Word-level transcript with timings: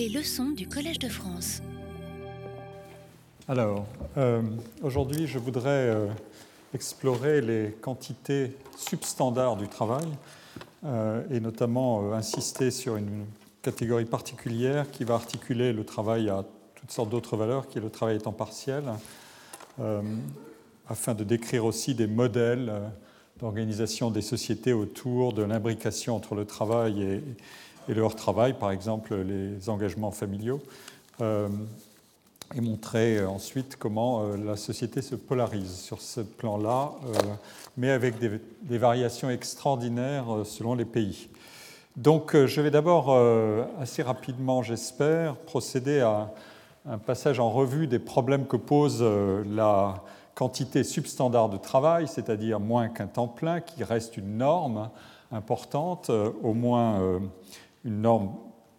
Les 0.00 0.08
leçons 0.08 0.48
du 0.52 0.66
Collège 0.66 0.98
de 0.98 1.10
France. 1.10 1.60
Alors, 3.46 3.84
euh, 4.16 4.40
aujourd'hui, 4.82 5.26
je 5.26 5.38
voudrais 5.38 5.68
euh, 5.68 6.06
explorer 6.72 7.42
les 7.42 7.76
quantités 7.82 8.56
substandards 8.78 9.58
du 9.58 9.68
travail 9.68 10.06
euh, 10.86 11.22
et 11.30 11.38
notamment 11.38 12.14
insister 12.14 12.70
sur 12.70 12.96
une 12.96 13.26
catégorie 13.60 14.06
particulière 14.06 14.90
qui 14.90 15.04
va 15.04 15.16
articuler 15.16 15.74
le 15.74 15.84
travail 15.84 16.30
à 16.30 16.46
toutes 16.76 16.92
sortes 16.92 17.10
d'autres 17.10 17.36
valeurs, 17.36 17.68
qui 17.68 17.76
est 17.76 17.82
le 17.82 17.90
travail 17.90 18.16
temps 18.16 18.32
partiel, 18.32 18.84
afin 20.88 21.12
de 21.12 21.24
décrire 21.24 21.66
aussi 21.66 21.94
des 21.94 22.06
modèles 22.06 22.72
d'organisation 23.38 24.10
des 24.10 24.22
sociétés 24.22 24.72
autour 24.72 25.34
de 25.34 25.42
l'imbrication 25.42 26.16
entre 26.16 26.34
le 26.34 26.46
travail 26.46 27.02
et, 27.02 27.14
et 27.16 27.22
le 27.94 28.02
hors-travail, 28.02 28.54
par 28.54 28.70
exemple 28.70 29.14
les 29.14 29.68
engagements 29.68 30.10
familiaux, 30.10 30.60
euh, 31.20 31.48
et 32.54 32.60
montrer 32.60 33.18
euh, 33.18 33.28
ensuite 33.28 33.76
comment 33.76 34.22
euh, 34.22 34.36
la 34.36 34.56
société 34.56 35.02
se 35.02 35.14
polarise 35.14 35.76
sur 35.76 36.00
ce 36.00 36.20
plan-là, 36.20 36.92
mais 37.76 37.90
avec 37.90 38.16
des, 38.18 38.78
variations 38.78 39.30
extraordinaires 39.30 40.26
selon 40.44 40.74
les 40.74 40.84
pays. 40.84 41.28
Donc 41.96 42.36
je 42.36 42.60
vais 42.60 42.70
d'abord 42.70 43.16
assez 43.80 44.02
rapidement, 44.02 44.62
j'espère, 44.62 45.36
procéder 45.36 46.00
à 46.00 46.30
un 46.88 46.98
passage 46.98 47.40
en 47.40 47.50
revue 47.50 47.86
des 47.86 47.98
problèmes 47.98 48.46
que 48.46 48.56
pose 48.56 49.02
la 49.02 50.02
quantité 50.34 50.84
substandard 50.84 51.48
de 51.48 51.56
travail, 51.56 52.06
c'est-à-dire 52.08 52.60
moins 52.60 52.88
qu'un 52.88 53.06
temps 53.06 53.28
plein, 53.28 53.60
qui 53.60 53.82
reste 53.84 54.16
une 54.16 54.38
norme 54.38 54.88
importante, 55.32 56.10
au 56.10 56.54
moins 56.54 57.20
une 57.84 58.02
norme 58.02 58.30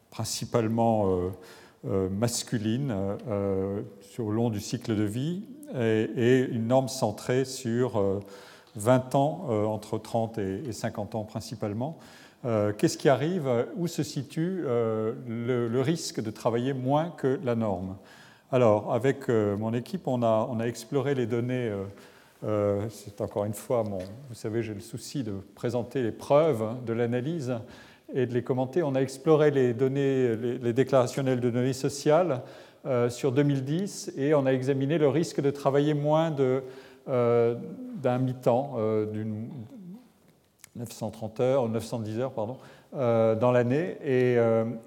principalement 0.10 1.08
euh, 1.08 1.30
euh, 1.88 2.10
masculine 2.10 2.94
euh, 3.28 3.82
sur 4.02 4.30
le 4.30 4.36
long 4.36 4.50
du 4.50 4.60
cycle 4.60 4.96
de 4.96 5.04
vie 5.04 5.44
et, 5.74 6.48
une 6.52 6.68
norme 6.68 6.90
centrée 6.90 7.46
sur 7.46 8.22
20 8.76 9.16
ans, 9.16 9.48
entre 9.68 9.98
30 9.98 10.38
et 10.38 10.74
50 10.74 11.16
ans 11.16 11.24
principalement. 11.24 11.98
Qu'est-ce 12.44 12.98
qui 12.98 13.08
arrive 13.08 13.48
Où 13.78 13.88
se 13.88 14.04
situe 14.04 14.64
le, 14.66 15.80
risque 15.80 16.22
de 16.22 16.30
travailler 16.30 16.74
moins 16.74 17.12
que 17.12 17.40
la 17.46 17.56
norme? 17.56 17.96
Alors, 18.52 18.94
avec 18.94 19.30
mon 19.30 19.74
équipe, 19.74 20.10
on 20.10 20.24
a, 20.24 20.66
exploré 20.66 21.16
les 21.16 21.26
données. 21.26 21.72
C'est 22.90 23.22
encore 23.22 23.46
une 23.46 23.54
fois, 23.54 23.84
vous 23.84 24.36
savez, 24.36 24.62
j'ai 24.62 24.74
le 24.74 24.82
souci 24.82 25.24
de 25.24 25.36
présenter 25.56 26.04
les 26.04 26.12
preuves 26.12 26.84
de 26.86 26.92
l'analyse 26.92 27.56
et 28.14 28.26
de 28.26 28.34
les 28.34 28.44
commenter. 28.44 28.84
On 28.84 28.96
a 28.96 29.02
exploré 29.02 29.52
les 29.52 29.74
données, 29.74 30.36
les, 30.36 30.74
déclarationnels 30.74 31.40
de 31.40 31.50
données 31.50 31.74
sociales 31.74 32.42
euh, 32.86 33.10
sur 33.10 33.32
2010 33.32 34.14
et 34.18 34.34
on 34.34 34.46
a 34.46 34.52
examiné 34.52 34.98
le 34.98 35.08
risque 35.08 35.42
de 35.42 35.52
travailler 35.52 35.94
moins 35.94 36.36
euh, 37.08 37.56
d'un 37.96 38.18
mi-temps, 38.18 38.76
euh, 38.78 39.06
d'une 39.06 39.50
930 40.76 41.40
heures, 41.42 41.70
910 41.70 42.20
heures, 42.20 42.32
pardon, 42.32 42.58
dans 42.94 43.52
l'année, 43.52 43.98
et, 44.06 44.38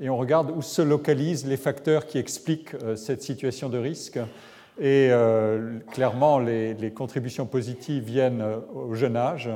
on 0.08 0.16
regarde 0.16 0.50
où 0.50 0.62
se 0.62 0.80
localisent 0.80 1.46
les 1.46 1.58
facteurs 1.58 2.06
qui 2.06 2.16
expliquent 2.16 2.74
cette 2.96 3.22
situation 3.22 3.68
de 3.68 3.76
risque. 3.76 4.18
Et 4.80 5.10
clairement, 5.90 6.38
les, 6.38 6.90
contributions 6.94 7.44
positives 7.44 8.02
viennent 8.02 8.42
au 8.74 8.94
jeune 8.94 9.16
âge. 9.16 9.50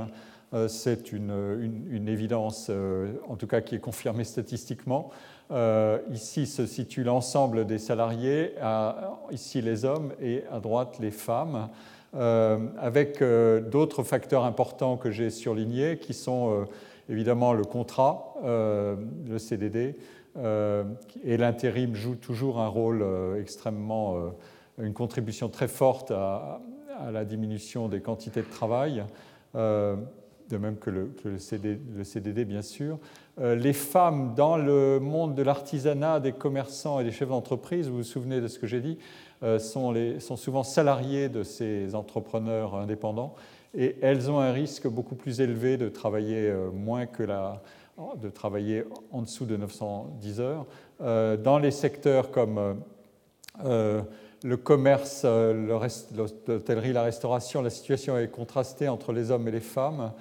Euh, 0.55 0.67
c'est 0.69 1.13
une, 1.13 2.09
évidence, 2.09 2.69
euh, 2.71 3.13
en 3.29 3.37
tout 3.37 3.47
cas 3.47 3.61
qui 3.61 3.75
est 3.75 3.81
confirmée 3.81 4.25
statistiquement. 4.25 5.11
Euh, 5.51 5.99
ici 6.11 6.47
se 6.47 6.67
situe 6.67 7.05
l'ensemble 7.05 7.67
des 7.67 7.79
salariés, 7.79 8.55
ici 9.31 9.61
les 9.61 9.85
hommes 9.85 10.13
et 10.21 10.45
à 10.51 10.61
droite 10.61 10.99
les 11.01 11.11
femmes, 11.11 11.69
avec 12.15 13.23
d'autres 13.71 14.03
facteurs 14.03 14.45
importants 14.45 14.97
que 14.97 15.11
j'ai 15.11 15.31
surlignés 15.31 15.99
qui 15.99 16.15
sont 16.15 16.67
évidemment 17.09 17.53
le 17.53 17.65
contrat, 17.65 18.34
le 18.43 19.39
CDD, 19.39 19.97
et 20.37 21.37
l'intérim 21.37 21.95
joue 21.95 22.15
toujours 22.15 22.61
un 22.61 22.69
rôle 22.69 23.05
extrêmement, 23.39 24.17
une 24.78 24.95
contribution 24.95 25.49
très 25.49 25.69
forte 25.69 26.11
à, 26.11 26.61
à, 26.99 27.11
la 27.11 27.25
diminution 27.25 27.89
des 27.89 28.01
quantités 28.01 28.41
de 28.41 28.51
travail 28.51 29.05
de 30.48 30.56
même 30.56 30.76
que 30.76 30.91
le, 30.91 31.38
CDD, 31.38 32.44
bien 32.44 32.62
sûr. 32.62 32.98
Euh, 33.41 33.54
les 33.54 33.72
femmes 33.72 34.34
dans 34.34 34.56
le 34.56 34.98
monde 34.98 35.34
de 35.34 35.42
l'artisanat, 35.42 36.20
des 36.20 36.32
commerçants 36.32 37.00
et 37.00 37.04
des 37.04 37.12
chefs 37.12 37.28
d'entreprise, 37.28 37.88
vous 37.88 37.98
vous 37.98 38.03
souvenez 38.03 38.41
de 38.41 38.48
ce 38.48 38.59
que 38.59 38.66
j'ai 38.66 38.81
dit, 38.81 38.98
euh, 39.42 39.59
sont, 39.59 40.36
souvent 40.36 40.62
salariées 40.62 41.28
de 41.28 41.42
ces 41.42 41.94
entrepreneurs 41.94 42.75
indépendants 42.75 43.34
et 43.76 43.97
elles 44.00 44.31
ont 44.31 44.41
un 44.41 44.53
risque 44.53 44.88
beaucoup 44.88 45.14
plus 45.14 45.41
élevé 45.41 45.76
de 45.76 45.88
travailler 45.88 46.48
euh, 46.48 46.70
moins 46.72 47.06
que 47.06 47.22
la, 47.22 47.62
de 48.20 48.28
travailler 48.28 48.84
en 49.12 49.22
dessous 49.22 49.44
de 49.44 49.56
910 49.56 50.41
heures. 50.41 50.66
Dans 50.98 51.60
les 51.60 51.70
secteurs 51.70 52.32
comme 52.32 52.80
le 53.62 54.56
commerce, 54.56 55.25
l'hôtellerie, 55.25 56.92
la 56.92 57.03
restauration, 57.03 57.62
la 57.62 57.70
situation 57.70 58.19
est 58.19 58.28
contrastée 58.28 58.88
entre 58.88 59.12
les 59.12 59.30
hommes 59.30 59.47
et 59.47 59.53
les 59.53 59.60
femmes. 59.60 60.12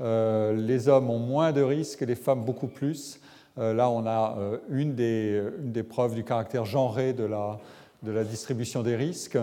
Euh, 0.00 0.54
les 0.54 0.88
hommes 0.88 1.10
ont 1.10 1.18
moins 1.18 1.52
de 1.52 1.60
risques, 1.60 2.00
les 2.00 2.14
femmes 2.14 2.44
beaucoup 2.44 2.68
plus. 2.68 3.20
Euh, 3.58 3.74
là, 3.74 3.90
on 3.90 4.06
a 4.06 4.36
euh, 4.38 4.58
une 4.70 4.94
des, 4.94 5.42
une, 5.62 5.72
des, 5.72 5.82
preuves 5.82 6.14
du 6.14 6.24
caractère 6.24 6.64
genré 6.64 7.12
de 7.12 7.24
la, 7.24 7.58
de 8.02 8.10
la 8.10 8.24
distribution 8.24 8.82
des 8.82 8.96
risques. 8.96 9.38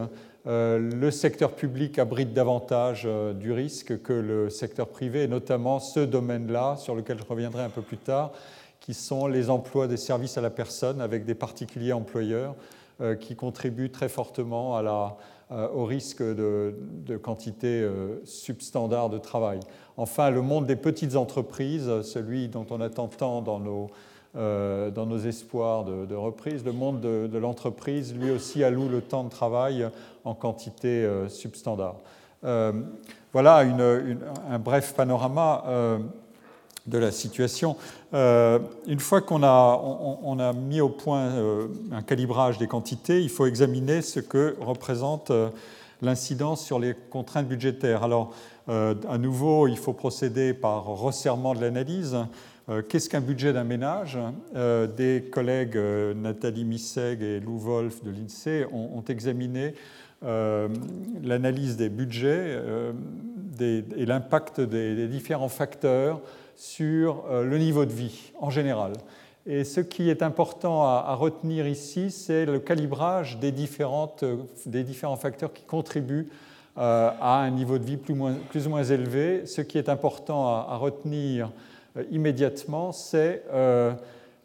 le 0.45 1.11
secteur 1.11 1.51
public 1.51 1.99
abrite 1.99 2.33
davantage 2.33 3.07
du 3.35 3.51
risque 3.51 4.01
que 4.01 4.13
le 4.13 4.49
secteur 4.49 4.87
privé, 4.87 5.23
et 5.23 5.27
notamment 5.27 5.79
ce 5.79 5.99
domaine-là, 5.99 6.77
sur 6.77 6.95
lequel 6.95 7.19
je 7.19 7.25
reviendrai 7.25 7.63
un 7.63 7.69
peu 7.69 7.81
plus 7.81 7.97
tard, 7.97 8.31
qui 8.79 8.93
sont 8.93 9.27
les 9.27 9.49
emplois 9.49 9.87
des 9.87 9.97
services 9.97 10.37
à 10.37 10.41
la 10.41 10.49
personne 10.49 11.01
avec 11.01 11.25
des 11.25 11.35
particuliers 11.35 11.91
employeurs 11.91 12.55
qui 13.19 13.35
contribuent 13.35 13.91
très 13.91 14.09
fortement 14.09 14.77
à 14.77 14.81
la, 14.81 15.17
au 15.49 15.85
risque 15.85 16.21
de, 16.21 16.75
de 17.05 17.15
quantité 17.17 17.89
substandard 18.25 19.09
de 19.09 19.17
travail. 19.17 19.59
Enfin, 19.95 20.29
le 20.29 20.41
monde 20.41 20.65
des 20.65 20.75
petites 20.75 21.15
entreprises, 21.15 22.01
celui 22.01 22.49
dont 22.49 22.65
on 22.69 22.81
attend 22.81 23.07
tant 23.07 23.41
dans 23.41 23.59
nos, 23.59 23.89
euh, 24.37 24.91
dans 24.91 25.07
nos 25.07 25.17
espoirs 25.17 25.83
de, 25.83 26.13
reprise, 26.13 26.63
le 26.63 26.71
monde 26.71 27.01
de, 27.01 27.37
l'entreprise, 27.39 28.13
lui 28.13 28.29
aussi 28.29 28.63
alloue 28.63 28.87
le 28.87 29.01
temps 29.01 29.23
de 29.23 29.29
travail 29.29 29.89
en 30.25 30.35
quantité 30.35 30.87
euh, 30.87 31.27
substandard. 31.27 31.95
Euh, 32.43 32.73
voilà 33.33 33.63
un 34.49 34.59
bref 34.59 34.93
panorama 34.93 35.63
de 36.87 36.97
la 36.97 37.11
situation. 37.11 37.75
une 38.13 38.99
fois 38.99 39.21
qu'on 39.21 39.43
a, 39.43 39.81
on, 40.23 40.39
a, 40.39 40.53
mis 40.53 40.81
au 40.81 40.89
point 40.89 41.31
un 41.91 42.01
calibrage 42.01 42.57
des 42.57 42.67
quantités, 42.67 43.21
il 43.21 43.29
faut 43.29 43.45
examiner 43.45 44.01
ce 44.01 44.19
que 44.19 44.55
représente 44.59 45.31
l'incidence 46.01 46.63
sur 46.63 46.79
les 46.79 46.95
contraintes 47.09 47.47
budgétaires. 47.47 48.03
Alors, 48.03 48.33
euh, 48.69 48.95
à 49.09 49.17
nouveau, 49.17 49.67
il 49.67 49.77
faut 49.77 49.93
procéder 49.93 50.53
par 50.53 50.85
resserrement 50.85 51.53
de 51.53 51.61
l'analyse. 51.61 52.17
Euh, 52.69 52.81
qu'est-ce 52.87 53.09
qu'un 53.09 53.21
budget 53.21 53.53
d'un 53.53 53.63
ménage? 53.63 54.17
Euh, 54.55 54.87
Des 54.87 55.29
collègues 55.31 55.77
Nathalie 56.15 56.65
Misseg 56.65 57.21
et 57.21 57.39
Lou 57.39 57.57
Wolf 57.57 58.03
de 58.03 58.11
l'INSEE 58.11 58.65
ont, 58.71 59.03
examiné 59.07 59.73
l'analyse 60.21 61.77
des 61.77 61.89
budgets 61.89 62.59
et 63.59 64.05
l'impact 64.05 64.61
des, 64.61 65.07
différents 65.07 65.49
facteurs 65.49 66.21
sur 66.55 67.25
le 67.29 67.57
niveau 67.57 67.85
de 67.85 67.93
vie 67.93 68.31
en 68.39 68.49
général. 68.49 68.93
Et 69.49 69.63
ce 69.63 69.79
qui 69.79 70.09
est 70.09 70.23
important 70.23 70.83
à, 70.83 71.15
retenir 71.15 71.67
ici, 71.67 72.11
c'est 72.11 72.45
le 72.45 72.59
calibrage 72.59 73.39
des, 73.39 73.53
différentes, 73.53 74.25
des 74.65 74.83
différents 74.83 75.15
facteurs 75.15 75.53
qui 75.53 75.63
contribuent 75.63 76.27
euh, 76.77 77.09
à 77.19 77.39
un 77.39 77.49
niveau 77.49 77.77
de 77.77 77.85
vie 77.85 77.95
plus, 77.97 78.13
ou 78.13 78.69
moins 78.69 78.83
élevé. 78.83 79.45
Ce 79.45 79.61
qui 79.61 79.77
est 79.77 79.87
important 79.87 80.47
à, 80.47 80.75
retenir 80.75 81.49
euh, 81.95 82.03
immédiatement, 82.11 82.91
c'est 82.91 83.43
euh, 83.53 83.93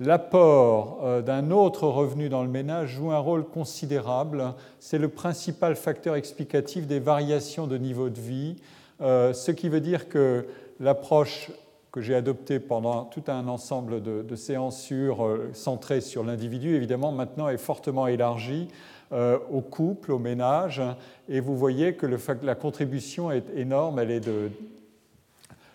l'apport 0.04 1.22
d'un 1.22 1.50
autre 1.50 1.87
revenu 1.87 2.28
dans 2.28 2.43
le 2.43 2.49
ménage 2.49 2.90
joue 2.90 3.10
un 3.10 3.19
rôle 3.19 3.44
considérable. 3.44 4.54
C'est 4.78 4.99
le 4.99 5.08
principal 5.08 5.76
facteur 5.76 6.16
explicatif 6.16 6.87
des 6.87 7.00
variations 7.00 7.66
de 7.66 7.78
niveau 7.78 8.08
de 8.08 8.20
vie, 8.20 8.56
ce 9.00 9.50
qui 9.50 9.69
veut 9.69 9.81
dire 9.81 10.08
que 10.08 10.46
l'approche 10.81 11.50
que 11.93 12.00
j'ai 12.00 12.14
adoptée 12.14 12.58
pendant 12.58 13.04
tout 13.04 13.25
un 13.28 13.46
ensemble 13.49 14.02
de, 14.02 14.37
séances 14.37 14.81
sur, 14.81 15.28
centrées 15.52 16.00
sur 16.00 16.25
l'individu, 16.25 16.75
évidemment, 16.75 17.12
maintenant 17.12 17.48
est 17.48 17.58
fortement 17.58 18.06
élargie 18.06 18.69
euh, 19.12 19.38
au 19.50 19.60
couple, 19.60 20.10
au 20.10 20.19
ménage, 20.19 20.81
et 21.28 21.40
vous 21.40 21.55
voyez 21.55 21.94
que 21.94 22.06
la 22.43 22.55
contribution 22.55 23.31
est 23.31 23.44
énorme, 23.55 23.98
elle 23.98 24.10
est 24.10 24.20
de, 24.20 24.50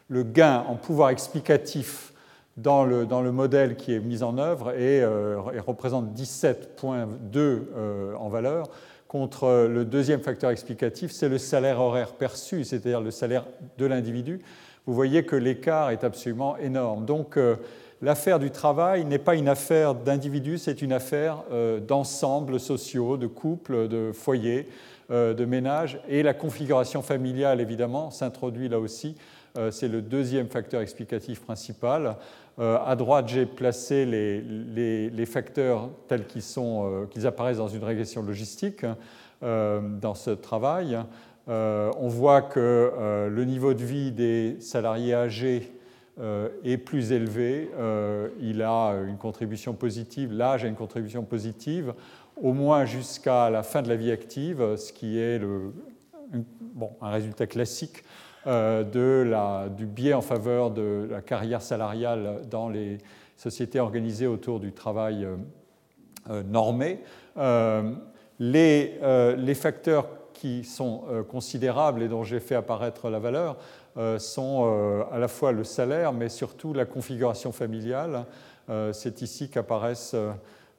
le 0.08 0.24
gain 0.24 0.66
en 0.68 0.74
pouvoir 0.74 1.10
explicatif 1.10 2.14
dans 2.58 2.84
le, 2.84 3.32
modèle 3.32 3.76
qui 3.76 3.94
est 3.94 4.00
mis 4.00 4.24
en 4.24 4.38
œuvre 4.38 4.78
et, 4.78 5.06
représente 5.60 6.14
17,2 6.18 8.16
en 8.18 8.30
valeur, 8.30 8.70
contre 9.08 9.68
le 9.70 9.86
deuxième 9.86 10.22
facteur 10.22 10.50
explicatif, 10.50 11.12
c'est 11.12 11.30
le 11.30 11.38
salaire 11.38 11.80
horaire 11.80 12.14
perçu, 12.14 12.64
c'est-à-dire 12.64 13.00
le 13.00 13.12
salaire 13.12 13.46
de 13.78 13.86
l'individu. 13.86 14.42
Vous 14.86 14.94
voyez 14.94 15.24
que 15.24 15.36
l'écart 15.36 15.92
est 15.92 16.04
absolument 16.04 16.58
énorme. 16.58 17.06
Donc, 17.06 17.38
l'affaire 18.02 18.40
du 18.40 18.52
travail 18.52 19.06
n'est 19.06 19.18
pas 19.18 19.36
une 19.36 19.50
affaire 19.50 19.96
d'individus, 19.96 20.58
c'est 20.58 20.82
une 20.82 20.94
affaire 20.94 21.44
euh, 21.52 21.80
d'ensembles 21.80 22.60
sociaux, 22.60 23.18
de 23.18 23.28
couples, 23.28 23.88
de 23.88 24.12
foyers, 24.14 24.68
euh, 25.12 25.34
de 25.34 25.46
ménages. 25.46 26.00
Et 26.08 26.24
la 26.24 26.34
configuration 26.34 27.02
familiale, 27.02 27.62
évidemment, 27.62 28.12
s'introduit 28.12 28.70
là 28.70 28.80
aussi. 28.80 29.16
Euh, 29.58 29.72
c'est 29.72 29.88
le 29.88 30.02
deuxième 30.02 30.48
facteur 30.48 30.82
explicatif 30.82 31.42
principal. 31.42 32.18
À 32.60 32.96
droite, 32.96 33.28
j'ai 33.28 33.46
placé 33.46 34.06
les, 34.06 35.26
facteurs 35.26 35.90
tels 36.08 36.26
qu'ils, 36.26 36.44
qu'ils 37.12 37.28
apparaissent 37.28 37.58
dans 37.58 37.68
une 37.68 37.84
régression 37.84 38.24
logistique 38.24 38.84
dans 39.42 40.16
ce 40.16 40.32
travail. 40.32 40.98
on 41.48 42.08
voit 42.08 42.42
que 42.42 43.30
le 43.30 43.46
niveau 43.46 43.76
de 43.76 43.84
vie 43.84 44.12
des 44.12 44.58
salariés 44.60 45.14
âgés 45.14 45.72
euh, 46.20 46.50
est 46.64 46.78
plus 46.78 47.12
élevé, 47.12 47.70
euh, 47.78 48.30
il 48.40 48.64
a 48.64 48.94
une 49.08 49.18
contribution 49.18 49.76
positive, 49.76 50.34
l'âge 50.34 50.66
a 50.66 50.68
une 50.68 50.74
contribution 50.74 51.24
positive, 51.24 51.94
au 52.42 52.54
moins 52.54 52.86
jusqu'à 52.86 53.52
la 53.52 53.62
fin 53.62 53.84
de 53.84 53.88
la 53.88 53.96
vie 53.96 54.10
active, 54.10 54.78
ce 54.78 54.92
qui 54.92 55.20
est 55.20 55.40
un 57.02 57.10
résultat 57.12 57.46
classique 57.46 57.98
euh, 57.98 58.04
la, 58.46 59.70
du 59.70 59.86
biais 59.86 60.14
en 60.14 60.22
faveur 60.22 60.72
de 60.72 61.08
la 61.10 61.22
carrière 61.22 61.62
salariale 61.62 62.42
dans 62.50 62.70
les 62.70 62.98
sociétés 63.36 63.80
organisées 63.80 64.28
autour 64.28 64.60
du 64.60 64.72
travail 64.72 65.28
normé. 66.46 67.02
Les, 68.40 69.00
les, 69.38 69.56
facteurs 69.56 70.08
qui 70.34 70.64
sont 70.64 71.04
considérables 71.30 72.02
et 72.04 72.08
dont 72.08 72.24
j'ai 72.24 72.40
fait 72.40 72.56
apparaître 72.56 73.10
la 73.10 73.20
valeur 73.20 73.58
euh, 73.98 74.20
sont 74.20 74.66
euh, 74.68 75.04
à 75.12 75.18
la 75.18 75.28
fois 75.28 75.52
le 75.52 75.64
salaire, 75.64 76.14
mais 76.14 76.30
surtout 76.30 76.72
la 76.72 76.86
configuration 76.86 77.52
familiale. 77.52 78.26
Euh, 78.70 78.94
c'est 78.94 79.22
ici 79.22 79.50
qu'apparaissent 79.50 80.16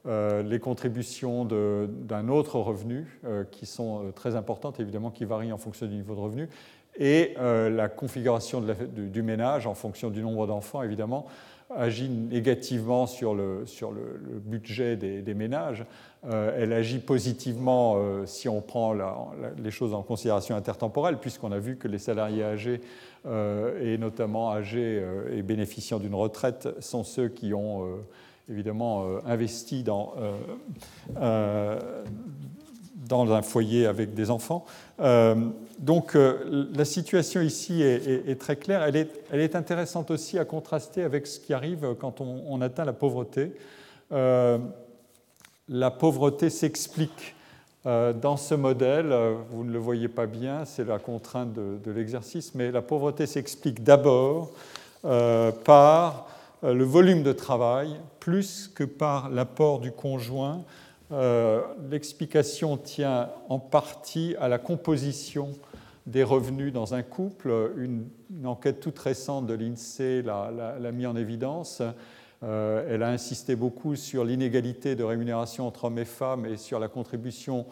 les 0.07 0.59
contributions 0.59 1.45
d'un 1.45 2.29
autre 2.29 2.59
revenu, 2.61 3.21
qui 3.51 3.67
sont 3.67 4.11
très 4.15 4.37
importantes, 4.37 4.81
évidemment, 4.81 5.11
qui 5.11 5.27
varient 5.27 5.53
en 5.53 5.59
fonction 5.59 5.87
du 5.87 5.97
niveau 5.97 6.15
de 6.15 6.21
revenu, 6.21 6.49
et 6.99 7.35
la 7.39 7.89
configuration 7.89 8.61
du, 8.61 9.23
ménage 9.23 9.67
en 9.67 9.75
fonction 9.75 10.11
du 10.11 10.23
nombre 10.23 10.47
d'enfants, 10.47 10.83
évidemment, 10.83 11.27
agit 11.75 12.09
négativement 12.09 13.07
sur 13.07 13.35
le, 13.35 13.67
sur 13.67 13.93
le, 13.93 14.21
budget 14.45 14.97
des, 14.97 15.35
ménages. 15.35 15.85
Euh, 16.27 16.57
elle 16.59 16.73
agit 16.73 16.99
positivement 16.99 17.95
euh, 17.97 18.27
si 18.27 18.49
on 18.49 18.61
prend 18.61 18.95
les 19.59 19.71
choses 19.71 19.95
en 19.95 20.03
considération 20.03 20.57
intertemporelle, 20.57 21.19
puisqu'on 21.19 21.53
a 21.53 21.59
vu 21.59 21.77
que 21.77 21.89
les 21.89 21.99
salariés 21.99 22.45
âgés, 22.45 22.81
euh, 23.27 23.95
et 23.95 23.99
notamment 23.99 24.53
âgés 24.53 25.03
et 25.31 25.43
bénéficiant 25.43 25.99
d'une 25.99 26.15
retraite, 26.15 26.69
sont 26.81 27.05
ceux 27.05 27.29
qui 27.29 27.53
ont 27.55 27.87
évidemment 28.49 29.05
investi 29.27 29.83
dans, 29.83 30.15
dans 33.07 33.33
un 33.33 33.43
foyer 33.43 33.87
avec 33.87 34.15
des 34.15 34.31
enfants. 34.31 34.65
Euh, 35.01 35.35
donc 35.79 36.17
euh, 36.17 36.69
la 36.75 36.85
situation 36.85 37.41
ici 37.41 37.83
est, 37.83 38.41
très 38.41 38.57
claire. 38.57 38.83
Elle 38.83 39.41
est, 39.41 39.57
intéressante 39.57 40.11
aussi 40.11 40.39
à 40.39 40.45
contraster 40.45 41.03
avec 41.03 41.27
ce 41.27 41.39
qui 41.39 41.55
arrive 41.55 41.95
quand 42.01 42.21
on, 42.21 42.61
atteint 42.61 42.85
la 42.85 42.93
pauvreté. 42.93 43.53
Euh, 44.13 44.59
la 45.69 45.91
pauvreté 45.91 46.51
s'explique 46.51 47.35
dans 47.85 48.37
ce 48.37 48.55
modèle, 48.55 49.15
vous 49.51 49.65
ne 49.65 49.71
le 49.71 49.79
voyez 49.79 50.09
pas 50.09 50.27
bien, 50.27 50.67
c'est 50.67 50.85
la 50.85 50.99
contrainte 50.99 51.55
de 51.55 51.91
l'exercice, 51.91 52.55
mais 52.55 52.71
la 52.71 52.83
pauvreté 52.83 53.25
s'explique 53.25 53.83
d'abord 53.83 54.51
par 55.03 56.27
le 56.63 56.85
volume 56.85 57.23
de 57.23 57.33
travail 57.33 57.97
plus 58.21 58.71
que 58.75 58.85
par 58.85 59.31
l'apport 59.31 59.79
du 59.79 59.91
conjoint 59.91 60.65
euh, 61.11 61.63
l'explication 61.91 62.77
tient 62.77 63.31
en 63.49 63.59
partie 63.59 64.35
à 64.39 64.49
la 64.49 64.59
composition 64.59 65.51
des 66.07 66.23
revenus 66.23 66.73
dans 66.73 66.95
un 66.95 67.03
couple. 67.03 67.73
Une, 67.77 68.07
enquête 68.45 68.81
toute 68.81 68.99
récente 68.99 69.47
de 69.47 69.55
l'INSEE 69.55 70.23
l'a 70.23 70.93
mis 70.93 71.07
en 71.07 71.17
évidence. 71.17 71.83
Euh, 72.45 72.87
elle 72.89 73.03
a 73.03 73.09
insisté 73.09 73.57
beaucoup 73.57 73.97
sur 73.97 74.25
l'inégalité 74.25 74.95
de 74.95 75.03
rémunération 75.03 75.67
entre 75.67 75.87
hommes 75.87 75.99
et 75.99 76.05
femmes 76.05 76.47
et 76.47 76.57
sur 76.57 76.79
la 76.79 76.89
contribution 76.89 77.67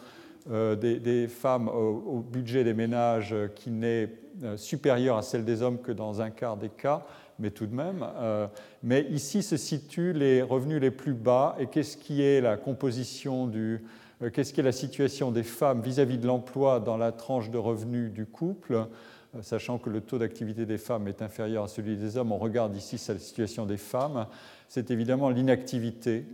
euh, 0.51 0.75
des, 0.75 1.27
femmes 1.27 1.69
au, 1.69 2.19
budget 2.19 2.63
des 2.63 2.73
ménages 2.73 3.35
qui 3.55 3.69
n'est 3.71 4.09
supérieure 4.55 5.17
à 5.17 5.21
celle 5.21 5.45
des 5.45 5.61
hommes 5.61 5.79
que 5.79 5.91
dans 5.91 6.21
un 6.21 6.29
quart 6.29 6.57
des 6.57 6.69
cas 6.69 7.05
mais 7.39 7.51
tout 7.51 7.67
de 7.67 7.75
même. 7.75 8.05
Euh, 8.17 8.47
mais 8.83 9.03
ici 9.09 9.43
se 9.43 9.57
situent 9.57 10.13
les 10.13 10.41
revenus 10.41 10.81
les 10.81 10.91
plus 10.91 11.13
bas 11.13 11.55
et 11.59 11.67
qu'est-ce 11.67 11.97
qui 11.97 12.21
est 12.21 12.41
la 12.41 12.57
composition 12.57 13.47
du. 13.47 13.83
Euh, 14.21 14.29
qu'est-ce 14.31 14.53
qui 14.53 14.59
est 14.59 14.63
la 14.63 14.71
situation 14.71 15.31
des 15.31 15.43
femmes 15.43 15.81
vis-à-vis 15.81 16.17
de 16.17 16.25
l'emploi 16.25 16.79
dans 16.79 16.97
la 16.97 17.11
tranche 17.11 17.51
de 17.51 17.57
revenus 17.57 18.11
du 18.11 18.25
couple 18.25 18.73
euh, 18.73 19.41
Sachant 19.41 19.77
que 19.77 19.89
le 19.89 20.01
taux 20.01 20.17
d'activité 20.17 20.65
des 20.65 20.79
femmes 20.79 21.07
est 21.07 21.21
inférieur 21.21 21.65
à 21.65 21.67
celui 21.67 21.97
des 21.97 22.17
hommes, 22.17 22.31
on 22.31 22.37
regarde 22.37 22.75
ici 22.75 22.99
la 23.09 23.19
situation 23.19 23.65
des 23.65 23.77
femmes. 23.77 24.25
C'est 24.67 24.89
évidemment 24.89 25.29
l'inactivité 25.29 26.25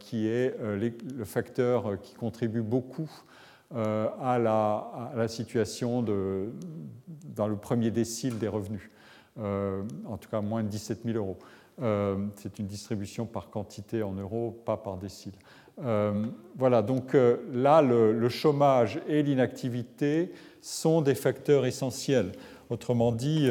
qui 0.00 0.26
est 0.26 0.56
le 0.60 1.24
facteur 1.24 2.00
qui 2.00 2.14
contribue 2.14 2.62
beaucoup 2.62 3.08
à 3.72 4.38
la, 4.38 5.10
à, 5.12 5.12
la, 5.14 5.28
situation 5.28 6.02
de, 6.02 6.50
dans 7.36 7.46
le 7.46 7.56
premier 7.56 7.92
décile 7.92 8.38
des 8.38 8.48
revenus. 8.48 8.90
Euh, 9.40 9.82
en 10.06 10.16
tout 10.16 10.28
cas 10.28 10.40
moins 10.40 10.64
de 10.64 10.68
17 10.68 11.00
000 11.04 11.16
euros. 11.16 11.38
Euh, 11.80 12.16
c'est 12.36 12.58
une 12.58 12.66
distribution 12.66 13.24
par 13.24 13.50
quantité 13.50 14.02
en 14.02 14.12
euros, 14.12 14.60
pas 14.64 14.76
par 14.76 14.96
décile. 14.96 15.34
Euh, 15.84 16.24
voilà, 16.56 16.82
donc 16.82 17.16
là, 17.52 17.82
le, 17.82 18.28
chômage 18.28 19.00
et 19.06 19.22
l'inactivité 19.22 20.32
sont 20.60 21.02
des 21.02 21.14
facteurs 21.14 21.66
essentiels. 21.66 22.32
Autrement 22.68 23.12
dit, 23.12 23.48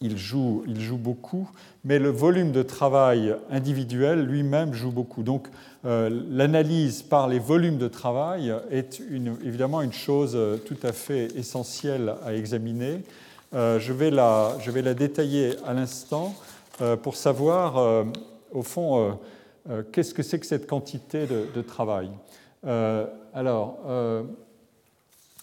il 0.00 0.16
joue, 0.16 0.64
il 0.66 0.80
joue, 0.80 0.96
beaucoup, 0.96 1.48
mais 1.84 1.98
le 1.98 2.08
volume 2.08 2.50
de 2.50 2.62
travail 2.62 3.36
individuel 3.50 4.24
lui-même 4.24 4.72
joue 4.72 4.90
beaucoup. 4.90 5.22
Donc 5.22 5.48
l'analyse 5.84 7.02
par 7.02 7.28
les 7.28 7.38
volumes 7.38 7.76
de 7.76 7.88
travail 7.88 8.52
est 8.70 9.00
évidemment 9.44 9.82
une 9.82 9.92
chose 9.92 10.38
tout 10.64 10.78
à 10.82 10.92
fait 10.92 11.26
essentielle 11.36 12.14
à 12.24 12.34
examiner. 12.34 13.02
Euh, 13.54 13.78
je, 13.78 13.92
vais 13.92 14.10
la, 14.10 14.94
détailler 14.94 15.54
à 15.64 15.74
l'instant 15.74 16.34
euh, 16.80 16.96
pour 16.96 17.14
savoir, 17.14 17.78
euh, 17.78 18.04
au 18.52 18.62
fond, 18.62 19.18
qu'est-ce 19.92 20.12
que 20.12 20.22
c'est 20.22 20.40
que 20.40 20.46
cette 20.46 20.66
quantité 20.66 21.26
de, 21.26 21.62
travail. 21.62 22.10
alors, 22.64 23.78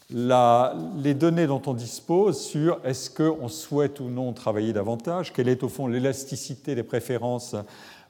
les 0.10 1.13
données 1.13 1.48
dont 1.48 1.62
on 1.65 1.74
dispose 1.74 2.39
sur 2.39 2.80
est-ce 2.84 3.10
qu'on 3.10 3.48
souhaite 3.48 4.00
ou 4.00 4.06
non 4.06 4.34
travailler 4.34 4.74
davantage, 4.74 5.34
quelle 5.34 5.50
est 5.50 5.63
au 5.63 5.70
fond 5.70 5.88
l'élasticité 5.88 6.75
des 6.75 6.84
préférences 6.84 7.56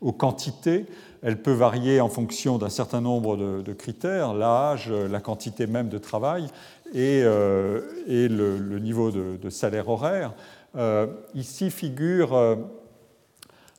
aux 0.01 0.11
quantités, 0.11 0.87
elle 1.23 1.41
peut 1.41 1.53
varier 1.53 2.01
en 2.01 2.09
fonction 2.09 2.57
d'un 2.57 2.69
certain 2.69 3.01
nombre 3.01 3.37
de, 3.37 3.73
critères, 3.73 4.33
l'âge, 4.33 4.91
la 4.91 5.19
quantité 5.19 5.67
même 5.67 5.89
de 5.89 5.99
travail 5.99 6.47
et, 6.93 7.21
euh, 7.23 7.81
le, 8.07 8.79
niveau 8.79 9.11
de, 9.11 9.49
salaire 9.49 9.89
horaire. 9.89 10.33
Euh, 10.75 11.07
ici 11.33 11.69
figure 11.69 12.59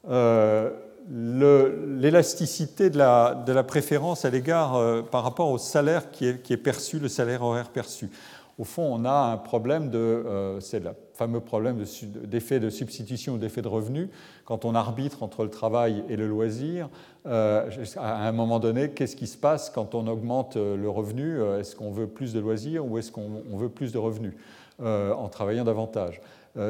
euh, 0.08 0.70
l'élasticité 1.10 2.90
de 2.90 2.98
la, 2.98 3.64
préférence 3.66 4.24
à 4.24 4.30
l'égard 4.30 5.04
par 5.10 5.22
rapport 5.24 5.50
au 5.50 5.58
salaire 5.58 6.10
qui 6.10 6.26
est, 6.26 6.56
perçu, 6.56 6.98
le 6.98 7.08
salaire 7.08 7.42
horaire 7.42 7.70
perçu. 7.70 8.10
Au 8.58 8.64
fond, 8.64 8.82
on 8.82 9.04
a 9.04 9.32
un 9.32 9.36
problème 9.38 9.90
de, 9.90 10.58
c'est 10.60 10.80
fameux 11.22 11.40
problème 11.40 11.84
d'effet 12.24 12.58
de, 12.58 12.68
substitution 12.68 13.34
ou 13.34 13.38
d'effet 13.38 13.62
de 13.62 13.68
revenu. 13.68 14.10
Quand 14.44 14.64
on 14.64 14.74
arbitre 14.74 15.22
entre 15.22 15.44
le 15.44 15.50
travail 15.50 16.02
et 16.08 16.16
le 16.16 16.26
loisir, 16.26 16.88
euh, 17.26 17.70
à 17.96 18.26
un 18.26 18.32
moment 18.32 18.58
donné, 18.58 18.90
qu'est-ce 18.90 19.14
qui 19.14 19.28
se 19.28 19.36
passe 19.36 19.70
quand 19.70 19.94
on 19.94 20.08
augmente 20.08 20.56
euh, 20.56 20.76
le 20.76 20.90
revenu 20.90 21.38
euh, 21.38 21.60
Est-ce 21.60 21.76
qu'on 21.76 21.92
veut 21.92 22.08
plus 22.08 22.32
de 22.32 22.40
loisirs 22.40 22.84
ou 22.84 22.98
est-ce 22.98 23.12
qu'on 23.12 23.56
veut 23.56 23.68
plus 23.68 23.92
de 23.92 23.98
revenus 23.98 24.34
en 24.80 25.28
travaillant 25.28 25.62
davantage? 25.62 26.20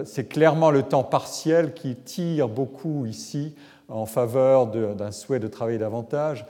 C'est 0.04 0.28
clairement 0.28 0.70
le 0.70 0.82
temps 0.82 1.02
partiel 1.02 1.72
qui 1.72 1.96
tire 1.96 2.46
beaucoup 2.46 3.06
ici 3.06 3.54
en 3.88 4.04
faveur 4.04 4.66
d'un 4.66 5.10
souhait 5.12 5.38
de 5.38 5.48
travailler 5.48 5.78
davantage. 5.78 6.44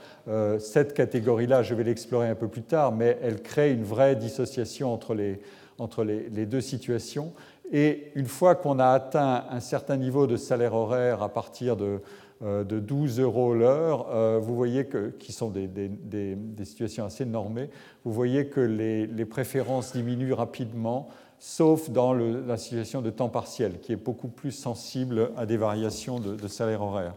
cette 0.59 0.93
catégorie-là, 0.93 1.63
je 1.63 1.73
vais 1.73 1.85
l'explorer 1.85 2.27
un 2.27 2.35
peu 2.35 2.49
plus 2.49 2.63
tard, 2.63 2.91
mais 2.91 3.17
elle 3.23 3.41
crée 3.41 3.71
une 3.71 3.85
vraie 3.85 4.17
dissociation 4.17 4.91
entre 4.91 5.13
les, 5.13 5.39
entre 5.77 6.03
les, 6.03 6.27
les 6.29 6.45
deux 6.45 6.59
situations. 6.59 7.31
Et 7.73 8.11
une 8.15 8.27
fois 8.27 8.55
qu'on 8.55 8.79
a 8.79 8.87
atteint 8.87 9.45
un 9.49 9.59
certain 9.59 9.97
niveau 9.97 10.27
de 10.27 10.37
salaire 10.37 10.75
horaire 10.75 11.23
à 11.23 11.29
partir 11.29 11.75
de, 11.75 11.99
de 12.41 12.79
12 12.79 13.19
euros 13.19 13.55
l'heure, 13.55 14.07
vous 14.39 14.55
voyez 14.55 14.85
que, 14.85 15.09
qui 15.09 15.31
sont 15.31 15.49
des, 15.49 15.67
des, 15.67 16.65
situations 16.65 17.03
assez 17.03 17.25
normées, 17.25 17.71
vous 18.05 18.13
voyez 18.13 18.45
que 18.45 18.59
les, 18.59 19.07
les 19.07 19.25
préférences 19.25 19.91
diminuent 19.93 20.33
rapidement 20.33 21.09
sauf 21.43 21.89
dans 21.89 22.13
la 22.13 22.55
situation 22.55 23.01
de 23.01 23.09
temps 23.09 23.27
partiel, 23.27 23.81
qui 23.81 23.91
est 23.91 23.97
beaucoup 23.97 24.29
plus 24.29 24.53
sensible 24.53 25.29
à 25.35 25.45
des 25.45 25.57
variations 25.57 26.17
de, 26.21 26.47
salaire 26.47 26.81
horaire. 26.81 27.15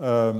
Euh, 0.00 0.32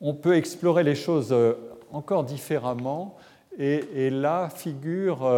on 0.00 0.14
peut 0.14 0.36
explorer 0.36 0.84
les 0.84 0.94
choses 0.94 1.32
euh, 1.32 1.54
encore 1.90 2.22
différemment, 2.22 3.16
et, 3.58 4.08
là 4.08 4.50
figure 4.50 5.28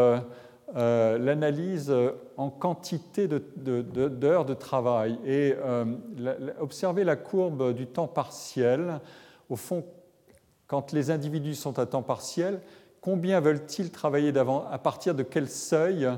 euh, 0.77 1.19
l'analyse 1.19 1.95
en 2.37 2.51
quantité 2.51 3.29
d'heures 3.29 4.45
de, 4.45 4.55
travail. 4.55 5.19
Et 5.27 5.55
observer 6.61 7.05
la 7.05 7.17
courbe 7.17 7.75
du 7.75 7.87
temps 7.87 8.09
partiel, 8.09 9.01
au 9.51 9.57
fond, 9.57 9.85
quand 10.67 10.93
les 10.93 11.11
individus 11.11 11.55
sont 11.55 11.79
à 11.79 11.85
temps 11.85 12.03
partiel, 12.03 12.63
combien 13.03 13.41
veulent-ils 13.41 13.91
travailler 13.91 14.33
à 14.35 14.79
partir 14.79 15.15
de 15.15 15.23
quel 15.23 15.47
seuil 15.47 16.09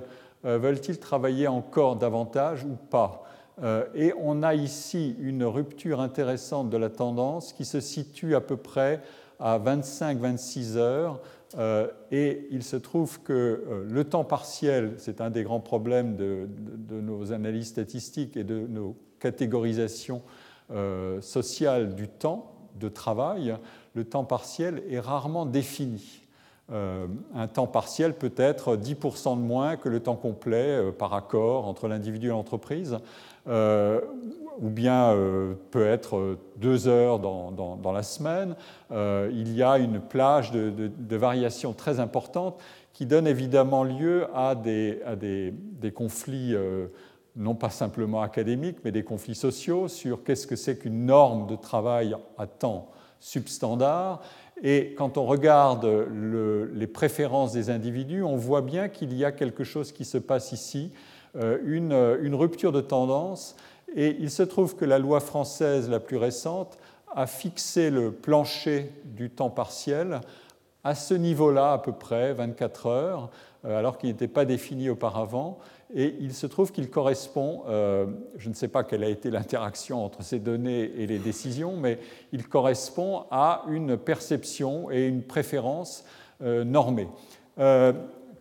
euh, 0.45 0.59
veulent-ils 0.59 1.01
travailler 1.01 1.49
encore 1.49 1.97
davantage 1.97 2.63
ou 2.63 2.77
pas? 2.77 3.25
Euh, 3.63 3.85
Et 3.95 4.13
on 4.21 4.45
a 4.45 4.55
ici 4.55 5.17
une 5.19 5.43
rupture 5.43 6.01
intéressante 6.01 6.71
de 6.71 6.77
la 6.77 6.91
tendance 6.91 7.53
qui 7.53 7.65
se 7.65 7.81
situe 7.81 8.37
à 8.37 8.41
peu 8.41 8.57
près 8.57 9.01
à 9.41 9.59
25-26 9.59 10.77
heures. 10.77 11.21
Euh, 11.57 11.89
et 12.11 12.47
il 12.51 12.63
se 12.63 12.77
trouve 12.77 13.21
que 13.23 13.85
le 13.89 14.05
temps 14.05 14.25
partiel, 14.25 14.95
c'est 14.99 15.21
un 15.21 15.31
des 15.31 15.45
grands 15.45 15.61
problèmes 15.61 16.17
de, 16.17 16.49
nos 16.91 17.33
analyses 17.33 17.69
statistiques 17.69 18.37
et 18.37 18.45
de 18.45 18.67
nos 18.67 18.97
catégorisations 19.21 20.23
sociales 21.21 21.95
du 21.95 22.09
temps 22.09 22.55
de 22.77 22.89
travail, 22.89 23.57
le 23.95 24.05
temps 24.05 24.25
partiel 24.25 24.83
est 24.89 25.01
rarement 25.01 25.47
défini. 25.47 26.25
Euh, 26.73 27.07
un 27.35 27.47
temps 27.47 27.67
partiel 27.67 28.15
peut 28.15 28.33
être 28.37 28.77
10% 28.77 29.37
de 29.37 29.43
moins 29.43 29.77
que 29.77 29.91
le 29.91 30.01
temps 30.01 30.17
complet 30.17 30.79
euh, 30.79 30.93
par 30.93 31.13
accord 31.13 31.69
entre 31.69 31.89
l'individu 31.89 32.29
et 32.29 32.31
l'entreprise, 32.31 32.99
euh, 33.49 34.01
ou 34.59 34.71
bien 34.71 35.17
peut 35.71 35.87
être 35.87 36.39
deux 36.57 36.89
heures 36.89 37.19
dans, 37.19 37.93
la 37.93 38.03
semaine. 38.03 38.55
il 38.91 39.55
y 39.55 39.63
a 39.63 39.79
une 39.79 40.01
plage 40.01 40.53
de, 40.53 41.17
variations 41.17 41.73
très 41.73 42.01
importantes 42.01 42.61
qui 42.93 43.07
donne 43.07 43.27
évidemment 43.27 43.85
lieu 43.85 44.27
à 44.35 44.55
des, 44.55 45.03
conflits 45.95 46.55
non 47.37 47.55
pas 47.55 47.71
simplement 47.71 48.23
académiques, 48.23 48.79
mais 48.85 48.93
des 48.93 49.03
conflits 49.03 49.35
sociaux 49.35 49.89
sur 49.89 50.23
qu'est-ce 50.23 50.47
que 50.47 50.57
c'est 50.57 50.79
qu'une 50.79 51.07
norme 51.07 51.47
de 51.49 51.57
travail 51.57 52.17
à 52.39 52.47
temps 52.47 52.91
substandard 53.19 54.21
et 54.63 54.95
quand 54.97 55.19
on 55.19 55.27
regarde 55.27 55.85
les 56.73 56.87
préférences 56.87 57.53
des 57.53 57.71
individus, 57.71 58.23
on 58.23 58.37
voit 58.37 58.63
bien 58.63 58.89
qu'il 58.89 59.13
y 59.15 59.25
a 59.25 59.33
quelque 59.33 59.65
chose 59.65 59.93
qui 59.93 60.05
se 60.05 60.19
passe 60.19 60.53
ici, 60.53 60.93
euh, 61.37 61.59
une, 61.65 62.35
rupture 62.35 62.71
de 62.71 62.81
tendance. 62.81 63.57
Et 63.95 64.17
il 64.19 64.31
se 64.31 64.43
trouve 64.43 64.77
que 64.77 64.85
la 64.85 64.99
loi 64.99 65.21
française 65.21 65.89
la 65.89 66.01
plus 66.01 66.17
récente 66.17 66.79
a 67.15 67.27
fixé 67.27 67.91
le 67.91 68.11
plancher 68.11 68.91
du 69.05 69.31
temps 69.31 69.51
partiel 69.51 70.21
à 70.83 70.95
ce 70.95 71.15
niveau-là 71.15 71.73
à 71.73 71.79
peu 71.79 71.93
près, 71.93 72.35
24 72.35 72.87
heures, 72.87 73.31
euh, 73.65 73.79
alors 73.79 73.97
qu'il 73.97 74.11
n'était 74.11 74.29
pas 74.29 74.45
défini 74.45 74.91
auparavant. 74.91 75.59
Et 75.95 76.17
il 76.21 76.35
se 76.35 76.47
trouve 76.47 76.73
qu'il 76.73 76.91
correspond, 76.91 77.63
euh, 77.69 78.07
je 78.37 78.49
ne 78.49 78.55
sais 78.55 78.69
pas 78.69 78.85
quelle 78.85 79.05
a 79.05 79.09
été 79.09 79.31
l'interaction 79.31 80.05
entre 80.05 80.23
ces 80.23 80.39
données 80.39 80.91
et 80.99 81.07
les 81.07 81.19
décisions, 81.19 81.77
mais 81.77 81.99
il 82.33 82.47
correspond 82.49 83.25
à 83.31 83.63
une 83.69 83.97
perception 83.97 84.91
et 84.91 85.07
une 85.07 85.23
préférence 85.23 86.05
euh, 86.43 86.65
normée. 86.65 87.09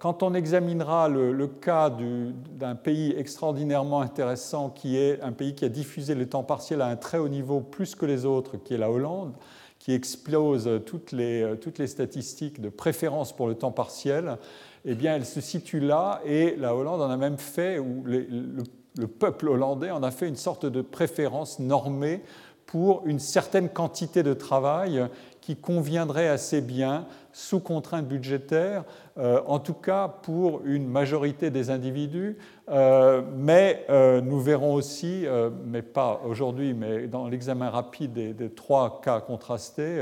Quand 0.03 0.21
on 0.21 0.33
examinera 0.33 1.07
le, 1.07 1.47
cas 1.47 1.89
d'un 1.89 2.75
pays 2.75 3.15
extraordinairement 3.17 4.01
intéressant, 4.01 4.69
qui 4.69 4.97
est 4.97 5.21
un 5.21 5.31
pays 5.31 5.55
qui 5.55 5.63
a 5.63 5.69
diffusé 5.69 6.13
le 6.13 6.27
temps 6.27 6.43
partiel 6.43 6.81
à 6.81 6.87
un 6.87 6.97
très 6.97 7.17
haut 7.17 7.29
niveau 7.29 7.61
plus 7.61 7.95
que 7.95 8.05
les 8.05 8.25
autres, 8.25 8.57
qui 8.57 8.73
est 8.73 8.77
la 8.77 8.91
Hollande, 8.91 9.31
qui 9.79 9.93
explose 9.93 10.69
toutes 10.85 11.13
les, 11.13 11.55
statistiques 11.87 12.59
de 12.59 12.67
préférence 12.67 13.33
pour 13.33 13.47
le 13.47 13.55
temps 13.55 13.71
partiel, 13.71 14.39
eh 14.83 14.93
bien, 14.93 15.15
elle 15.15 15.25
se 15.25 15.39
situe 15.39 15.79
là 15.79 16.19
et 16.25 16.57
la 16.57 16.75
Hollande 16.75 17.01
en 17.01 17.09
a 17.09 17.15
même 17.15 17.37
fait, 17.37 17.79
ou 17.79 18.03
le, 18.05 19.07
peuple 19.07 19.47
hollandais 19.47 19.91
en 19.91 20.03
a 20.03 20.11
fait 20.11 20.27
une 20.27 20.35
sorte 20.35 20.65
de 20.65 20.81
préférence 20.81 21.59
normée 21.59 22.23
pour 22.65 23.03
une 23.05 23.19
certaine 23.19 23.69
quantité 23.69 24.21
de 24.21 24.33
travail 24.33 25.07
qui 25.43 25.57
conviendrait 25.57 26.29
assez 26.29 26.61
bien 26.61 27.05
sous 27.33 27.59
contrainte 27.59 28.07
budgétaire, 28.07 28.85
euh, 29.17 29.41
en 29.45 29.59
tout 29.59 29.73
cas 29.73 30.07
pour 30.07 30.61
une 30.63 30.87
majorité 30.87 31.49
des 31.49 31.69
individus. 31.69 32.37
Euh, 32.69 33.21
mais 33.35 33.85
euh, 33.89 34.21
nous 34.21 34.39
verrons 34.39 34.73
aussi, 34.73 35.25
mais 35.65 35.81
pas 35.81 36.21
aujourd'hui, 36.25 36.73
mais 36.73 37.07
dans 37.07 37.27
l'examen 37.27 37.69
rapide 37.69 38.13
des, 38.13 38.49
trois 38.51 39.01
cas 39.03 39.19
contrastés, 39.19 40.01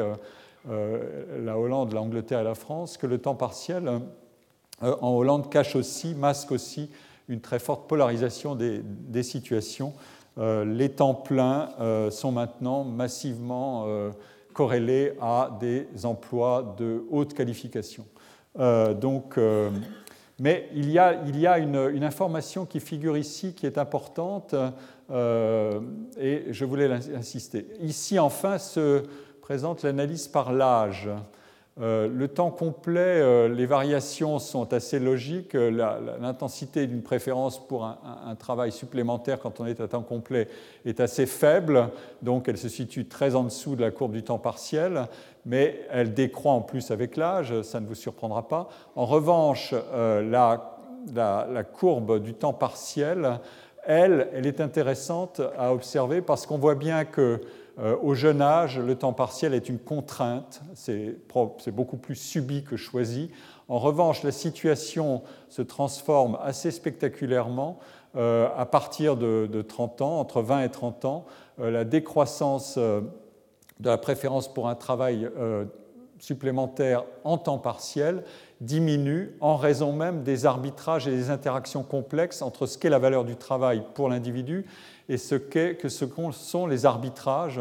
la 0.69 1.57
Hollande, 1.57 1.91
l'Angleterre 1.91 2.41
et 2.41 2.43
la 2.43 2.53
France, 2.53 2.97
que 2.97 3.07
le 3.07 3.17
temps 3.17 3.33
partiel 3.33 3.89
en 4.79 5.09
Hollande 5.09 5.49
cache 5.49 5.75
aussi, 5.75 6.13
masque 6.13 6.51
aussi 6.51 6.91
une 7.29 7.41
très 7.41 7.57
forte 7.57 7.89
polarisation 7.89 8.55
des, 8.55 9.23
situations. 9.23 9.93
Les 10.37 10.89
temps 10.89 11.15
pleins 11.15 11.69
sont 12.11 12.31
maintenant 12.31 12.83
massivement 12.83 13.87
corrélés 14.53 15.13
à 15.21 15.57
des 15.59 15.87
emplois 16.03 16.75
de 16.77 17.03
haute 17.09 17.33
qualification. 17.33 18.05
donc, 18.55 19.39
mais 20.39 20.69
il 20.73 20.89
y 20.89 20.99
a, 20.99 21.21
il 21.25 21.39
y 21.39 21.47
a 21.47 21.57
une, 21.57 22.03
information 22.03 22.65
qui 22.65 22.79
figure 22.79 23.17
ici 23.17 23.53
qui 23.53 23.65
est 23.65 23.77
importante 23.77 24.55
et 25.09 26.43
je 26.49 26.65
voulais 26.65 26.87
l'insister. 26.87 27.67
Ici, 27.79 28.19
enfin, 28.19 28.57
se 28.57 29.03
présente 29.41 29.83
l'analyse 29.83 30.27
par 30.27 30.51
l'âge. 30.51 31.09
Euh, 31.79 32.09
le 32.13 32.27
temps 32.27 32.51
complet, 32.51 32.99
euh, 32.99 33.47
les 33.47 33.65
variations 33.65 34.39
sont 34.39 34.73
assez 34.73 34.99
logiques. 34.99 35.55
Euh, 35.55 35.71
l'intensité 36.19 36.85
d'une 36.85 37.01
préférence 37.01 37.65
pour 37.65 37.85
un, 37.85 38.35
travail 38.37 38.73
supplémentaire 38.73 39.39
quand 39.39 39.61
on 39.61 39.65
est 39.65 39.79
à 39.79 39.87
temps 39.87 40.01
complet 40.01 40.49
est 40.85 40.99
assez 40.99 41.25
faible, 41.25 41.89
donc 42.21 42.49
elle 42.49 42.57
se 42.57 42.69
situe 42.69 43.05
très 43.05 43.35
en 43.35 43.43
dessous 43.43 43.75
de 43.75 43.81
la 43.81 43.91
courbe 43.91 44.13
du 44.13 44.23
temps 44.23 44.39
partiel, 44.39 45.07
mais 45.45 45.81
elle 45.91 46.13
décroît 46.13 46.53
en 46.53 46.61
plus 46.61 46.91
avec 46.91 47.17
l'âge, 47.17 47.61
ça 47.61 47.79
ne 47.79 47.85
vous 47.85 47.95
surprendra 47.95 48.47
pas. 48.47 48.67
En 48.95 49.05
revanche, 49.05 49.75
la, 49.93 50.79
la, 51.13 51.63
courbe 51.63 52.23
du 52.23 52.33
temps 52.33 52.53
partiel, 52.53 53.39
elle, 53.85 54.29
elle 54.33 54.47
est 54.47 54.61
intéressante 54.61 55.41
à 55.57 55.73
observer 55.73 56.21
parce 56.21 56.47
qu'on 56.47 56.57
voit 56.57 56.75
bien 56.75 57.05
que 57.05 57.41
au 58.01 58.13
jeune 58.13 58.41
âge, 58.41 58.77
le 58.77 58.95
temps 58.95 59.13
partiel 59.13 59.53
est 59.53 59.67
une 59.67 59.79
contrainte, 59.79 60.61
c'est 60.75 61.15
beaucoup 61.71 61.97
plus 61.97 62.15
subi 62.15 62.63
que 62.63 62.77
choisi. 62.77 63.31
En 63.67 63.79
revanche, 63.79 64.21
la 64.23 64.31
situation 64.31 65.23
se 65.49 65.61
transforme 65.61 66.37
assez 66.43 66.69
spectaculairement 66.69 67.79
euh, 68.15 68.49
à 68.55 68.65
partir 68.65 69.17
de, 69.17 69.65
30 69.67 70.01
ans, 70.01 70.19
entre 70.19 70.41
20 70.41 70.63
et 70.63 70.69
30 70.69 71.05
ans. 71.05 71.25
Euh, 71.59 71.71
la 71.71 71.83
décroissance 71.83 72.77
de 72.77 73.03
la 73.79 73.97
préférence 73.97 74.53
pour 74.53 74.67
un 74.67 74.75
travail 74.75 75.29
supplémentaire 76.19 77.03
en 77.23 77.37
temps 77.37 77.57
partiel 77.57 78.23
diminue 78.61 79.31
en 79.41 79.57
raison 79.57 79.91
même 79.91 80.23
des 80.23 80.45
arbitrages 80.45 81.07
et 81.07 81.11
des 81.11 81.29
interactions 81.29 81.83
complexes 81.83 82.41
entre 82.41 82.65
ce 82.65 82.77
qu'est 82.77 82.89
la 82.89 82.99
valeur 82.99 83.25
du 83.25 83.35
travail 83.35 83.83
pour 83.95 84.07
l'individu 84.07 84.65
et 85.09 85.17
ce 85.17 85.35
que 85.35 85.89
ce 85.89 86.05
sont 86.31 86.67
les 86.67 86.85
arbitrages 86.85 87.59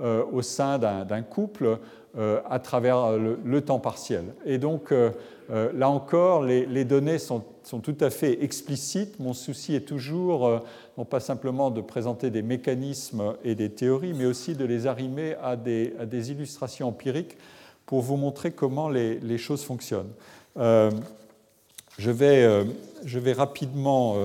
euh, 0.00 0.24
au 0.32 0.40
sein 0.40 0.78
d'un 0.78 1.20
couple 1.22 1.78
euh, 2.16 2.40
à 2.48 2.58
travers 2.58 3.18
le, 3.18 3.60
temps 3.60 3.78
partiel. 3.78 4.24
Et 4.46 4.56
donc, 4.56 4.92
euh, 4.92 5.10
là 5.50 5.90
encore, 5.90 6.42
les, 6.42 6.84
données 6.86 7.18
sont, 7.18 7.44
tout 7.82 7.96
à 8.00 8.08
fait 8.08 8.42
explicites. 8.42 9.20
Mon 9.20 9.34
souci 9.34 9.74
est 9.74 9.86
toujours, 9.86 10.62
non 10.96 11.04
pas 11.04 11.20
simplement 11.20 11.70
de 11.70 11.82
présenter 11.82 12.30
des 12.30 12.40
mécanismes 12.40 13.34
et 13.44 13.54
des 13.54 13.68
théories, 13.68 14.14
mais 14.14 14.24
aussi 14.24 14.54
de 14.54 14.64
les 14.64 14.86
arrimer 14.86 15.36
à 15.42 15.56
des, 15.56 16.30
illustrations 16.30 16.88
empiriques 16.88 17.36
pour 17.84 18.00
vous 18.00 18.16
montrer 18.16 18.52
comment 18.52 18.88
les, 18.88 19.38
choses 19.38 19.64
fonctionnent. 19.64 20.12
Je, 20.56 22.10
vais, 22.10 22.64
je, 23.04 23.18
vais, 23.18 23.32
rapidement 23.32 24.16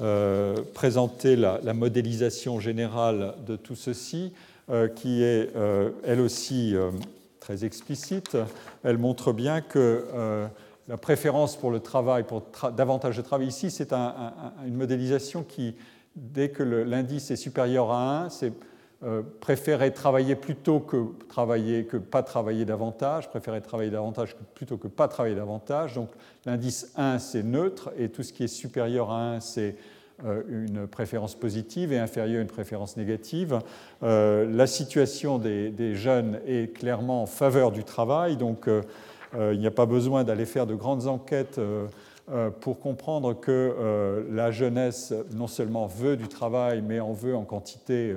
euh, 0.00 0.56
présenter 0.72 1.36
la, 1.36 1.74
modélisation 1.74 2.60
générale 2.60 3.34
de 3.46 3.56
tout 3.56 3.74
ceci, 3.74 4.32
euh, 4.70 4.88
qui 4.88 5.22
est 5.22 5.54
euh, 5.54 5.90
elle 6.06 6.20
aussi 6.20 6.74
très 7.40 7.66
explicite. 7.66 8.38
Elle 8.84 8.96
montre 8.96 9.34
bien 9.34 9.60
qu'il 9.60 10.02
la 10.88 10.96
préférence 10.96 11.56
pour 11.56 11.70
le 11.70 11.80
travail, 11.80 12.24
pour 12.24 12.42
davantage 12.74 13.18
de 13.18 13.22
travail 13.22 13.48
ici, 13.48 13.70
c'est 13.70 13.92
une 13.92 14.74
modélisation 14.74 15.42
qui, 15.42 15.74
dès 16.16 16.48
que 16.48 16.62
l'indice 16.62 17.30
est 17.30 17.36
supérieur 17.36 17.90
à 17.90 18.24
1, 18.24 18.30
c'est 18.30 18.52
euh, 19.04 19.22
préférer 19.40 19.92
travailler 19.92 20.36
plutôt 20.36 20.78
que 20.78 21.06
travailler 21.28 21.86
que 21.86 21.96
pas 21.96 22.22
travailler 22.22 22.64
davantage, 22.64 23.28
préférer 23.28 23.60
travailler 23.60 23.90
davantage 23.90 24.36
plutôt 24.54 24.76
que 24.76 24.86
pas 24.86 25.08
travailler 25.08 25.34
davantage. 25.34 25.94
Donc 25.94 26.10
l'indice 26.46 26.92
1 26.96 27.18
c'est 27.18 27.42
neutre 27.42 27.90
et 27.98 28.10
tout 28.10 28.22
ce 28.22 28.32
qui 28.32 28.44
est 28.44 28.48
supérieur 28.48 29.10
à 29.10 29.32
1 29.32 29.40
c'est 29.40 29.74
euh, 30.24 30.42
une 30.48 30.86
préférence 30.86 31.34
positive 31.34 31.92
et 31.92 31.98
inférieure 31.98 32.38
à 32.38 32.42
une 32.42 32.48
préférence 32.48 32.96
négative. 32.96 33.58
Euh, 34.04 34.46
la 34.48 34.68
situation 34.68 35.38
des, 35.38 35.94
jeunes 35.96 36.38
est 36.46 36.72
clairement 36.72 37.22
en 37.22 37.26
faveur 37.26 37.72
du 37.72 37.82
travail, 37.82 38.36
donc 38.36 38.68
il 39.36 39.58
n'y 39.58 39.66
a 39.66 39.72
pas 39.72 39.86
besoin 39.86 40.22
d'aller 40.22 40.46
faire 40.46 40.68
de 40.68 40.76
grandes 40.76 41.08
enquêtes 41.08 41.60
pour 42.60 42.78
comprendre 42.78 43.32
que 43.34 44.26
la 44.30 44.52
jeunesse 44.52 45.12
non 45.34 45.48
seulement 45.48 45.86
veut 45.86 46.16
du 46.16 46.28
travail, 46.28 46.84
mais 46.86 47.00
en 47.00 47.12
veut 47.12 47.34
en 47.34 47.44
quantité 47.44 48.14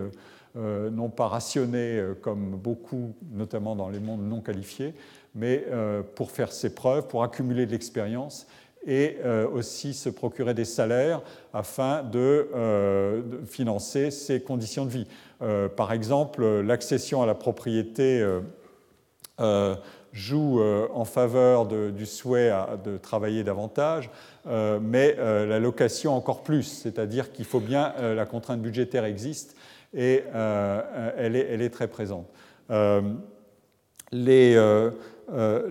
euh, 0.58 0.90
non 0.90 1.10
pas 1.10 1.28
rationné 1.28 1.98
euh, 1.98 2.14
comme 2.14 2.52
beaucoup, 2.52 3.14
notamment 3.34 3.76
dans 3.76 3.90
les 3.90 4.00
mondes 4.00 4.24
non 4.24 4.40
qualifiés, 4.40 4.94
mais 5.34 5.66
euh, 5.70 6.02
pour 6.02 6.32
faire 6.32 6.54
ses 6.54 6.74
preuves, 6.74 7.08
pour 7.08 7.24
accumuler 7.24 7.66
de 7.66 7.72
l'expérience 7.72 8.48
et 8.88 9.18
aussi 9.52 9.96
se 9.96 10.10
procurer 10.10 10.54
des 10.54 10.64
salaires 10.64 11.24
afin 11.56 12.04
de, 12.04 12.48
financer 13.48 14.12
ses 14.12 14.40
conditions 14.40 14.86
de 14.86 14.92
vie. 14.92 15.08
par 15.76 15.92
exemple, 15.92 16.46
l'accession 16.62 17.24
à 17.24 17.26
la 17.26 17.34
propriété 17.34 18.24
joue 20.14 20.62
en 20.62 21.04
faveur 21.04 21.66
du 21.66 22.06
souhait 22.06 22.54
de 22.84 22.98
travailler 22.98 23.44
davantage, 23.44 24.12
mais 24.46 25.16
la 25.16 25.58
location 25.58 26.16
encore 26.16 26.44
plus, 26.44 26.66
c'est-à-dire 26.84 27.32
qu'il 27.32 27.46
faut 27.46 27.60
bien, 27.60 27.92
la 28.00 28.28
contrainte 28.28 28.62
budgétaire 28.62 29.06
existe 29.06 29.58
et 29.96 30.24
euh, 30.34 31.12
elle, 31.18 31.62
est, 31.62 31.70
très 31.70 31.88
présente. 31.88 32.28
Euh, 32.70 33.02
euh, 34.14 34.92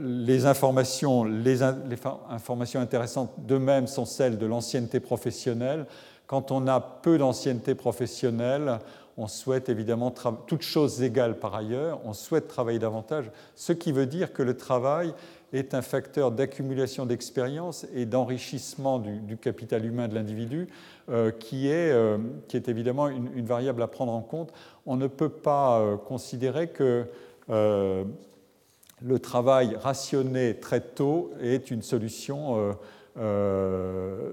les, 0.00 0.46
informations, 0.46 1.24
les, 1.24 1.62
informations 1.62 2.80
intéressantes 2.80 3.32
d'eux-mêmes 3.38 3.86
sont 3.86 4.06
celles 4.06 4.38
de 4.38 4.46
l'ancienneté 4.46 4.98
professionnelle. 4.98 5.86
Quand 6.26 6.50
on 6.50 6.66
a 6.66 6.80
peu 6.80 7.18
d'ancienneté 7.18 7.74
professionnelle, 7.74 8.78
on 9.16 9.28
souhaite 9.28 9.68
évidemment, 9.68 10.12
toutes 10.46 10.62
choses 10.62 11.02
égales 11.02 11.38
par 11.38 11.54
ailleurs, 11.54 12.00
on 12.04 12.14
souhaite 12.14 12.48
travailler 12.48 12.78
davantage, 12.78 13.30
ce 13.54 13.72
qui 13.72 13.92
veut 13.92 14.06
dire 14.06 14.32
que 14.32 14.42
le 14.42 14.56
travail 14.56 15.14
est 15.54 15.72
un 15.72 15.82
facteur 15.82 16.32
d'accumulation 16.32 17.06
d'expérience 17.06 17.86
et 17.94 18.06
d'enrichissement 18.06 18.98
du, 18.98 19.36
capital 19.36 19.84
humain 19.84 20.08
de 20.08 20.14
l'individu 20.14 20.68
euh, 21.08 21.30
qui, 21.30 21.68
est, 21.68 21.92
euh, 21.92 22.18
qui, 22.48 22.56
est, 22.56 22.68
évidemment 22.68 23.08
une, 23.08 23.46
variable 23.46 23.82
à 23.82 23.86
prendre 23.86 24.12
en 24.12 24.20
compte. 24.20 24.52
On 24.84 24.96
ne 24.96 25.06
peut 25.06 25.28
pas 25.28 25.78
euh, 25.78 25.96
considérer 25.96 26.68
que 26.68 27.06
le 27.48 29.18
travail 29.18 29.76
rationné 29.76 30.58
très 30.58 30.80
tôt 30.80 31.30
est 31.42 31.70
une 31.70 31.82
solution 31.82 32.74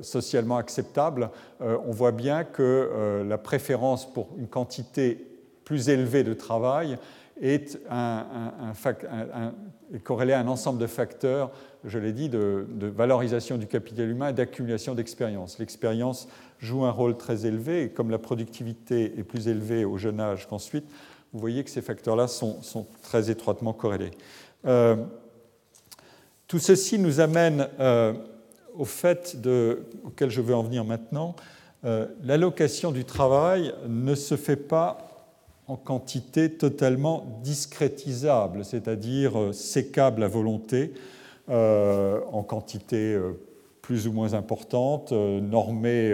socialement 0.02 0.56
acceptable. 0.56 1.30
on 1.60 1.92
voit 1.92 2.14
bien 2.14 2.46
que 2.46 3.22
la 3.28 3.38
préférence 3.38 4.12
pour 4.14 4.30
une 4.38 4.48
quantité 4.48 5.28
plus 5.66 5.90
élevée 5.90 6.24
de 6.24 6.34
travail 6.34 6.98
est, 7.42 7.80
un, 7.90 8.54
corrélée 10.00 10.34
à 10.34 10.40
un 10.40 10.48
ensemble 10.48 10.80
de 10.80 10.88
facteurs, 10.88 11.52
je 11.84 12.00
l'ai 12.00 12.14
dit, 12.14 12.30
de, 12.30 12.66
valorisation 12.82 13.58
du 13.58 13.68
capital 13.68 14.10
humain 14.10 14.30
et 14.30 14.34
d'accumulation 14.34 14.96
d'expérience. 14.96 15.60
L'expérience 15.60 16.28
joue 16.60 16.86
un 16.86 16.92
rôle 16.92 17.18
très 17.18 17.46
élevé, 17.46 17.84
et 17.84 17.90
comme 17.90 18.10
la 18.10 18.20
productivité 18.20 19.20
est 19.20 19.24
plus 19.24 19.48
élevée 19.48 19.86
au 19.86 19.98
jeune 19.98 20.20
âge 20.20 20.48
qu'ensuite, 20.48 20.86
vous 21.34 21.40
voyez 21.40 21.64
que 21.64 21.70
ces 21.70 21.82
facteurs-là 21.82 22.28
sont, 22.28 22.86
très 23.02 23.30
étroitement 23.30 23.74
corrélés. 23.74 24.12
Euh, 24.66 24.98
tout 26.48 26.60
ceci 26.60 27.00
nous 27.00 27.20
amène 27.20 27.68
euh, 27.80 28.14
au 28.76 28.86
fait 28.86 29.38
auquel 30.04 30.30
je 30.30 30.42
veux 30.42 30.56
en 30.56 30.64
venir 30.64 30.84
maintenant. 30.84 31.36
Euh, 31.84 32.08
l'allocation 32.24 32.92
du 32.92 33.06
travail 33.06 33.74
ne 33.88 34.14
se 34.14 34.36
fait 34.36 34.56
pas 34.56 35.11
en 35.72 35.78
quantité 35.78 36.52
totalement 36.52 37.40
discrétisable, 37.44 38.66
c'est-à-dire 38.66 39.40
euh, 39.40 39.54
sécable 39.54 40.22
à 40.22 40.28
volonté, 40.28 40.94
euh, 41.50 42.20
en 42.30 42.44
quantité 42.44 43.14
euh, 43.14 43.40
plus 43.82 44.06
ou 44.06 44.12
moins 44.12 44.34
importante, 44.34 45.14
normée 45.14 46.14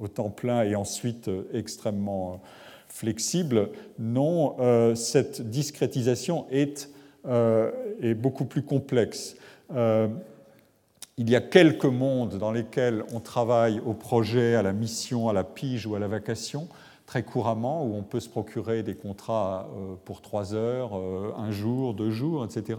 au 0.00 0.08
temps 0.08 0.30
plein 0.30 0.62
et 0.62 0.76
ensuite 0.76 1.28
extrêmement 1.52 2.40
flexible. 2.88 3.70
Non, 3.98 4.94
cette 4.94 5.42
discrétisation 5.50 6.46
est, 6.50 6.88
est, 7.28 8.14
beaucoup 8.14 8.44
plus 8.44 8.62
complexe. 8.62 9.34
Il 9.74 11.28
y 11.28 11.34
a 11.34 11.40
quelques 11.40 11.84
mondes 11.84 12.38
dans 12.38 12.52
lesquels 12.52 13.02
on 13.12 13.18
travaille 13.18 13.80
au 13.84 13.92
projet, 13.92 14.54
à 14.54 14.62
la 14.62 14.72
mission, 14.72 15.28
à 15.28 15.32
la 15.32 15.44
pige 15.44 15.86
ou 15.86 15.96
à 15.96 15.98
la 15.98 16.08
vacation 16.08 16.68
très 17.10 17.24
couramment, 17.24 17.84
où 17.84 17.96
on 17.96 18.04
peut 18.04 18.20
se 18.20 18.28
procurer 18.28 18.84
des 18.84 18.94
contrats 18.94 19.68
euh, 19.74 19.94
pour 20.04 20.20
trois 20.20 20.54
heures, 20.54 20.96
euh, 20.96 21.34
un 21.36 21.50
jour, 21.50 21.92
deux 21.92 22.12
jours, 22.12 22.44
etc., 22.44 22.78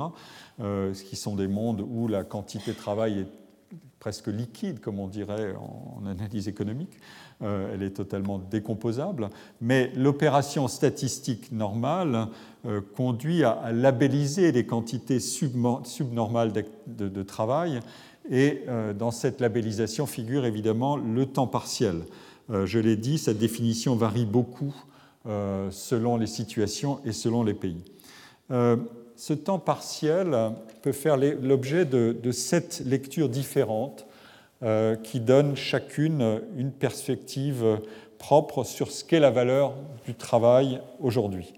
euh, 0.61 0.93
ce 0.93 1.03
qui 1.03 1.17
sont 1.17 1.35
des 1.35 1.49
mondes 1.49 1.85
où 1.85 2.07
la 2.07 2.23
quantité 2.23 2.71
de 2.71 2.77
travail 2.77 3.19
est 3.19 3.27
presque 3.99 4.27
liquide, 4.27 4.79
comme 4.79 4.99
on 4.99 5.07
dirait 5.07 5.53
en 5.57 6.05
analyse 6.05 6.47
économique. 6.47 6.97
elle 7.41 7.83
est 7.83 7.95
totalement 7.97 8.39
décomposable. 8.39 9.29
Mais 9.59 9.91
l'opération 9.95 10.67
statistique 10.67 11.51
normale 11.51 12.27
conduit 12.95 13.43
à, 13.43 13.71
labelliser 13.71 14.51
les 14.51 14.65
quantités 14.65 15.19
subnormales 15.19 16.51
de, 16.87 17.23
travail. 17.23 17.79
Et 18.31 18.63
dans 18.97 19.11
cette 19.11 19.39
labellisation 19.39 20.07
figure 20.07 20.45
évidemment 20.45 20.97
le 20.97 21.27
temps 21.27 21.47
partiel. 21.47 22.01
Euh, 22.49 22.65
je 22.65 22.79
l'ai 22.79 22.95
dit, 22.95 23.17
sa 23.17 23.33
définition 23.33 23.95
varie 23.95 24.25
beaucoup 24.25 24.75
euh, 25.27 25.69
selon 25.71 26.17
les 26.17 26.27
situations 26.27 26.99
et 27.05 27.11
selon 27.11 27.43
les 27.43 27.53
pays. 27.53 27.83
Euh, 28.49 28.77
ce 29.15 29.33
temps 29.33 29.59
partiel 29.59 30.35
peut 30.81 30.91
faire 30.91 31.15
l'objet 31.15 31.85
de, 31.85 32.31
sept 32.31 32.81
lectures 32.85 33.29
différentes 33.29 34.07
qui 35.03 35.19
donnent 35.19 35.55
chacune 35.55 36.41
une 36.55 36.71
perspective 36.71 37.79
propre 38.17 38.63
sur 38.63 38.91
ce 38.91 39.03
qu'est 39.03 39.19
la 39.19 39.29
valeur 39.29 39.73
du 40.05 40.15
travail 40.15 40.81
aujourd'hui. 40.99 41.53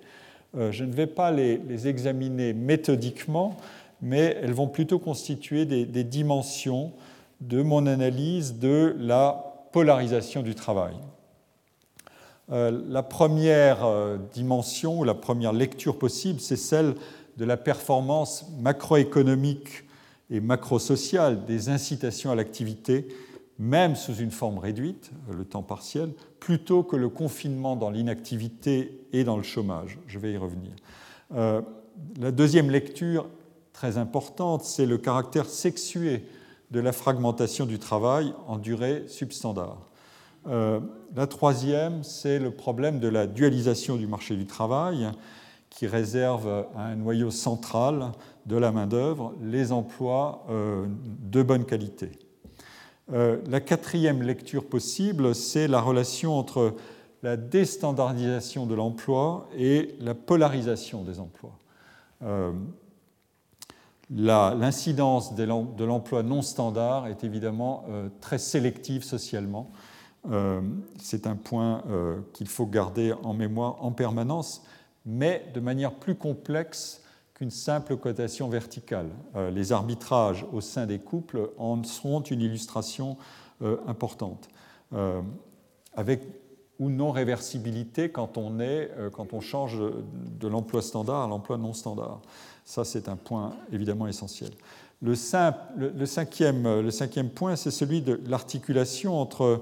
Je 0.53 0.83
ne 0.83 0.91
vais 0.91 1.07
pas 1.07 1.31
les, 1.31 1.87
examiner 1.87 2.51
méthodiquement, 2.51 3.55
mais 4.01 4.37
elles 4.41 4.53
vont 4.53 4.67
plutôt 4.67 4.99
constituer 4.99 5.65
des 5.65 6.03
dimensions 6.03 6.91
de 7.39 7.61
mon 7.61 7.87
analyse 7.87 8.59
de 8.59 8.95
la 8.99 9.52
polarisation 9.73 10.43
du 10.43 10.55
travail. 10.55 10.93
Euh, 12.51 12.81
la 12.87 13.03
première 13.03 13.83
euh, 13.83 14.17
dimension 14.33 14.99
ou 14.99 15.03
la 15.03 15.15
première 15.15 15.51
lecture 15.51 15.97
possible, 15.97 16.39
c'est 16.39 16.55
celle 16.55 16.95
de 17.37 17.45
la 17.45 17.57
performance 17.57 18.45
macroéconomique 18.59 19.83
et 20.29 20.39
macrosociale 20.39 21.45
des 21.45 21.69
incitations 21.69 22.31
à 22.31 22.35
l'activité, 22.35 23.07
même 23.59 23.95
sous 23.95 24.15
une 24.15 24.31
forme 24.31 24.59
réduite, 24.59 25.11
le 25.31 25.43
temps 25.43 25.63
partiel, 25.63 26.09
plutôt 26.39 26.83
que 26.83 26.95
le 26.95 27.09
confinement 27.09 27.75
dans 27.75 27.89
l'inactivité 27.89 28.99
et 29.11 29.23
dans 29.23 29.37
le 29.37 29.43
chômage. 29.43 29.97
Je 30.07 30.19
vais 30.19 30.33
y 30.33 30.37
revenir. 30.37 30.71
Euh, 31.33 31.61
la 32.19 32.31
deuxième 32.31 32.69
lecture, 32.69 33.27
très 33.71 33.97
importante, 33.97 34.63
c'est 34.63 34.85
le 34.85 34.97
caractère 34.97 35.45
sexué 35.47 36.25
de 36.73 36.79
la 36.79 36.91
fragmentation 36.91 37.67
du 37.67 37.77
travail 37.77 38.33
en 38.47 38.57
durée 38.57 39.03
substandard. 39.07 39.77
Euh, 40.47 40.79
la 41.15 41.27
troisième, 41.27 42.03
c'est 42.03 42.39
le 42.39 42.49
problème 42.49 42.99
de 42.99 43.07
la 43.07 43.27
dualisation 43.27 43.95
du 43.95 44.07
marché 44.07 44.35
du 44.35 44.47
travail 44.47 45.11
qui 45.69 45.85
réserve 45.85 46.65
à 46.75 46.87
un 46.87 46.95
noyau 46.95 47.29
central 47.29 48.11
de 48.47 48.57
la 48.57 48.71
main-d'œuvre 48.71 49.35
les 49.43 49.71
emplois 49.71 50.47
euh, 50.49 50.87
de 51.21 51.43
bonne 51.43 51.63
qualité. 51.63 52.11
Euh, 53.13 53.37
la 53.47 53.61
quatrième 53.61 54.23
lecture 54.23 54.65
possible, 54.65 55.35
c'est 55.35 55.67
la 55.67 55.79
relation 55.79 56.33
entre 56.39 56.73
la 57.21 57.37
déstandardisation 57.37 58.65
de 58.65 58.73
l'emploi 58.73 59.47
et 59.55 59.95
la 59.99 60.15
polarisation 60.15 61.03
des 61.03 61.19
emplois 61.19 61.57
l'incidence 64.09 65.35
de 65.35 65.83
l'emploi 65.83 66.23
non 66.23 66.41
standard 66.41 67.07
est 67.07 67.23
évidemment 67.23 67.85
euh, 67.89 68.09
très 68.21 68.37
sélective 68.37 69.03
socialement. 69.03 69.71
Euh, 70.29 70.61
c'est 70.97 71.27
un 71.27 71.35
point 71.35 71.83
euh, 71.89 72.19
qu'il 72.33 72.47
faut 72.47 72.65
garder 72.65 73.13
en 73.23 73.33
mémoire 73.33 73.83
en 73.83 73.91
permanence, 73.91 74.63
mais 75.05 75.45
de 75.53 75.59
manière 75.59 75.93
plus 75.93 76.15
complexe 76.15 77.01
qu'une 77.33 77.51
simple 77.51 77.97
cotation 77.97 78.47
verticale. 78.47 79.09
les 79.51 79.71
arbitrages 79.71 80.45
au 80.53 80.61
sein 80.61 80.85
des 80.85 80.99
couples 80.99 81.49
en 81.57 81.83
seront 81.83 82.21
une 82.21 82.41
illustration 82.41 83.17
importante, 83.87 84.49
avec 85.95 86.21
ou 86.77 86.91
non 86.91 87.09
réversibilité 87.09 88.11
quand 88.11 88.37
on, 88.37 88.59
est, 88.59 88.91
quand 89.13 89.33
on 89.33 89.41
change 89.41 89.79
de 89.79 90.47
l'emploi 90.47 90.83
standard 90.83 91.23
à 91.23 91.27
l'emploi 91.27 91.57
non 91.57 91.73
standard. 91.73 92.21
Ça, 92.65 92.83
c'est 92.83 93.09
un 93.09 93.15
point 93.15 93.53
évidemment 93.71 94.07
essentiel. 94.07 94.51
Le, 95.01 95.15
cinquième, 96.05 97.29
point, 97.35 97.55
c'est 97.57 97.71
celui 97.71 98.01
de 98.01 98.21
l'articulation 98.25 99.19
entre 99.19 99.59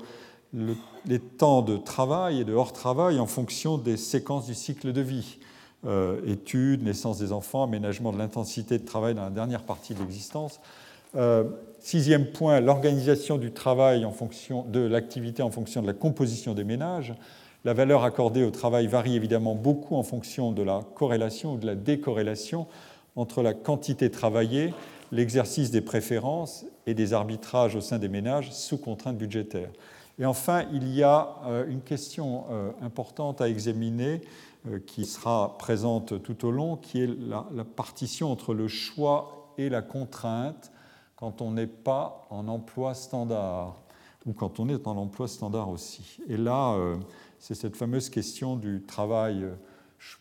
les 0.54 1.20
temps 1.20 1.64
de 1.64 1.78
travail 1.78 2.42
et 2.42 2.44
de 2.44 2.54
hors-travail 2.54 3.20
en 3.20 3.26
fonction 3.26 3.78
des 3.78 3.98
séquences 3.98 4.46
du 4.46 4.54
cycle 4.54 4.94
de 4.94 5.02
vie. 5.02 5.40
Euh, 5.88 6.22
études, 6.28 6.84
naissance 6.84 7.18
des 7.18 7.32
enfants, 7.32 7.64
aménagement 7.64 8.12
de 8.12 8.20
l'intensité 8.20 8.78
de 8.78 8.86
travail 8.86 9.16
dans 9.16 9.24
la 9.24 9.32
dernière 9.32 9.64
partie 9.64 9.96
de 9.96 10.00
l'existence. 10.00 10.60
Euh, 11.16 11.46
sixième 11.80 12.28
point, 12.28 12.60
l'organisation 12.60 13.40
du 13.40 13.52
travail 13.52 14.06
en 14.06 14.12
fonction 14.12 14.64
de 14.70 14.80
l'activité 14.80 15.42
en 15.42 15.50
fonction 15.50 15.82
de 15.82 15.88
la 15.88 15.94
composition 15.94 16.54
des 16.54 16.64
ménages. 16.64 17.16
La 17.66 17.74
valeur 17.74 18.04
accordée 18.04 18.44
au 18.44 18.52
travail 18.52 18.86
varie 18.86 19.16
évidemment 19.16 19.56
beaucoup 19.56 19.96
en 19.96 20.04
fonction 20.04 20.52
de 20.52 20.62
la 20.62 20.82
corrélation 20.96 21.54
ou 21.54 21.58
de 21.58 21.66
la 21.66 21.76
décorrélation 21.76 22.68
entre 23.16 23.42
la 23.42 23.54
quantité 23.54 24.10
travaillée 24.10 24.74
l'exercice 25.12 25.72
des 25.72 25.82
préférences 25.82 26.66
et 26.86 26.94
des 26.94 27.14
arbitrages 27.14 27.76
au 27.76 27.82
sein 27.82 28.00
des 28.00 28.10
ménages 28.10 28.52
sous 28.52 28.78
contrainte 28.78 29.18
budgétaire. 29.18 29.70
Et 30.20 30.26
enfin, 30.26 30.66
il 30.72 30.88
y 30.94 31.04
a 31.04 31.38
euh, 31.46 31.66
une 31.68 31.82
question 31.82 32.46
euh, 32.52 32.72
importante 32.82 33.42
à 33.42 33.50
examiner 33.50 34.22
euh, 34.68 34.80
qui 34.80 35.06
sera 35.06 35.58
présente 35.58 36.22
tout 36.22 36.46
au 36.46 36.52
long, 36.52 36.78
qui 36.78 37.02
est 37.02 37.08
la, 37.08 37.64
partition 37.64 38.32
entre 38.32 38.54
le 38.54 38.68
choix 38.68 39.54
et 39.58 39.70
la 39.70 39.82
contrainte 39.82 40.72
quand 41.16 41.42
on 41.42 41.52
n'est 41.52 41.68
pas 41.68 42.28
en 42.30 42.48
emploi 42.48 42.94
standard 42.94 43.82
ou 44.26 44.34
quand 44.34 44.60
on 44.60 44.70
est 44.70 44.88
en 44.88 44.98
emploi 44.98 45.28
standard 45.28 45.70
aussi. 45.70 46.20
Et 46.28 46.38
là, 46.38 46.78
c'est 47.40 47.56
cette 47.56 47.76
fameuse 47.76 48.10
question 48.10 48.56
du 48.56 48.84
travail 48.84 49.46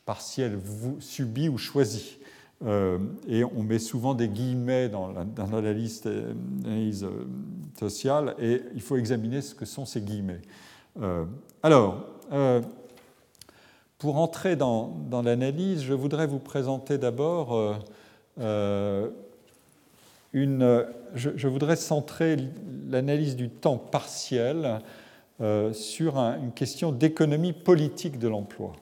partiel 0.04 0.58
subi 1.00 1.48
ou 1.48 1.58
choisi. 1.58 2.18
Euh, 2.66 2.98
et 3.26 3.42
on 3.42 3.62
met 3.62 3.78
souvent 3.78 4.14
des 4.14 4.28
guillemets 4.28 4.90
dans 4.90 5.12
l'analyse 5.50 6.02
euh, 6.06 6.34
sociale, 7.78 8.34
et 8.38 8.60
il 8.74 8.82
faut 8.82 8.96
examiner 8.96 9.40
ce 9.40 9.54
que 9.54 9.64
sont 9.64 9.86
ces 9.86 10.02
guillemets. 10.02 10.42
Euh, 11.00 11.24
alors, 11.62 12.04
pour 13.98 14.18
entrer 14.18 14.56
dans, 14.56 14.94
l'analyse, 15.10 15.82
je 15.82 15.94
voudrais 15.94 16.26
vous 16.26 16.38
présenter 16.38 16.98
d'abord 16.98 17.78
une. 20.32 20.86
Je, 21.14 21.48
voudrais 21.48 21.76
centrer 21.76 22.36
l'analyse 22.88 23.36
du 23.36 23.50
temps 23.50 23.78
partiel 23.78 24.80
sur 25.72 26.18
une 26.18 26.52
question 26.52 26.92
d'économie 26.92 27.52
politique 27.52 28.18
de 28.18 28.28
l'emploi. 28.28 28.72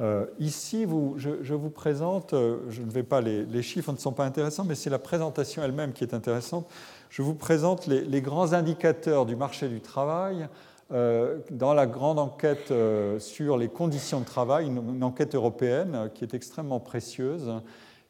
Euh, 0.00 0.24
ici, 0.38 0.86
je, 1.16 1.54
vous 1.54 1.70
présente, 1.70 2.32
euh, 2.32 2.58
je 2.70 2.80
ne 2.80 2.90
vais 2.90 3.02
pas, 3.02 3.20
les, 3.20 3.62
chiffres 3.62 3.92
ne 3.92 3.98
sont 3.98 4.12
pas 4.12 4.24
intéressants, 4.24 4.64
mais 4.64 4.74
c'est 4.74 4.90
la 4.90 4.98
présentation 4.98 5.62
elle-même 5.62 5.92
qui 5.92 6.04
est 6.04 6.14
intéressante. 6.14 6.66
Je 7.10 7.20
vous 7.20 7.34
présente 7.34 7.86
les, 7.86 8.22
grands 8.22 8.54
indicateurs 8.54 9.26
du 9.26 9.36
marché 9.36 9.68
du 9.68 9.80
travail 9.80 10.48
euh, 10.92 11.38
dans 11.50 11.74
la 11.74 11.86
grande 11.86 12.18
enquête 12.18 12.72
sur 13.18 13.58
les 13.58 13.68
conditions 13.68 14.20
de 14.20 14.24
travail, 14.24 14.66
une, 14.66 15.04
enquête 15.04 15.34
européenne 15.34 16.10
qui 16.14 16.24
est 16.24 16.32
extrêmement 16.32 16.80
précieuse 16.80 17.52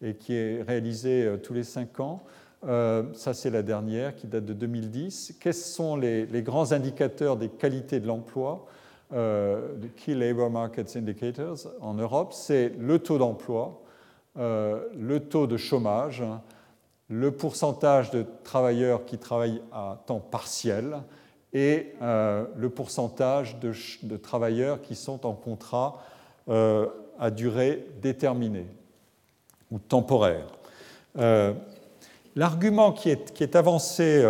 et 0.03 0.15
qui 0.15 0.35
est 0.35 0.63
réalisée 0.63 1.37
tous 1.43 1.53
les 1.53 1.65
cinq 1.65 1.99
ans. 1.99 2.23
ça, 2.63 3.35
c'est 3.35 3.51
la 3.51 3.63
dernière 3.63 4.15
qui 4.15 4.29
date 4.29 4.45
de 4.45 4.53
2010. 4.53 5.37
Quels 5.41 5.53
sont 5.55 5.97
les 5.97 6.43
grands 6.43 6.71
indicateurs 6.71 7.37
des 7.37 7.49
qualités 7.49 7.99
de 7.99 8.07
l'emploi? 8.07 8.67
Euh, 9.13 9.77
Key 9.97 10.15
Labor 10.15 10.51
Markets 10.51 10.97
Indicators 10.97 11.69
en 11.81 11.95
Europe, 11.95 12.33
c'est 12.33 12.73
le 12.79 12.99
taux 12.99 13.19
d'emploi, 13.19 13.83
euh, 14.39 14.89
le 14.99 15.21
taux 15.21 15.47
de 15.47 15.57
chômage, 15.57 16.23
le 17.09 17.31
pourcentage 17.31 18.11
de 18.11 18.25
travailleurs 18.43 19.05
qui 19.05 19.19
travaillent 19.19 19.63
à 19.71 20.03
temps 20.07 20.21
partiel 20.21 21.03
et 21.53 21.93
euh, 22.01 22.47
le 22.57 22.71
pourcentage 22.71 23.59
de, 23.59 24.17
travailleurs 24.17 24.81
qui 24.81 24.95
sont 24.95 25.27
en 25.27 25.35
contrat 25.35 25.99
à 27.19 27.31
durée 27.31 27.87
déterminée 28.01 28.67
ou 29.71 29.79
temporaire. 29.79 30.47
L'argument 32.35 32.93
qui 32.93 33.11
est, 33.11 33.33
qui 33.33 33.45
est, 33.45 33.55
avancé 33.55 34.25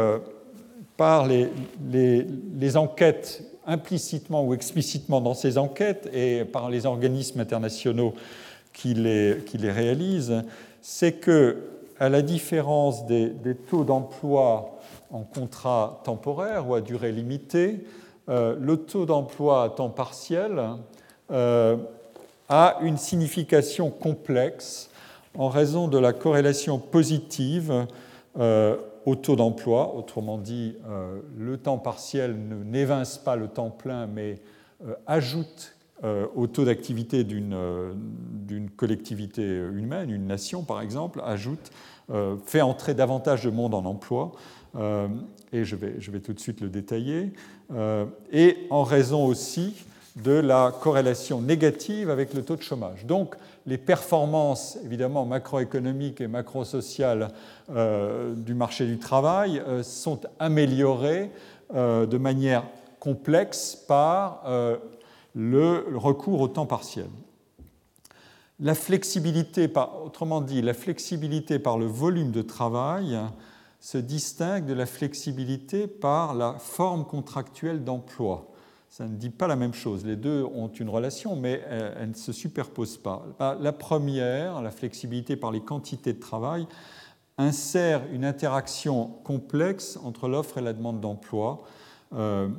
par 0.97 1.27
les, 1.27 1.49
les 1.91 2.77
enquêtes 2.77 3.52
implicitement 3.67 4.45
ou 4.45 4.55
explicitement 4.55 5.21
dans 5.21 5.35
ces 5.35 5.59
enquêtes 5.59 6.09
et 6.13 6.45
par 6.45 6.71
les 6.71 6.87
organismes 6.87 7.41
internationaux 7.41 8.15
qui 8.73 8.95
les, 8.95 9.39
qui 9.47 9.59
les 9.59 9.71
réalisent, 9.71 10.43
c'est 10.81 11.13
que, 11.13 11.59
à 11.99 12.09
la 12.09 12.23
différence 12.23 13.07
des, 13.07 13.33
taux 13.71 13.85
d'emploi 13.85 14.79
en 15.13 15.21
contrat 15.21 16.01
temporaire 16.05 16.69
ou 16.69 16.75
à 16.75 16.81
durée 16.81 17.13
limitée, 17.13 17.85
euh, 18.29 18.57
le 18.61 18.77
taux 18.77 19.07
d'emploi 19.07 19.65
à 19.65 19.69
temps 19.69 19.91
partiel 19.91 20.61
euh, 21.31 21.77
a 22.49 22.79
une 22.83 22.99
signification 22.99 23.91
complexe 23.91 24.91
en 25.37 25.49
raison 25.49 25.89
de 25.89 25.99
la 25.99 26.13
corrélation 26.13 26.79
positive 26.79 27.87
euh, 28.39 28.77
au 29.07 29.15
taux 29.15 29.37
d'emploi. 29.37 29.95
Autrement 29.95 30.39
dit, 30.39 30.77
euh, 30.89 31.21
le 31.37 31.59
temps 31.59 31.79
partiel 31.79 32.37
n'évince 32.65 33.19
pas 33.19 33.37
le 33.37 33.49
temps 33.49 33.71
plein, 33.71 34.07
mais 34.07 34.41
euh, 34.87 34.95
ajoute 35.07 35.77
euh, 36.05 36.27
au 36.35 36.47
taux 36.47 36.65
d'activité 36.65 37.25
d'une 37.25 38.71
collectivité 38.77 39.43
humaine, 39.43 40.11
une 40.11 40.27
nation 40.27 40.63
par 40.63 40.81
exemple, 40.81 41.21
ajoute, 41.25 41.71
fait 42.45 42.61
entrer 42.61 42.93
davantage 42.93 43.45
de 43.45 43.51
monde 43.51 43.73
en 43.73 43.87
emploi. 43.87 44.33
et 45.53 45.65
je 45.65 45.77
vais, 45.77 45.95
je 45.99 46.11
vais, 46.11 46.21
tout 46.21 46.35
de 46.35 46.41
suite 46.41 46.61
le 46.61 46.69
détailler. 46.69 47.33
et 48.31 48.67
en 48.69 48.83
raison 48.83 49.25
aussi 49.25 49.87
de 50.17 50.33
la 50.33 50.75
corrélation 50.79 51.41
négative 51.41 52.11
avec 52.11 52.35
le 52.35 52.43
taux 52.43 52.57
de 52.57 52.63
chômage. 52.63 53.07
Donc, 53.07 53.35
les 53.67 53.79
performances 53.79 54.79
évidemment 54.85 55.25
macroéconomiques 55.25 56.21
et 56.21 56.27
macrosociales 56.27 57.29
euh, 57.71 58.35
du 58.35 58.55
marché 58.55 58.87
du 58.87 58.99
travail 58.99 59.61
euh, 59.61 59.83
sont 59.83 60.21
améliorées 60.39 61.31
euh, 61.75 62.07
de 62.07 62.19
manière 62.19 62.65
complexe 62.99 63.75
par 63.89 64.45
le 65.35 65.87
recours 65.97 66.41
au 66.41 66.47
temps 66.47 66.67
partiel. 66.67 67.09
La 68.61 68.77
flexibilité, 68.77 69.69
autrement 70.05 70.41
dit, 70.41 70.63
la 70.63 70.73
flexibilité 70.73 71.59
par 71.59 71.79
le 71.79 71.87
volume 71.87 72.31
de 72.31 72.43
travail 72.43 73.19
se 73.81 73.99
distingue 73.99 74.67
de 74.67 74.73
la 74.73 74.87
flexibilité 74.87 75.89
par 75.89 76.35
la 76.35 76.55
forme 76.61 77.05
contractuelle 77.05 77.83
d'emploi 77.83 78.52
ça 78.93 79.09
ne 79.09 79.17
dit 79.17 79.31
pas 79.31 79.47
la 79.47 79.57
même 79.57 79.73
chose. 79.73 80.05
Les 80.05 80.17
deux 80.17 80.45
ont 80.45 80.69
une 80.69 80.91
relation, 80.91 81.35
mais 81.35 81.63
elles 81.67 82.11
ne 82.11 82.15
se 82.15 82.31
superposent 82.31 82.99
pas. 82.99 83.25
La 83.59 83.73
première, 83.73 84.61
la 84.61 84.71
flexibilité 84.71 85.35
par 85.35 85.51
les 85.51 85.63
quantités 85.63 86.13
de 86.13 86.21
travail, 86.21 86.67
insère 87.39 88.03
une 88.13 88.27
interaction 88.27 89.07
complexe 89.25 89.99
entre 90.05 90.29
l'offre 90.29 90.59
et 90.59 90.61
la 90.61 90.75
demande 90.75 91.01
d'emploi. 91.01 91.63
Euh, 92.13 92.51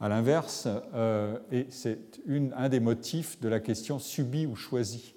à 0.00 0.08
l'inverse, 0.08 0.68
euh, 0.94 1.36
et 1.52 1.66
c'est 1.68 1.98
un 2.56 2.70
des 2.70 2.80
motifs 2.80 3.38
de 3.40 3.50
la 3.50 3.60
question 3.60 3.98
subie 3.98 4.46
ou 4.46 4.56
choisie. 4.56 5.12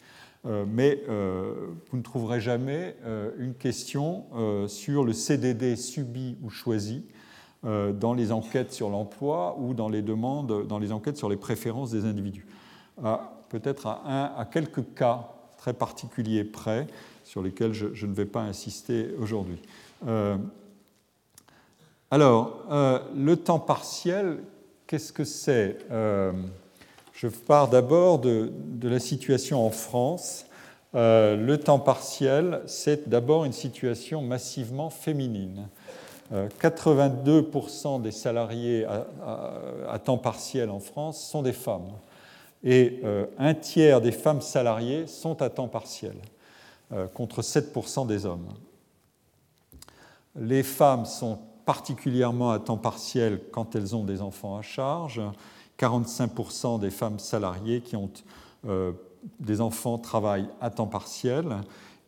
Euh, 0.46 0.66
mais 0.68 1.02
vous 1.08 1.98
ne 1.98 2.04
trouverez 2.04 2.42
jamais 2.42 2.98
une 3.38 3.54
question 3.54 4.26
sur 4.68 5.06
le 5.06 5.14
CDD 5.14 5.78
subi 5.78 6.36
ou 6.44 6.50
choisi 6.50 7.06
euh, 7.06 7.21
dans 7.63 8.13
les 8.15 8.32
enquêtes 8.32 8.74
sur 8.74 8.89
l'emploi 8.89 9.56
ou 9.60 9.74
dans 9.74 9.89
les 9.89 10.02
demandes, 10.02 10.65
dans 10.67 10.80
les 10.80 10.91
enquêtes 10.91 11.17
sur 11.17 11.30
les 11.30 11.38
préférences 11.38 11.91
des 11.91 12.06
individus. 12.06 12.47
Peut-être 13.50 13.88
à, 13.88 14.39
à, 14.39 14.45
quelques 14.45 14.95
cas 14.95 15.28
très 15.58 15.74
particuliers 15.74 16.43
près 16.43 16.88
sur 17.24 17.43
lesquels 17.43 17.74
je, 17.74 18.06
ne 18.06 18.13
vais 18.13 18.26
pas 18.26 18.41
insister 18.41 19.10
aujourd'hui. 19.19 19.62
Euh, 20.08 20.38
alors, 22.10 22.65
euh, 22.71 23.00
le 23.15 23.38
temps 23.38 23.60
partiel, 23.60 24.39
qu'est-ce 24.88 25.13
que 25.13 25.24
c'est 25.24 25.78
Je 27.13 27.28
pars 27.28 27.69
d'abord 27.69 28.19
de, 28.19 28.52
la 28.82 29.00
situation 29.00 29.65
en 29.65 29.69
France. 29.69 30.45
le 30.93 31.56
temps 31.58 31.80
partiel, 31.80 32.62
c'est 32.65 33.08
d'abord 33.08 33.45
une 33.45 33.54
situation 33.54 34.21
massivement 34.21 34.89
féminine. 34.89 35.69
82% 36.32 38.02
des 38.02 38.12
salariés 38.12 38.86
à, 38.86 40.00
temps 40.00 40.17
partiel 40.17 40.70
en 40.70 40.80
France 40.80 41.30
sont 41.30 41.41
des 41.41 41.54
femmes 41.54 41.91
et 42.63 43.02
euh, 43.04 43.26
un 43.38 43.54
tiers 43.54 44.00
des 44.02 44.12
femmes 44.12 44.41
salariées 44.41 45.08
sont 45.08 45.41
à 45.41 45.50
temps 45.50 45.67
partiel. 45.67 46.15
contre 47.13 47.41
7% 47.41 48.08
des 48.08 48.26
hommes. 48.26 48.48
Les 50.36 50.63
femmes 50.63 51.06
sont 51.06 51.39
particulièrement 51.65 52.52
à 52.52 52.60
temps 52.60 52.78
partiel 52.78 53.41
quand 53.52 53.76
elles 53.76 53.96
ont 53.96 54.04
des 54.04 54.22
enfants 54.22 54.58
à 54.58 54.62
charge. 54.62 55.22
45% 55.80 56.80
des 56.80 56.91
femmes 56.91 57.20
salariées 57.20 57.82
qui 57.82 57.96
ont 57.96 58.10
des 59.39 59.62
enfants 59.62 59.98
travaillent 59.98 60.50
à 60.60 60.70
temps 60.70 60.88
partiel 60.88 61.46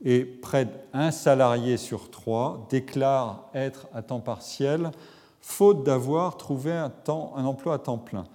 et 0.04 0.26
près 0.26 0.68
d'un 0.94 1.12
salarié 1.12 1.78
sur 1.78 2.12
trois 2.12 2.68
déclare 2.70 3.50
être 3.54 3.88
à 3.94 4.02
temps 4.02 4.20
partiel 4.20 4.92
faute 5.40 5.84
d'avoir 5.84 6.38
trouvé 6.38 6.72
un, 6.72 6.92
emploi 7.36 7.76
à 7.76 7.80
temps 7.80 7.98
plein. 7.98 8.26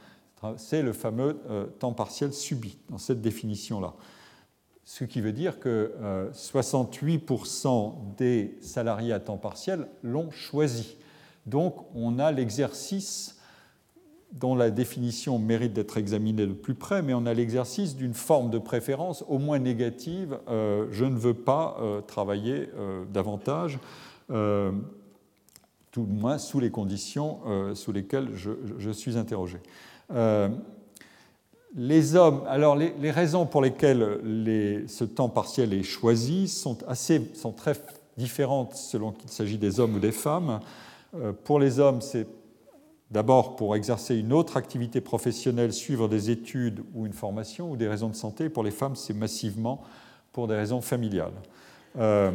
C'est 0.56 0.82
le 0.82 0.92
fameux 0.92 1.40
euh, 1.50 1.66
temps 1.66 1.92
partiel 1.92 2.32
subi 2.32 2.78
dans 2.90 2.98
cette 2.98 3.20
définition-là. 3.20 3.94
Ce 4.84 5.04
qui 5.04 5.20
veut 5.20 5.32
dire 5.32 5.58
que 5.58 5.92
68% 6.32 7.66
euh, 7.66 7.90
des 8.16 8.58
salariés 8.62 9.12
à 9.12 9.20
temps 9.20 9.36
partiel 9.36 9.88
l'ont 10.02 10.30
choisi. 10.30 10.96
Donc 11.46 11.86
on 11.94 12.18
a 12.18 12.30
l'exercice 12.30 13.37
dont 14.32 14.54
la 14.54 14.70
définition 14.70 15.38
mérite 15.38 15.72
d'être 15.72 15.96
examinée 15.96 16.46
de 16.46 16.52
plus 16.52 16.74
près, 16.74 17.02
mais 17.02 17.14
on 17.14 17.26
a 17.26 17.32
l'exercice 17.32 17.96
d'une 17.96 18.14
forme 18.14 18.50
de 18.50 18.58
préférence 18.58 19.24
au 19.28 19.38
moins 19.38 19.58
négative. 19.58 20.38
Euh, 20.48 20.86
je 20.90 21.04
ne 21.04 21.16
veux 21.16 21.34
pas 21.34 21.78
euh, 21.80 22.00
travailler 22.02 22.68
euh, 22.76 23.04
davantage, 23.12 23.78
tout 24.28 24.34
le 26.02 26.12
moins 26.12 26.36
sous 26.36 26.60
les 26.60 26.70
conditions 26.70 27.38
sous 27.74 27.92
lesquelles 27.92 28.28
je, 28.34 28.90
suis 28.90 29.16
interrogé. 29.16 29.56
les 31.74 32.14
hommes, 32.14 32.42
alors 32.46 32.76
les, 32.76 33.10
raisons 33.10 33.46
pour 33.46 33.62
lesquelles 33.62 34.20
ce 34.86 35.04
temps 35.04 35.30
partiel 35.30 35.72
est 35.72 35.82
choisi 35.82 36.46
sont, 36.46 36.76
assez, 36.86 37.30
sont 37.34 37.52
très 37.52 37.72
différentes 38.18 38.74
selon 38.74 39.12
qu'il 39.12 39.30
s'agit 39.30 39.56
des 39.56 39.80
hommes 39.80 39.94
ou 39.94 39.98
des 39.98 40.12
femmes. 40.12 40.60
pour 41.44 41.58
les 41.58 41.80
hommes, 41.80 42.02
c'est 42.02 42.26
D'abord 43.10 43.56
pour 43.56 43.74
exercer 43.74 44.16
une 44.16 44.34
autre 44.34 44.58
activité 44.58 45.00
professionnelle, 45.00 45.72
suivre 45.72 46.08
des 46.08 46.28
études 46.28 46.82
ou 46.94 47.06
une 47.06 47.14
formation 47.14 47.70
ou 47.70 47.76
des 47.76 47.88
raisons 47.88 48.10
de 48.10 48.14
santé. 48.14 48.50
Pour 48.50 48.62
les 48.62 48.70
femmes, 48.70 48.96
c'est 48.96 49.14
massivement 49.14 49.82
pour 50.32 50.46
des 50.46 50.54
raisons 50.54 50.82
familiales. 50.82 51.32
Euh, 51.98 52.30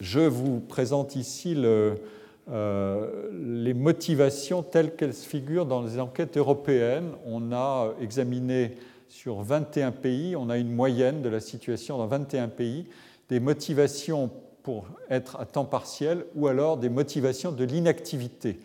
je 0.00 0.20
vous 0.20 0.60
présente 0.60 1.16
ici 1.16 1.54
euh, 1.56 3.30
les 3.32 3.74
motivations 3.74 4.62
telles 4.62 4.94
qu'elles 4.94 5.12
figurent 5.12 5.66
dans 5.66 5.82
les 5.82 5.98
enquêtes 5.98 6.36
européennes. 6.36 7.10
On 7.26 7.50
a 7.52 7.94
examiné 8.00 8.76
sur 9.08 9.42
21 9.42 9.90
pays, 9.90 10.36
on 10.36 10.50
a 10.50 10.58
une 10.58 10.72
moyenne 10.72 11.20
de 11.20 11.28
la 11.28 11.40
situation 11.40 11.98
dans 11.98 12.06
21 12.06 12.46
pays, 12.46 12.86
des 13.28 13.40
motivations 13.40 14.30
pour 14.62 14.86
être 15.10 15.40
à 15.40 15.46
temps 15.46 15.64
partiel 15.64 16.24
ou 16.36 16.46
alors 16.46 16.76
des 16.76 16.90
motivations 16.90 17.50
de 17.50 17.64
l'inactivité. 17.64 18.60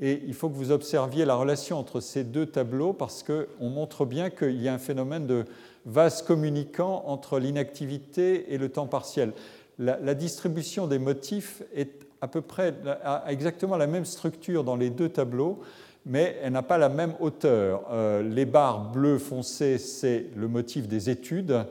Et 0.00 0.22
il 0.26 0.34
faut 0.34 0.48
que 0.48 0.54
vous 0.54 0.72
observiez 0.72 1.24
la 1.24 1.36
relation 1.36 1.78
entre 1.78 2.00
ces 2.00 2.22
deux 2.22 2.46
tableaux 2.46 2.92
parce 2.92 3.22
qu'on 3.22 3.68
montre 3.68 4.04
bien 4.04 4.28
qu'il 4.28 4.60
y 4.60 4.68
a 4.68 4.74
un 4.74 4.78
phénomène 4.78 5.26
de 5.26 5.44
vase 5.86 6.22
communicant 6.22 7.04
entre 7.06 7.38
l'inactivité 7.38 8.52
et 8.52 8.58
le 8.58 8.68
temps 8.68 8.86
partiel. 8.86 9.32
La, 9.78 10.14
distribution 10.14 10.86
des 10.86 10.98
motifs 10.98 11.62
est 11.74 12.06
à 12.22 12.28
peu 12.28 12.40
près 12.40 12.74
a 13.04 13.24
exactement 13.28 13.76
la 13.76 13.86
même 13.86 14.06
structure 14.06 14.64
dans 14.64 14.76
les 14.76 14.88
deux 14.88 15.10
tableaux, 15.10 15.60
mais 16.06 16.36
elle 16.42 16.52
n'a 16.52 16.62
pas 16.62 16.78
la 16.78 16.88
même 16.88 17.14
hauteur. 17.20 17.84
Euh, 17.90 18.22
les 18.22 18.46
barres 18.46 18.90
bleues 18.90 19.18
foncées, 19.18 19.76
c'est 19.76 20.26
le 20.34 20.48
motif 20.48 20.88
des 20.88 21.10
études. 21.10 21.66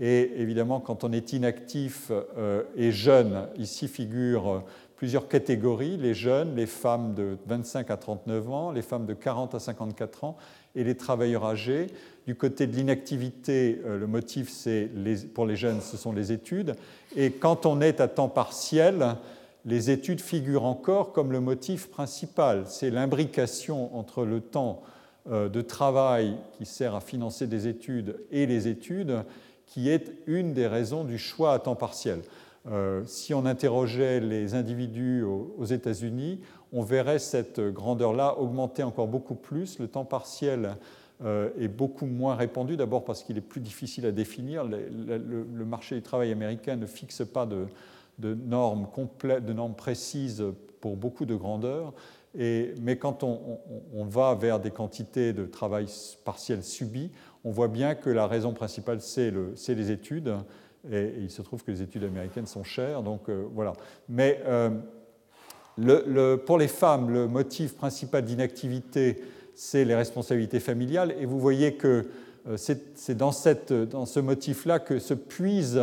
Et 0.00 0.32
évidemment, 0.40 0.80
quand 0.80 1.04
on 1.04 1.12
est 1.12 1.32
inactif 1.32 2.10
euh, 2.10 2.64
et 2.76 2.90
jeune, 2.90 3.46
ici 3.56 3.86
figure 3.86 4.64
plusieurs 5.04 5.28
catégories, 5.28 5.98
les 5.98 6.14
jeunes, 6.14 6.56
les 6.56 6.64
femmes 6.64 7.12
de 7.12 7.36
25 7.46 7.90
à 7.90 7.98
39 7.98 8.50
ans, 8.50 8.72
les 8.72 8.80
femmes 8.80 9.04
de 9.04 9.12
40 9.12 9.54
à 9.54 9.58
54 9.58 10.24
ans 10.24 10.38
et 10.74 10.82
les 10.82 10.96
travailleurs 10.96 11.44
âgés. 11.44 11.88
Du 12.26 12.36
côté 12.36 12.66
de 12.66 12.74
l'inactivité, 12.74 13.82
euh, 13.84 13.98
le 13.98 14.06
motif 14.06 14.48
c'est 14.48 14.88
pour 15.34 15.44
les 15.44 15.56
jeunes, 15.56 15.82
ce 15.82 15.98
sont 15.98 16.14
les 16.14 16.32
études. 16.32 16.74
Et 17.16 17.32
quand 17.32 17.66
on 17.66 17.82
est 17.82 18.00
à 18.00 18.08
temps 18.08 18.30
partiel, 18.30 19.16
les 19.66 19.90
études 19.90 20.22
figurent 20.22 20.64
encore 20.64 21.12
comme 21.12 21.32
le 21.32 21.40
motif 21.40 21.90
principal. 21.90 22.64
C'est 22.66 22.88
l'imbrication 22.88 23.94
entre 23.94 24.24
le 24.24 24.40
temps 24.40 24.80
euh, 25.30 25.50
de 25.50 25.60
travail 25.60 26.34
qui 26.56 26.64
sert 26.64 26.94
à 26.94 27.02
financer 27.02 27.46
des 27.46 27.68
études 27.68 28.16
et 28.30 28.46
les 28.46 28.68
études 28.68 29.22
qui 29.66 29.90
est 29.90 30.14
une 30.26 30.54
des 30.54 30.66
raisons 30.66 31.04
du 31.04 31.18
choix 31.18 31.52
à 31.52 31.58
temps 31.58 31.76
partiel. 31.76 32.20
Euh, 32.70 33.02
si 33.06 33.34
on 33.34 33.44
interrogeait 33.44 34.20
les 34.20 34.54
individus 34.54 35.22
aux, 35.22 35.64
États-Unis, 35.64 36.40
on 36.72 36.82
verrait 36.82 37.18
cette 37.18 37.60
grandeur-là 37.60 38.38
augmenter 38.38 38.82
encore 38.82 39.06
beaucoup 39.06 39.34
plus. 39.34 39.78
Le 39.78 39.86
temps 39.86 40.04
partiel 40.04 40.76
euh, 41.24 41.50
est 41.58 41.68
beaucoup 41.68 42.06
moins 42.06 42.34
répandu, 42.34 42.76
d'abord 42.76 43.04
parce 43.04 43.22
qu'il 43.22 43.36
est 43.36 43.42
plus 43.42 43.60
difficile 43.60 44.06
à 44.06 44.12
définir. 44.12 44.64
Le, 44.64 45.64
marché 45.64 45.96
du 45.96 46.02
travail 46.02 46.32
américain 46.32 46.76
ne 46.76 46.86
fixe 46.86 47.22
pas 47.24 47.46
de, 47.46 47.66
normes, 48.34 48.86
précises 49.76 50.44
pour 50.80 50.96
beaucoup 50.96 51.26
de 51.26 51.34
grandeur. 51.34 51.92
mais 52.34 52.96
quand 52.98 53.24
on, 53.24 54.04
va 54.06 54.34
vers 54.34 54.58
des 54.58 54.70
quantités 54.70 55.34
de 55.34 55.44
travail 55.44 55.86
partiel 56.24 56.62
subi, 56.62 57.10
on 57.44 57.50
voit 57.50 57.68
bien 57.68 57.94
que 57.94 58.08
la 58.08 58.26
raison 58.26 58.54
principale, 58.54 59.02
c'est 59.02 59.74
les 59.74 59.90
études 59.90 60.34
et, 60.90 61.14
il 61.18 61.30
se 61.30 61.42
trouve 61.42 61.62
que 61.62 61.70
les 61.70 61.82
études 61.82 62.04
américaines 62.04 62.46
sont 62.46 62.64
chères, 62.64 63.02
donc 63.02 63.28
euh, 63.28 63.46
voilà. 63.54 63.72
Mais 64.08 64.40
euh, 64.46 64.70
pour 66.46 66.58
les 66.58 66.68
femmes, 66.68 67.10
le 67.10 67.26
motif 67.26 67.74
principal 67.74 68.24
d'inactivité, 68.24 69.22
c'est 69.54 69.84
les 69.84 69.94
responsabilités 69.94 70.60
familiales, 70.60 71.14
et 71.18 71.26
vous 71.26 71.40
voyez 71.40 71.74
que 71.74 72.06
euh, 72.48 72.56
c'est 72.56 73.16
dans, 73.16 73.32
dans, 73.90 74.06
ce 74.06 74.20
motif-là 74.20 74.78
que 74.78 74.98
se 74.98 75.14
puise 75.14 75.82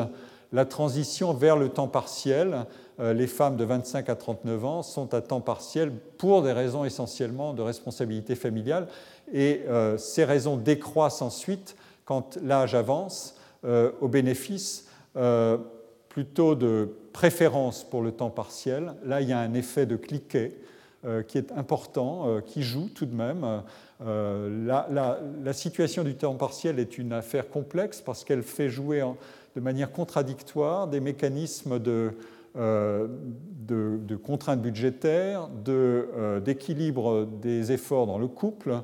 la 0.54 0.66
transition 0.66 1.34
vers 1.34 1.58
le 1.58 1.70
temps 1.70 1.88
partiel. 1.88 2.66
Les 3.00 3.26
femmes 3.26 3.56
de 3.56 3.64
25 3.64 4.10
à 4.10 4.16
39 4.16 4.66
ans 4.66 4.84
sont 4.84 5.14
à 5.16 5.22
temps 5.22 5.42
partiel 5.42 5.92
pour 6.20 6.44
des 6.44 6.52
raisons 6.52 6.86
essentiellement 6.86 7.54
de 7.54 7.64
responsabilité 7.64 8.36
familiale, 8.36 8.88
et 9.34 9.62
ces 9.98 10.24
raisons 10.26 10.58
décroissent 10.58 11.22
ensuite 11.24 11.76
quand 12.06 12.38
l'âge 12.44 12.76
avance 12.76 13.40
au 13.64 14.08
bénéfice 14.08 14.91
euh, 15.18 15.58
plutôt 16.08 16.56
de 16.56 16.90
préférence 17.14 17.86
pour 17.86 18.02
le 18.02 18.12
temps 18.12 18.30
partiel. 18.30 18.94
Là, 19.06 19.22
il 19.22 19.30
y 19.30 19.34
a 19.34 19.40
un 19.40 19.54
effet 19.54 19.86
de 19.86 19.96
cliquet 19.96 20.58
euh, 21.06 21.24
qui 21.24 21.38
est 21.38 21.52
important, 21.54 22.28
euh, 22.28 22.42
qui 22.42 22.64
joue 22.64 22.90
tout 22.94 23.06
de 23.06 23.16
même. 23.16 23.46
La, 24.02 25.54
situation 25.54 26.04
du 26.04 26.16
temps 26.16 26.36
partiel 26.36 26.80
est 26.80 26.98
une 26.98 27.14
affaire 27.14 27.50
complexe 27.50 28.02
parce 28.02 28.26
qu'elle 28.26 28.44
fait 28.44 28.70
jouer 28.70 29.04
de 29.56 29.62
manière 29.62 29.92
contradictoire 29.92 30.88
des 30.88 31.00
mécanismes 31.00 31.80
de, 31.80 32.12
de, 32.56 34.16
contraintes 34.16 34.62
budgétaires, 34.62 35.48
d'équilibre 36.44 37.26
des 37.42 37.72
efforts 37.72 38.08
dans 38.08 38.18
le 38.18 38.28
couple 38.28 38.82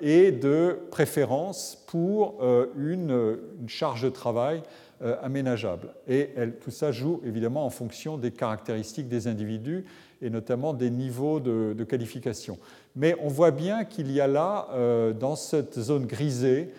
et 0.00 0.32
de 0.32 0.78
préférence 0.90 1.84
pour 1.86 2.40
une 2.76 3.36
charge 3.66 4.02
de 4.02 4.10
travail 4.10 4.62
euh, 5.02 5.16
aménageable. 5.22 5.94
Et 6.06 6.28
tout 6.62 6.70
ça 6.70 6.92
joue 6.92 7.22
évidemment 7.24 7.64
en 7.64 7.70
fonction 7.70 8.18
des 8.18 8.32
caractéristiques 8.32 9.08
des 9.08 9.28
individus 9.28 9.86
et 10.20 10.28
notamment 10.28 10.74
des 10.74 10.90
niveaux 10.90 11.40
de, 11.40 11.84
qualification. 11.84 12.58
Mais 12.94 13.16
on 13.22 13.28
voit 13.28 13.50
bien 13.50 13.84
qu'il 13.86 14.12
y 14.12 14.20
a 14.20 14.26
là, 14.26 14.68
euh, 14.72 15.14
dans 15.14 15.36
cette 15.36 15.80
zone 15.80 16.04
grisée, 16.04 16.74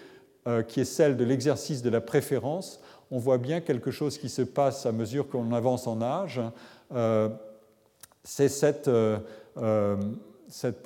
euh, 0.47 0.61
qui 0.61 0.81
est 0.81 0.85
celle 0.85 1.17
de 1.17 1.23
l'exercice 1.23 1.81
de 1.81 1.89
la 1.89 1.99
préférence, 1.99 2.79
on 3.09 3.17
voit 3.17 3.39
bien 3.39 3.59
quelque 3.59 3.89
chose 3.89 4.19
qui 4.19 4.29
se 4.29 4.43
passe 4.43 4.85
à 4.85 4.91
mesure 4.91 5.27
qu'on 5.27 5.51
avance 5.51 5.87
en 5.87 5.99
âge. 6.03 6.39
C'est 8.23 8.49
cette 8.49 8.87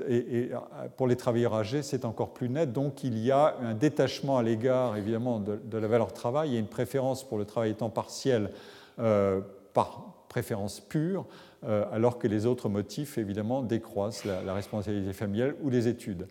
et, 0.08 0.50
euh, 0.52 0.58
pour 0.96 1.08
les 1.08 1.16
travailleurs 1.16 1.56
âgés, 1.56 1.82
c'est 1.82 2.06
encore 2.06 2.34
plus 2.34 2.50
net. 2.50 2.72
Donc 2.72 3.04
il 3.04 3.18
y 3.18 3.32
a 3.32 3.56
un 3.62 3.74
détachement 3.74 4.38
à 4.38 4.44
l'égard, 4.44 4.98
évidemment, 4.98 5.40
de, 5.40 5.78
la 5.78 5.88
valeur 5.88 6.14
travail 6.14 6.56
et 6.56 6.60
une 6.60 6.68
préférence 6.68 7.28
pour 7.28 7.38
le 7.38 7.46
travail 7.46 7.76
temps 7.76 7.90
partiel 7.90 8.52
euh, 9.00 9.42
par 9.74 10.14
préférence 10.30 10.80
pure, 10.80 11.26
euh, 11.64 11.86
alors 11.92 12.20
que 12.20 12.28
les 12.28 12.46
autres 12.46 12.70
motifs, 12.70 13.18
évidemment, 13.18 13.62
décroissent 13.62 14.26
la, 14.26 14.54
responsabilité 14.54 15.14
familiale 15.14 15.56
ou 15.62 15.70
les 15.70 15.88
études. 15.88 16.28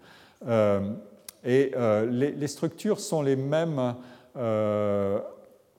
et 1.44 1.73
les, 2.11 2.47
structures 2.47 3.01
sont 3.01 3.23
les 3.23 3.37
mêmes, 3.37 3.94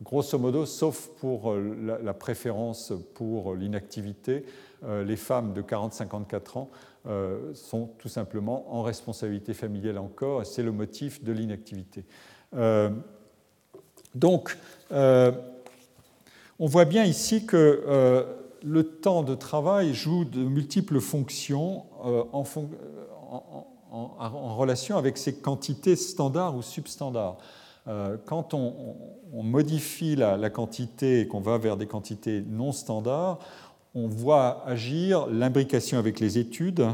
grosso 0.04 0.38
modo, 0.38 0.66
sauf 0.66 1.10
pour 1.20 1.56
la 1.56 2.14
préférence 2.14 2.94
pour 3.14 3.56
l'inactivité. 3.56 4.46
les 4.84 5.16
femmes 5.16 5.54
de 5.54 5.62
40-54 5.62 6.58
ans 6.58 6.70
euh, 7.08 7.54
sont 7.54 7.92
tout 8.00 8.08
simplement 8.08 8.76
en 8.76 8.82
responsabilité 8.82 9.54
familiale 9.54 10.00
encore, 10.00 10.42
et 10.42 10.46
c'est 10.46 10.64
le 10.64 10.72
motif 10.72 11.24
de 11.24 11.32
l'inactivité. 11.32 12.04
Euh, 12.56 12.90
donc, 14.16 14.58
euh, 14.92 15.32
On 16.58 16.66
voit 16.66 16.86
bien 16.86 17.04
ici 17.04 17.46
que 17.46 18.26
le 18.64 18.84
temps 18.84 19.22
de 19.22 19.36
travail 19.36 19.94
joue 19.94 20.26
de 20.26 20.40
multiples 20.40 21.00
fonctions 21.00 21.84
en, 22.32 22.44
relation 24.56 24.98
avec 24.98 25.18
ces 25.18 25.36
quantités 25.36 25.96
standards 25.98 26.56
ou 26.56 26.62
substandards. 26.62 27.38
quand 28.26 28.54
on, 28.54 28.96
modifie 29.44 30.16
la, 30.16 30.38
la 30.38 30.50
quantité 30.50 31.20
et 31.20 31.28
qu'on 31.28 31.42
va 31.42 31.58
vers 31.58 31.76
des 31.76 31.88
quantités 31.88 32.42
non 32.48 32.72
standards, 32.72 33.40
on 33.96 34.08
voit 34.08 34.64
agir 34.68 35.28
l'imbrication 35.28 35.98
avec 35.98 36.20
les 36.20 36.38
études, 36.38 36.86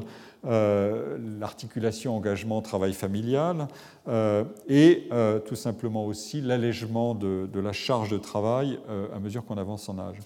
euh, 0.46 1.18
l'articulation 1.40 2.16
engagement 2.16 2.62
travail 2.62 2.94
familial 2.94 3.68
euh, 4.08 4.44
et 4.68 5.08
euh, 5.12 5.38
tout 5.38 5.56
simplement 5.56 6.06
aussi 6.06 6.42
l'allègement 6.42 7.14
de, 7.14 7.60
la 7.60 7.74
charge 7.74 8.10
de 8.10 8.18
travail 8.18 8.80
à 9.14 9.20
mesure 9.20 9.46
qu'on 9.46 9.58
avance 9.58 9.90
en 9.90 9.98
âge. 10.00 10.18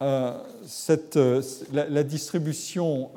La, 0.00 2.02
distribution 2.02 3.10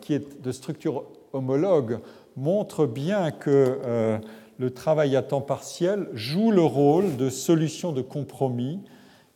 qui 0.00 0.14
est 0.14 0.42
de 0.42 0.52
structure 0.52 1.04
homologue 1.32 2.00
montre 2.36 2.86
bien 2.86 3.30
que 3.30 4.20
le 4.60 4.70
travail 4.70 5.16
à 5.16 5.22
temps 5.22 5.40
partiel 5.40 6.06
joue 6.12 6.50
le 6.50 6.62
rôle 6.62 7.16
de 7.16 7.30
solution 7.30 7.92
de 7.92 8.02
compromis 8.02 8.78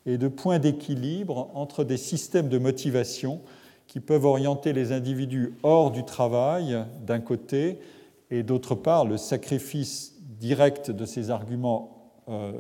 et 0.05 0.19
de 0.19 0.29
point 0.29 0.59
d'équilibre 0.59 1.51
entre 1.55 1.83
des 1.83 1.97
systèmes 1.97 2.51
de 2.51 2.59
motivation 2.59 3.41
qui 3.87 4.01
peuvent 4.01 4.27
orienter 4.27 4.75
les 4.75 4.93
individus 4.93 5.55
hors 5.63 5.91
du 5.91 6.05
travail 6.05 6.85
d'un 7.07 7.21
côté 7.21 7.79
et 8.31 8.43
d'autre 8.43 8.75
part 8.75 9.07
le 9.07 9.17
sacrifice 9.17 10.15
direct 10.21 10.91
de 10.91 11.07
ces 11.07 11.31
arguments 11.31 12.13
euh, 12.29 12.53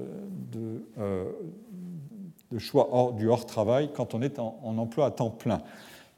euh, 0.98 1.32
de, 2.50 2.58
choix 2.58 2.88
hors, 2.92 3.12
du 3.12 3.28
hors-travail 3.28 3.90
quand 3.94 4.14
on 4.14 4.22
est 4.22 4.38
en 4.38 4.78
emploi 4.78 5.04
à 5.04 5.10
temps 5.10 5.28
plein. 5.28 5.60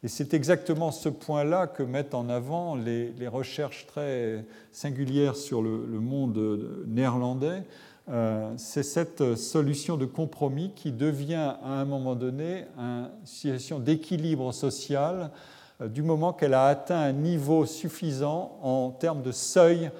Et 0.03 0.09
c'est 0.09 0.35
exactement 0.35 0.91
ce 0.93 1.09
point-là 1.09 1.67
que 1.67 1.83
mettent 1.83 2.15
en 2.15 2.29
avant 2.29 2.75
les, 2.75 3.13
recherches 3.29 3.87
très 3.87 4.45
singulières 4.71 5.37
sur 5.37 5.63
le, 5.63 6.01
monde 6.01 6.85
néerlandais. 6.87 7.63
Euh, 8.09 8.53
c'est 8.57 8.85
cette 8.85 9.35
solution 9.35 9.97
de 9.97 10.05
compromis 10.05 10.71
qui 10.77 10.93
devient 10.93 11.55
à 11.61 11.81
un 11.81 11.85
moment 11.85 12.15
donné 12.15 12.67
une 12.79 13.09
situation 13.25 13.81
d'équilibre 13.81 14.53
social 14.53 15.33
euh, 15.81 15.89
du 15.89 16.03
moment 16.03 16.33
qu'elle 16.33 16.55
a 16.55 16.67
atteint 16.67 17.01
un 17.01 17.13
niveau 17.13 17.67
suffisant 17.67 18.59
en 18.63 18.91
termes 18.91 19.23
de 19.23 19.33
seuil, 19.33 19.91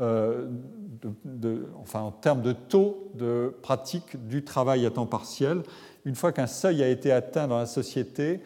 euh, 0.00 0.48
enfin 1.80 2.00
en 2.00 2.10
termes 2.10 2.42
de 2.42 2.52
taux 2.52 3.10
de 3.14 3.54
pratique 3.62 4.26
du 4.26 4.44
travail 4.44 4.86
à 4.86 4.90
temps 4.90 5.06
partiel. 5.06 5.62
Une 6.04 6.14
fois 6.14 6.32
qu'un 6.32 6.46
seuil 6.46 6.82
a 6.82 6.88
été 6.88 7.10
atteint 7.12 7.48
dans 7.48 7.58
la 7.58 7.66
société, 7.66 8.34
euh, 8.34 8.38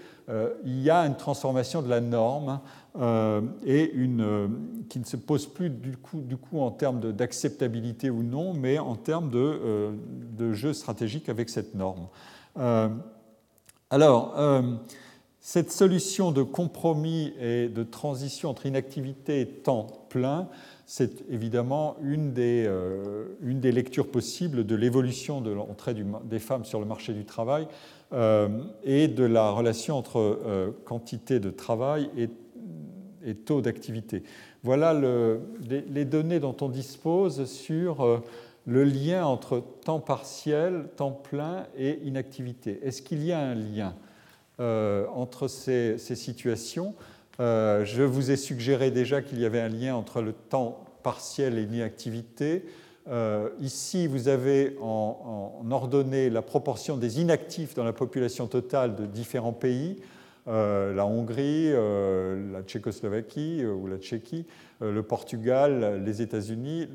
il 0.64 0.82
y 0.82 0.90
a 0.90 1.00
une 1.06 1.16
transformation 1.16 1.80
de 1.82 1.88
la 1.88 2.00
norme 2.00 2.60
euh, 3.00 3.42
et 3.64 3.92
une, 3.92 4.22
euh, 4.22 4.48
qui 4.88 4.98
ne 4.98 5.04
se 5.04 5.16
pose 5.16 5.46
plus 5.46 5.70
du 5.70 5.96
coup, 5.96 6.60
en 6.60 6.70
termes 6.70 7.12
d'acceptabilité 7.12 8.10
ou 8.10 8.22
non, 8.22 8.54
mais 8.54 8.78
en 8.78 8.96
termes 8.96 9.30
de, 9.30 10.52
jeu 10.52 10.72
stratégique 10.72 11.28
avec 11.28 11.48
cette 11.48 11.74
norme. 11.74 12.08
alors, 13.90 14.34
cette 15.40 15.70
solution 15.70 16.32
de 16.32 16.42
compromis 16.42 17.32
et 17.40 17.68
de 17.68 17.82
transition 17.84 18.50
entre 18.50 18.66
inactivité 18.66 19.40
et 19.40 19.46
temps 19.46 19.86
plein, 20.08 20.48
c'est 20.90 21.22
évidemment 21.30 21.98
une 22.02 22.32
des, 22.32 22.66
une 23.42 23.60
des, 23.60 23.72
lectures 23.72 24.10
possibles 24.10 24.64
de 24.64 24.74
l'évolution 24.74 25.42
de 25.42 25.50
l'entrée 25.50 25.94
des 26.24 26.38
femmes 26.38 26.64
sur 26.64 26.80
le 26.80 26.86
marché 26.86 27.12
du 27.12 27.26
travail 27.26 27.68
euh, 28.14 28.48
et 28.84 29.06
de 29.06 29.24
la 29.24 29.50
relation 29.50 29.98
entre 29.98 30.18
euh, 30.18 30.70
quantité 30.86 31.40
de 31.40 31.50
travail 31.50 32.08
et, 32.16 32.30
taux 33.44 33.60
d'activité. 33.60 34.22
Voilà 34.62 34.94
les, 35.68 36.04
données 36.06 36.40
dont 36.40 36.56
on 36.62 36.70
dispose 36.70 37.44
sur 37.44 38.00
euh, 38.00 38.24
le 38.64 38.84
lien 38.84 39.26
entre 39.26 39.62
temps 39.84 40.00
partiel, 40.00 40.88
temps 40.96 41.10
plein 41.12 41.66
et 41.76 41.98
inactivité. 42.04 42.80
Est-ce 42.82 43.02
qu'il 43.02 43.22
y 43.22 43.32
a 43.32 43.40
un 43.40 43.54
lien 43.54 43.94
entre 44.58 45.46
ces, 45.46 45.98
ces 45.98 46.16
situations? 46.16 46.94
Je 47.38 48.02
vous 48.02 48.30
ai 48.30 48.36
suggéré 48.36 48.90
déjà 48.90 49.22
qu'il 49.22 49.40
y 49.40 49.44
avait 49.44 49.60
un 49.60 49.68
lien 49.68 49.94
entre 49.94 50.20
le 50.22 50.32
temps 50.32 50.84
partiel 51.02 51.56
et 51.58 51.66
l'inactivité. 51.66 52.64
Euh, 53.10 53.48
ici, 53.60 54.06
vous 54.06 54.28
avez 54.28 54.76
en, 54.82 55.64
ordonnée 55.70 56.28
la 56.30 56.42
proportion 56.42 56.96
des 56.96 57.20
inactifs 57.20 57.74
dans 57.74 57.84
la 57.84 57.92
population 57.92 58.46
totale 58.46 58.96
de 58.96 59.06
différents 59.06 59.52
pays, 59.52 59.96
euh, 60.46 60.94
la 60.94 61.06
Hongrie, 61.06 61.70
euh, 61.72 62.52
la 62.52 62.62
Tchécoslovaquie 62.62 63.64
ou 63.64 63.86
la 63.86 63.96
Tchéquie, 63.96 64.46
le 64.80 65.02
Portugal, 65.02 66.02
les 66.04 66.22
États-Unis, 66.22 66.88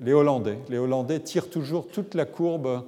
les, 0.00 0.12
Hollandais. 0.12 0.58
Les 0.68 0.78
Hollandais 0.78 1.20
tirent 1.20 1.48
toujours 1.48 1.86
toute 1.86 2.14
la 2.14 2.24
courbe, 2.24 2.84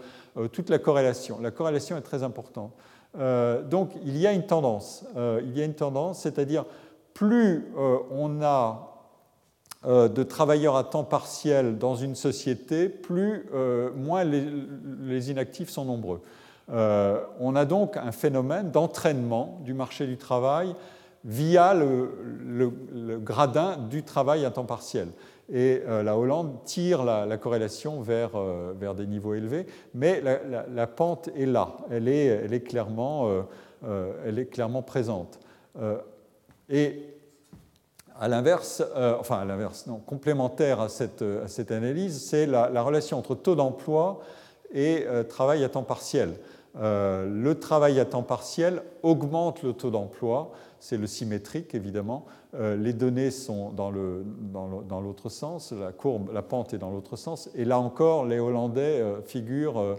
toute 0.52 0.68
la 0.68 0.78
corrélation. 0.78 1.38
La 1.40 1.50
corrélation 1.50 1.96
est 1.96 2.02
très 2.02 2.22
importante. 2.22 2.72
donc, 3.14 3.92
il 4.04 4.18
y 4.18 4.26
a 4.26 4.32
une 4.32 4.44
tendance. 4.44 5.06
il 5.16 5.56
y 5.56 5.62
a 5.62 5.64
une 5.64 5.74
tendance, 5.74 6.20
c'est-à-dire 6.20 6.66
plus 7.16 7.64
on 8.10 8.42
a 8.42 8.86
euh, 9.86 10.08
de 10.08 10.24
travailleurs 10.24 10.74
à 10.74 10.82
temps 10.82 11.04
partiel 11.04 11.78
dans 11.78 11.94
une 11.94 12.16
société, 12.16 12.88
plus, 12.88 13.46
euh, 13.54 13.90
moins 13.94 14.24
les, 14.24 15.30
inactifs 15.30 15.68
sont 15.68 15.84
nombreux. 15.84 16.22
Euh, 16.72 17.20
on 17.38 17.54
a 17.54 17.64
donc 17.64 17.96
un 17.96 18.10
phénomène 18.10 18.72
d'entraînement 18.72 19.60
du 19.64 19.74
marché 19.74 20.08
du 20.08 20.16
travail 20.16 20.74
via 21.24 21.72
le, 21.72 23.20
gradin 23.20 23.76
du 23.88 24.02
travail 24.02 24.44
à 24.44 24.50
temps 24.50 24.64
partiel. 24.64 25.08
Et 25.52 25.82
la 25.86 26.18
Hollande 26.18 26.64
tire 26.64 27.04
la, 27.04 27.36
corrélation 27.36 28.00
vers, 28.00 28.30
vers, 28.78 28.94
des 28.96 29.06
niveaux 29.06 29.34
élevés, 29.34 29.66
mais 29.94 30.20
la, 30.20 30.86
pente 30.88 31.28
est 31.36 31.46
là, 31.46 31.76
elle 31.90 32.08
est, 32.08 32.26
elle 32.26 32.52
est, 32.52 32.60
clairement, 32.60 33.30
elle 34.24 34.38
est 34.40 34.46
clairement, 34.46 34.82
présente. 34.82 35.38
Et 36.68 37.16
à 38.18 38.28
l'inverse, 38.28 38.82
euh, 38.96 39.16
enfin 39.18 39.38
à 39.38 39.44
l'inverse, 39.44 39.86
non, 39.86 39.98
complémentaire 39.98 40.80
à 40.80 40.88
cette, 40.88 41.24
cette 41.46 41.70
analyse, 41.70 42.22
c'est 42.22 42.46
la, 42.46 42.82
relation 42.82 43.18
entre 43.18 43.34
taux 43.34 43.54
d'emploi 43.54 44.20
et 44.72 45.04
euh, 45.06 45.22
travail 45.22 45.64
à 45.64 45.68
temps 45.68 45.82
partiel. 45.82 46.34
Euh, 46.78 47.26
le 47.26 47.58
travail 47.58 48.00
à 48.00 48.04
temps 48.04 48.22
partiel 48.22 48.82
augmente 49.02 49.62
le 49.62 49.72
taux 49.72 49.90
d'emploi, 49.90 50.52
c'est 50.78 50.98
le 50.98 51.06
symétrique 51.06 51.74
évidemment. 51.74 52.26
les 52.58 52.92
données 52.92 53.30
sont 53.30 53.70
dans 53.70 53.90
l'autre 53.90 55.28
sens, 55.30 55.72
la 55.72 55.92
courbe, 55.92 56.30
la 56.32 56.42
pente 56.42 56.74
est 56.74 56.78
dans 56.78 56.90
l'autre 56.90 57.16
sens, 57.16 57.48
et 57.54 57.64
là 57.64 57.78
encore, 57.78 58.26
les 58.26 58.38
Hollandais 58.38 59.02
figurent 59.24 59.96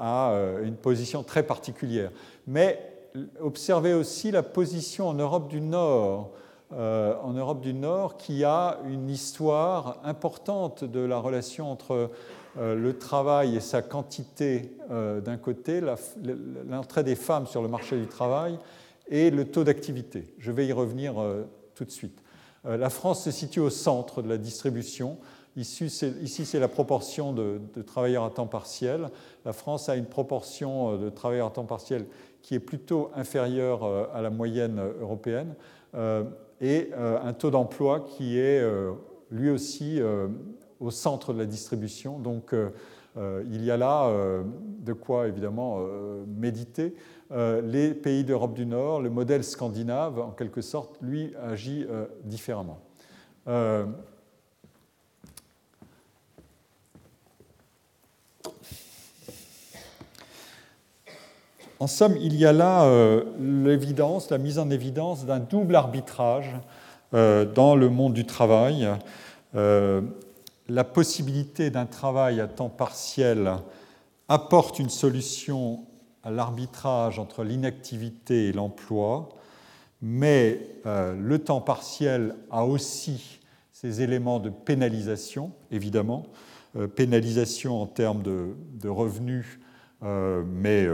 à 0.00 0.34
une 0.62 0.76
position 0.76 1.22
très 1.22 1.42
particulière. 1.42 2.10
Mais 2.46 2.89
observez 3.40 3.94
aussi 3.94 4.30
la 4.30 4.42
position 4.42 5.08
en 5.08 5.14
Europe 5.14 5.48
du 5.48 5.60
Nord 5.60 6.30
euh, 6.72 7.16
en 7.24 7.32
Europe 7.32 7.60
du 7.60 7.74
Nord 7.74 8.16
qui 8.16 8.44
a 8.44 8.78
une 8.88 9.10
histoire 9.10 9.98
importante 10.04 10.84
de 10.84 11.00
la 11.00 11.18
relation 11.18 11.68
entre 11.68 12.10
euh, 12.58 12.76
le 12.76 12.96
travail 12.96 13.56
et 13.56 13.60
sa 13.60 13.82
quantité 13.82 14.76
euh, 14.88 15.20
d'un 15.20 15.36
côté, 15.36 15.80
l'entrée 16.68 17.02
des 17.02 17.16
femmes 17.16 17.48
sur 17.48 17.60
le 17.60 17.66
marché 17.66 17.98
du 17.98 18.06
travail 18.06 18.56
et 19.08 19.30
le 19.30 19.46
taux 19.46 19.64
d'activité. 19.64 20.32
Je 20.38 20.52
vais 20.52 20.64
y 20.64 20.72
revenir 20.72 21.14
tout 21.74 21.84
de 21.84 21.90
suite. 21.90 22.22
La 22.62 22.90
France 22.90 23.24
se 23.24 23.32
situe 23.32 23.58
au 23.58 23.70
centre 23.70 24.22
de 24.22 24.28
la 24.28 24.38
distribution. 24.38 25.18
Ici, 25.56 25.90
c'est 25.90 26.60
la 26.60 26.68
proportion 26.68 27.32
de, 27.32 27.60
de, 27.74 27.82
travailleurs 27.82 28.22
à 28.22 28.30
temps 28.30 28.46
partiel. 28.46 29.08
La 29.44 29.52
France 29.52 29.88
a 29.88 29.96
une 29.96 30.06
proportion 30.06 30.96
de 30.96 31.10
travailleurs 31.10 31.48
à 31.48 31.50
temps 31.50 31.64
partiel 31.64 32.06
qui 32.42 32.54
est 32.54 32.60
plutôt 32.60 33.10
inférieure 33.14 34.08
à 34.14 34.22
la 34.22 34.30
moyenne 34.30 34.80
européenne 35.00 35.54
et 36.60 36.90
euh, 36.92 37.18
un 37.22 37.32
taux 37.32 37.50
d'emploi 37.50 38.00
qui 38.00 38.38
est 38.38 38.60
euh, 38.60 38.92
lui 39.30 39.50
aussi 39.50 40.00
euh, 40.00 40.28
au 40.78 40.90
centre 40.90 41.32
de 41.32 41.38
la 41.38 41.46
distribution. 41.46 42.18
Donc 42.18 42.54
il 43.50 43.64
y 43.64 43.70
a 43.70 43.76
là 43.76 44.10
de 44.78 44.92
quoi 44.94 45.28
évidemment 45.28 45.78
méditer. 46.26 46.94
les 47.30 47.92
pays 47.92 48.24
d'Europe 48.24 48.54
du 48.54 48.64
Nord, 48.64 49.02
le 49.02 49.10
modèle 49.10 49.44
scandinave, 49.44 50.18
en 50.20 50.30
quelque 50.30 50.62
sorte, 50.62 50.96
lui 51.02 51.34
agit 51.36 51.86
différemment. 52.24 52.80
En 61.80 61.86
somme, 61.86 62.18
il 62.20 62.36
y 62.36 62.44
a 62.44 62.52
là 62.52 62.84
euh, 62.84 63.24
l'évidence, 63.40 64.28
la 64.28 64.36
mise 64.36 64.58
en 64.58 64.68
évidence 64.68 65.24
d'un 65.24 65.38
double 65.38 65.74
arbitrage 65.74 66.54
euh, 67.14 67.46
dans 67.46 67.74
le 67.74 67.88
monde 67.88 68.12
du 68.12 68.26
travail. 68.26 68.86
Euh, 69.54 70.02
la 70.68 70.84
possibilité 70.84 71.70
d'un 71.70 71.86
travail 71.86 72.38
à 72.38 72.48
temps 72.48 72.68
partiel 72.68 73.54
apporte 74.28 74.78
une 74.78 74.90
solution 74.90 75.86
à 76.22 76.30
l'arbitrage 76.30 77.18
entre 77.18 77.44
l'inactivité 77.44 78.48
et 78.48 78.52
l'emploi, 78.52 79.30
mais 80.02 80.60
le 80.84 81.38
temps 81.38 81.62
partiel 81.62 82.36
a 82.50 82.64
aussi 82.66 83.40
ces 83.72 84.02
éléments 84.02 84.38
de 84.38 84.50
pénalisation, 84.50 85.50
évidemment, 85.70 86.26
pénalisation 86.94 87.82
en 87.82 87.86
termes 87.86 88.22
de, 88.22 88.88
revenus, 88.88 89.58
euh, 90.02 90.44
mais 90.46 90.86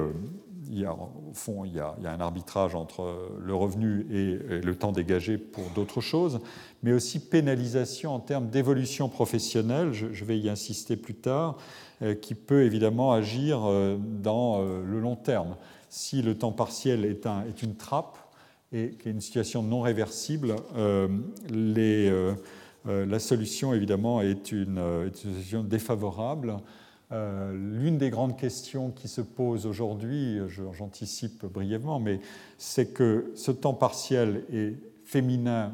il 0.70 0.80
y 0.80 0.84
a, 0.84 0.92
au 0.92 1.32
fond, 1.32 1.64
il 1.64 1.74
y, 1.74 1.80
a, 1.80 1.94
un 2.04 2.20
arbitrage 2.20 2.74
entre 2.74 3.30
le 3.40 3.54
revenu 3.54 4.06
et, 4.10 4.60
le 4.64 4.74
temps 4.74 4.92
dégagé 4.92 5.38
pour 5.38 5.64
d'autres 5.74 6.00
choses, 6.00 6.40
mais 6.82 6.92
aussi 6.92 7.20
pénalisation 7.20 8.14
en 8.14 8.20
termes 8.20 8.48
d'évolution 8.48 9.08
professionnelle, 9.08 9.92
je, 9.92 10.24
vais 10.24 10.38
y 10.38 10.48
insister 10.48 10.96
plus 10.96 11.14
tard, 11.14 11.56
euh, 12.02 12.14
qui 12.14 12.34
peut 12.34 12.64
évidemment 12.64 13.12
agir 13.12 13.60
euh, 13.64 13.96
dans 13.98 14.60
euh, 14.60 14.82
le 14.84 15.00
long 15.00 15.16
terme. 15.16 15.56
Si 15.88 16.22
le 16.22 16.36
temps 16.36 16.52
partiel 16.52 17.04
est, 17.04 17.26
un, 17.26 17.44
est 17.44 17.62
une 17.62 17.76
trappe 17.76 18.18
et 18.72 18.90
qu'il 18.90 19.06
y 19.06 19.08
a 19.08 19.12
une 19.12 19.20
situation 19.20 19.62
non 19.62 19.80
réversible, 19.80 20.56
la 22.84 23.18
solution 23.18 23.72
évidemment 23.72 24.20
est 24.20 24.52
une, 24.52 24.78
est 25.06 25.56
défavorable 25.64 26.56
euh, 27.12 27.52
l'une 27.52 27.98
des 27.98 28.10
grandes 28.10 28.36
questions 28.36 28.90
qui 28.90 29.06
se 29.06 29.20
pose 29.20 29.66
aujourd'hui, 29.66 30.40
j'anticipe 30.48 31.46
brièvement, 31.46 32.00
mais 32.00 32.20
c'est 32.58 32.92
que 32.92 33.30
ce 33.36 33.52
temps 33.52 33.74
partiel 33.74 34.44
est 34.52 34.74
féminin, 35.04 35.72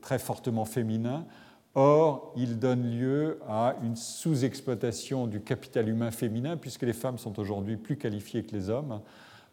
très 0.00 0.18
fortement 0.18 0.64
féminin, 0.64 1.26
Or, 1.74 2.34
il 2.36 2.58
donne 2.58 2.90
lieu 2.90 3.40
à 3.48 3.76
une 3.82 3.96
sous-exploitation 3.96 5.26
du 5.26 5.40
capital 5.40 5.88
humain 5.88 6.10
féminin, 6.10 6.58
puisque 6.58 6.82
les 6.82 6.92
femmes 6.92 7.16
sont 7.16 7.38
aujourd'hui 7.38 7.78
plus 7.78 7.96
qualifiées 7.96 8.42
que 8.42 8.54
les 8.54 8.68
hommes. 8.68 9.00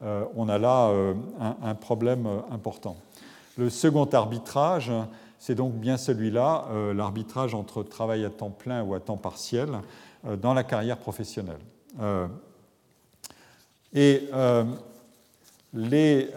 Euh, 0.01 0.25
on 0.35 0.49
a 0.49 0.57
là 0.57 0.89
euh, 0.89 1.13
un, 1.39 1.75
problème 1.75 2.27
important. 2.51 2.97
Le 3.57 3.69
second 3.69 4.03
arbitrage, 4.03 4.91
c'est 5.37 5.55
donc 5.55 5.75
bien 5.75 5.95
celui-là, 5.95 6.65
l'arbitrage 6.93 7.55
entre 7.55 7.83
travail 7.83 8.25
à 8.25 8.29
temps 8.29 8.49
plein 8.49 8.83
ou 8.83 8.95
à 8.95 8.99
temps 8.99 9.17
partiel. 9.17 9.69
Euh, 10.25 10.35
dans 10.35 10.53
la 10.53 10.65
carrière 10.65 10.97
professionnelle. 10.97 11.59
Euh, 12.01 12.27
et 13.93 14.27
euh, 14.33 14.65
les, 15.73 16.29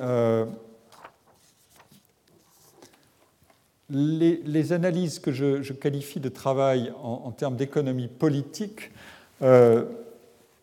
les, 3.90 4.72
analyses 4.72 5.18
que 5.18 5.32
je, 5.32 5.72
qualifie 5.72 6.20
de 6.20 6.28
travail 6.28 6.92
en, 7.02 7.32
termes 7.32 7.56
d'économie 7.56 8.06
politique 8.06 8.92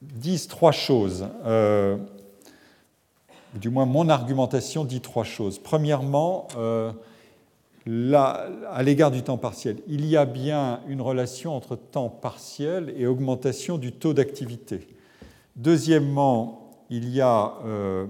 disent 0.01 0.47
trois 0.47 0.71
choses. 0.71 1.27
du 3.53 3.69
moins, 3.69 3.85
mon 3.85 4.07
argumentation 4.07 4.85
dit 4.85 5.01
trois 5.01 5.25
choses. 5.25 5.59
Premièrement, 5.59 6.47
à 7.87 8.83
l'égard 8.83 9.11
du 9.11 9.23
temps 9.23 9.37
partiel. 9.37 9.77
Il 9.87 10.05
y 10.05 10.17
a 10.17 10.25
bien 10.25 10.81
une 10.87 11.01
relation 11.01 11.55
entre 11.55 11.75
temps 11.75 12.09
partiel 12.09 12.93
et 12.97 13.07
augmentation 13.07 13.77
du 13.77 13.91
taux 13.91 14.13
d'activité. 14.13 14.87
Deuxièmement, 15.55 16.85
il 16.89 17.09
y 17.09 17.21
a 17.21 17.55
euh, 17.65 18.07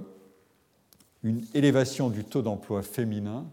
une 1.23 1.43
élévation 1.53 2.09
du 2.09 2.23
taux 2.23 2.41
d'emploi 2.41 2.81
féminin 2.81 3.45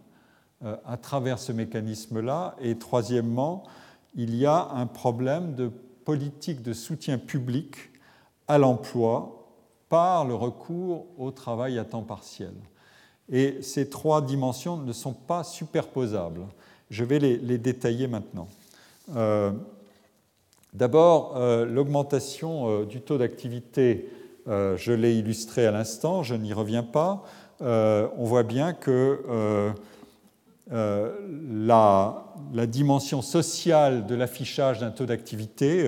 euh, 0.65 0.77
à 0.85 0.97
travers 0.97 1.39
ce 1.39 1.53
mécanisme-là. 1.53 2.57
Et 2.61 2.77
troisièmement, 2.77 3.65
il 4.15 4.35
y 4.35 4.47
a 4.47 4.71
un 4.75 4.87
problème 4.87 5.55
de 5.55 5.71
politique 6.05 6.63
de 6.63 6.73
soutien 6.73 7.19
public 7.19 7.77
à 8.49 8.59
l'emploi 8.59 9.49
par 9.89 10.25
le 10.25 10.35
recours 10.35 11.07
au 11.19 11.31
travail 11.31 11.79
à 11.79 11.85
temps 11.85 12.03
partiel. 12.03 12.55
Et 13.33 13.59
ces 13.63 13.89
trois 13.89 14.23
dimensions 14.23 14.77
ne 14.77 14.93
sont 14.93 15.13
pas 15.13 15.43
superposables. 15.43 16.43
Je 16.91 17.05
vais 17.05 17.19
les, 17.19 17.59
détailler 17.59 18.07
maintenant. 18.07 18.49
Euh, 19.17 19.51
d'abord, 20.73 21.35
euh, 21.37 21.65
l'augmentation 21.65 22.69
euh, 22.69 22.85
du 22.85 23.01
taux 23.01 23.19
d'activité, 23.19 24.09
je 24.49 24.93
l'ai 24.93 25.19
illustré 25.19 25.67
à 25.67 25.73
l'instant, 25.73 26.23
je 26.23 26.37
n'y 26.37 26.53
reviens 26.53 26.85
pas. 26.85 27.25
on 27.61 28.25
voit 28.25 28.45
bien 28.45 28.75
que 28.75 29.73
la, 30.71 32.25
la, 32.55 32.67
dimension 32.69 33.23
sociale 33.23 34.07
de 34.07 34.15
l'affichage 34.15 34.79
d'un 34.79 34.93
taux 34.93 35.05
d'activité, 35.05 35.85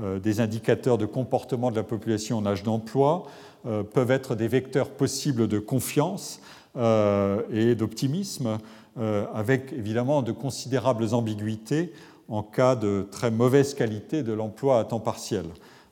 des 0.00 0.40
indicateurs 0.40 0.98
de 0.98 1.06
comportement 1.06 1.70
de 1.70 1.76
la 1.76 1.84
population 1.84 2.38
en 2.38 2.46
âge 2.46 2.64
d'emploi, 2.64 3.26
peuvent 3.62 4.10
être 4.10 4.34
des 4.34 4.48
vecteurs 4.48 4.90
possibles 4.90 5.46
de 5.46 5.60
confiance 5.60 6.40
et 6.76 7.74
d'optimisme, 7.74 8.58
euh, 8.98 9.26
avec 9.34 9.74
évidemment 9.74 10.22
de 10.22 10.32
considérables 10.32 11.12
ambiguïtés 11.12 11.92
en 12.28 12.42
cas 12.42 12.74
de 12.74 13.06
très 13.10 13.30
mauvaise 13.30 13.74
qualité 13.74 14.22
de 14.22 14.32
l'emploi 14.32 14.80
à 14.80 14.84
temps 14.84 15.00
partiel. 15.00 15.44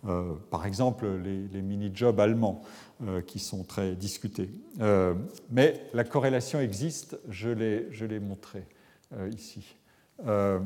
Euh, 0.08 0.32
par 0.50 0.64
exemple, 0.64 1.06
les, 1.22 1.62
mini-jobs 1.62 2.18
allemands 2.18 2.62
qui 3.26 3.40
sont 3.40 3.64
très 3.64 3.96
discutés. 3.96 4.48
mais 5.50 5.80
la 5.92 6.04
corrélation 6.04 6.60
existe, 6.60 7.18
je 7.28 7.50
l'ai 7.50 8.20
montré 8.20 8.64
ici. 9.36 9.74
le 10.24 10.60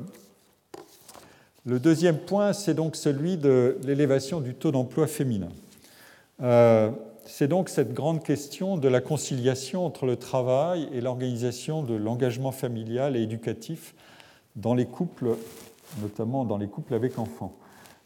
deuxième 1.66 2.18
point, 2.18 2.52
c'est 2.52 2.74
donc 2.74 2.96
celui 2.96 3.38
de 3.38 3.78
l'élévation 3.82 4.40
du 4.40 4.54
taux 4.54 4.70
d'emploi 4.70 5.06
féminin 5.06 5.48
c'est 7.28 7.46
donc 7.46 7.68
cette 7.68 7.92
grande 7.92 8.22
question 8.22 8.78
de 8.78 8.88
la 8.88 9.02
conciliation 9.02 9.84
entre 9.84 10.06
le 10.06 10.16
travail 10.16 10.88
et 10.94 11.02
l'organisation 11.02 11.82
de 11.82 11.94
l'engagement 11.94 12.52
familial 12.52 13.16
et 13.16 13.22
éducatif 13.22 13.94
dans 14.56 14.72
les 14.72 14.86
couples, 14.86 15.36
notamment 16.00 16.46
dans 16.46 16.56
les 16.56 16.68
couples 16.68 16.94
avec 16.94 17.18
enfants. 17.18 17.54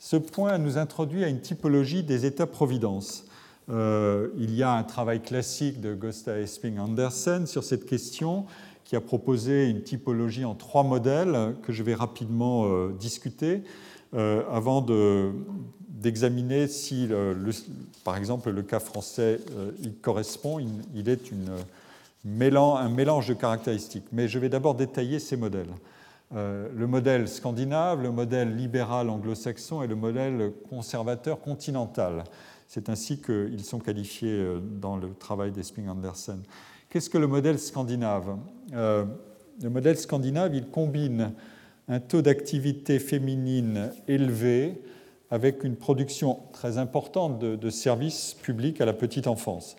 Ce 0.01 0.17
point 0.17 0.59
nous 0.59 0.77
introduit 0.77 1.23
à 1.23 1.29
une 1.29 1.41
typologie 1.41 2.03
des 2.03 2.27
États-providence. 2.27 3.27
Euh, 3.71 4.31
il 4.39 4.57
y 4.57 4.65
a 4.65 4.73
un 4.73 4.83
travail 4.83 5.23
classique 5.23 5.81
de 5.81 5.95
Gosta 5.95 6.39
Esping 6.39 6.81
Andersen 6.81 7.47
sur 7.47 7.63
cette 7.63 7.87
question 7.87 8.47
qui 8.83 8.97
a 8.97 9.01
proposé 9.01 9.71
une 9.71 9.83
typologie 9.83 10.45
en 10.45 10.57
trois 10.57 10.83
modèles 10.83 11.55
que 11.63 11.73
je 11.73 11.85
vais 11.85 11.95
rapidement 11.95 12.65
euh, 12.67 12.93
discuter 12.99 13.63
euh, 14.15 14.43
avant 14.51 14.83
de, 14.83 15.31
d'examiner 15.89 16.67
si, 16.67 17.09
par 18.05 18.17
exemple, 18.17 18.51
le 18.51 18.63
cas 18.63 18.81
français 18.81 19.41
euh, 19.57 19.71
il 19.81 19.95
correspond, 19.95 20.59
il, 20.59 21.09
est 21.09 21.31
une, 21.31 21.51
un 22.25 22.89
mélange 22.89 23.29
de 23.29 23.35
caractéristiques. 23.35 24.07
Mais 24.13 24.29
je 24.29 24.39
vais 24.39 24.49
d'abord 24.49 24.75
détailler 24.75 25.19
ces 25.19 25.37
modèles. 25.37 25.71
Euh, 26.35 26.69
le 26.75 26.87
modèle 26.87 27.29
scandinave, 27.29 28.03
le 28.03 28.11
modèle 28.11 28.57
libéral 28.57 29.11
anglo-saxon 29.11 29.83
et 29.83 29.87
le 29.87 29.95
modèle 29.95 30.53
conservateur 30.69 31.41
continental. 31.41 32.25
C'est 32.67 32.89
ainsi 32.89 33.21
qu'ils 33.21 33.65
sont 33.65 33.79
qualifiés 33.79 34.31
euh, 34.31 34.59
dans 34.61 34.97
le 34.97 35.15
travail 35.15 35.53
d'Esping 35.53 35.89
Andersen. 35.89 36.43
Qu'est-ce 36.89 37.11
que 37.11 37.19
le 37.19 37.27
modèle 37.27 37.59
scandinave? 37.59 38.37
Le 38.71 39.71
modèle 39.71 39.97
scandinave, 39.97 40.55
il 40.55 40.67
combine 40.67 41.33
un 41.89 42.01
taux 42.01 42.21
d'activité 42.21 42.99
féminine 42.99 43.91
élevé 44.09 44.83
avec 45.33 45.65
une 45.65 45.77
production 45.77 46.41
très 46.53 46.77
importante 46.77 47.39
de, 47.39 47.71
services 47.71 48.35
publics 48.35 48.83
à 48.83 48.85
la 48.85 48.93
petite 48.93 49.27
enfance. 49.27 49.77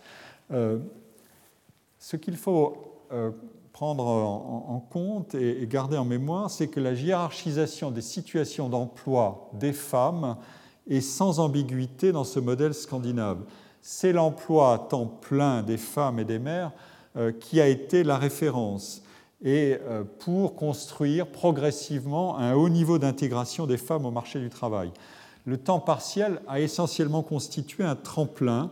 Euh, 0.52 0.80
ce 2.00 2.18
qu'il 2.18 2.38
faut 2.38 2.76
euh, 3.12 3.30
prendre 3.72 4.04
en, 4.04 4.80
compte 4.80 5.36
et, 5.36 5.68
garder 5.68 5.96
en 5.96 6.06
mémoire, 6.06 6.50
c'est 6.50 6.70
que 6.70 6.80
la 6.80 6.94
hiérarchisation 6.94 7.92
des 7.92 8.02
situations 8.02 8.68
d'emploi 8.68 9.52
des 9.54 9.74
femmes 9.74 10.38
est 10.90 11.02
sans 11.02 11.40
ambiguïté 11.40 12.12
dans 12.12 12.24
ce 12.24 12.40
modèle 12.40 12.74
scandinave. 12.74 13.44
C'est 13.84 14.12
l'emploi 14.12 14.74
à 14.74 14.80
temps 14.80 15.06
plein 15.06 15.62
des 15.62 15.78
femmes 15.78 16.18
et 16.18 16.26
des 16.26 16.40
mères 16.40 16.72
euh, 17.16 17.32
qui 17.32 17.62
a 17.62 17.68
été 17.68 18.04
la 18.04 18.18
référence 18.18 19.04
et 19.46 19.78
pour 20.20 20.56
construire 20.56 21.28
progressivement 21.28 22.38
un 22.38 22.54
haut 22.54 22.70
niveau 22.70 22.98
d'intégration 22.98 23.68
des 23.68 23.76
femmes 23.76 24.06
au 24.06 24.12
marché 24.12 24.40
du 24.40 24.50
travail 24.50 24.90
le 25.46 25.58
temps 25.58 25.80
partiel 25.80 26.42
a 26.48 26.60
essentiellement 26.60 27.24
constitué 27.24 27.84
un 27.84 27.96
tremplin 27.96 28.72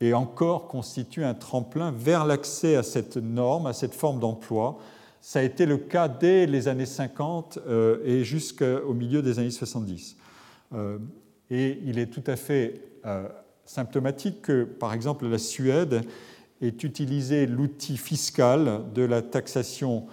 et 0.00 0.12
encore 0.12 0.68
constitue 0.68 1.24
un 1.24 1.34
tremplin 1.34 1.90
vers 1.90 2.26
l'accès 2.26 2.76
à 2.76 2.82
cette 2.82 3.16
norme, 3.16 3.66
à 3.66 3.72
cette 3.72 3.94
forme 3.94 4.20
d'emploi. 4.20 4.78
Ça 5.20 5.38
a 5.38 5.42
été 5.42 5.64
le 5.64 5.78
cas 5.78 6.08
dès 6.08 6.46
les 6.46 6.68
années 6.68 6.84
50 6.84 7.58
euh, 7.66 7.98
et 8.04 8.24
jusqu'au 8.24 8.92
milieu 8.92 9.22
des 9.22 9.38
années 9.38 9.50
70. 9.50 10.16
Euh, 10.74 10.98
et 11.50 11.80
il 11.84 11.98
est 11.98 12.08
tout 12.08 12.24
à 12.26 12.36
fait 12.36 12.82
euh, 13.06 13.26
symptomatique 13.64 14.42
que, 14.42 14.64
par 14.64 14.92
exemple, 14.92 15.26
la 15.26 15.38
Suède 15.38 16.02
ait 16.60 16.68
utilisé 16.68 17.46
l'outil 17.46 17.96
fiscal 17.96 18.82
de 18.94 19.02
la 19.02 19.22
taxation 19.22 20.06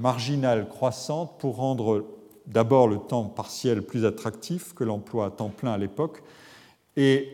marginale 0.00 0.66
croissante 0.66 1.38
pour 1.38 1.56
rendre 1.56 2.06
d'abord 2.46 2.88
le 2.88 2.98
temps 2.98 3.24
partiel 3.24 3.82
plus 3.82 4.04
attractif 4.04 4.74
que 4.74 4.84
l'emploi 4.84 5.26
à 5.26 5.30
temps 5.30 5.48
plein 5.48 5.72
à 5.72 5.78
l'époque. 5.78 6.22
Et 6.96 7.28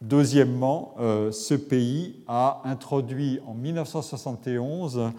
deuxièmement, 0.00 0.94
euh, 0.98 1.32
ce 1.32 1.54
pays 1.54 2.16
a 2.28 2.62
introduit 2.64 3.40
en 3.46 3.54
1971 3.54 5.12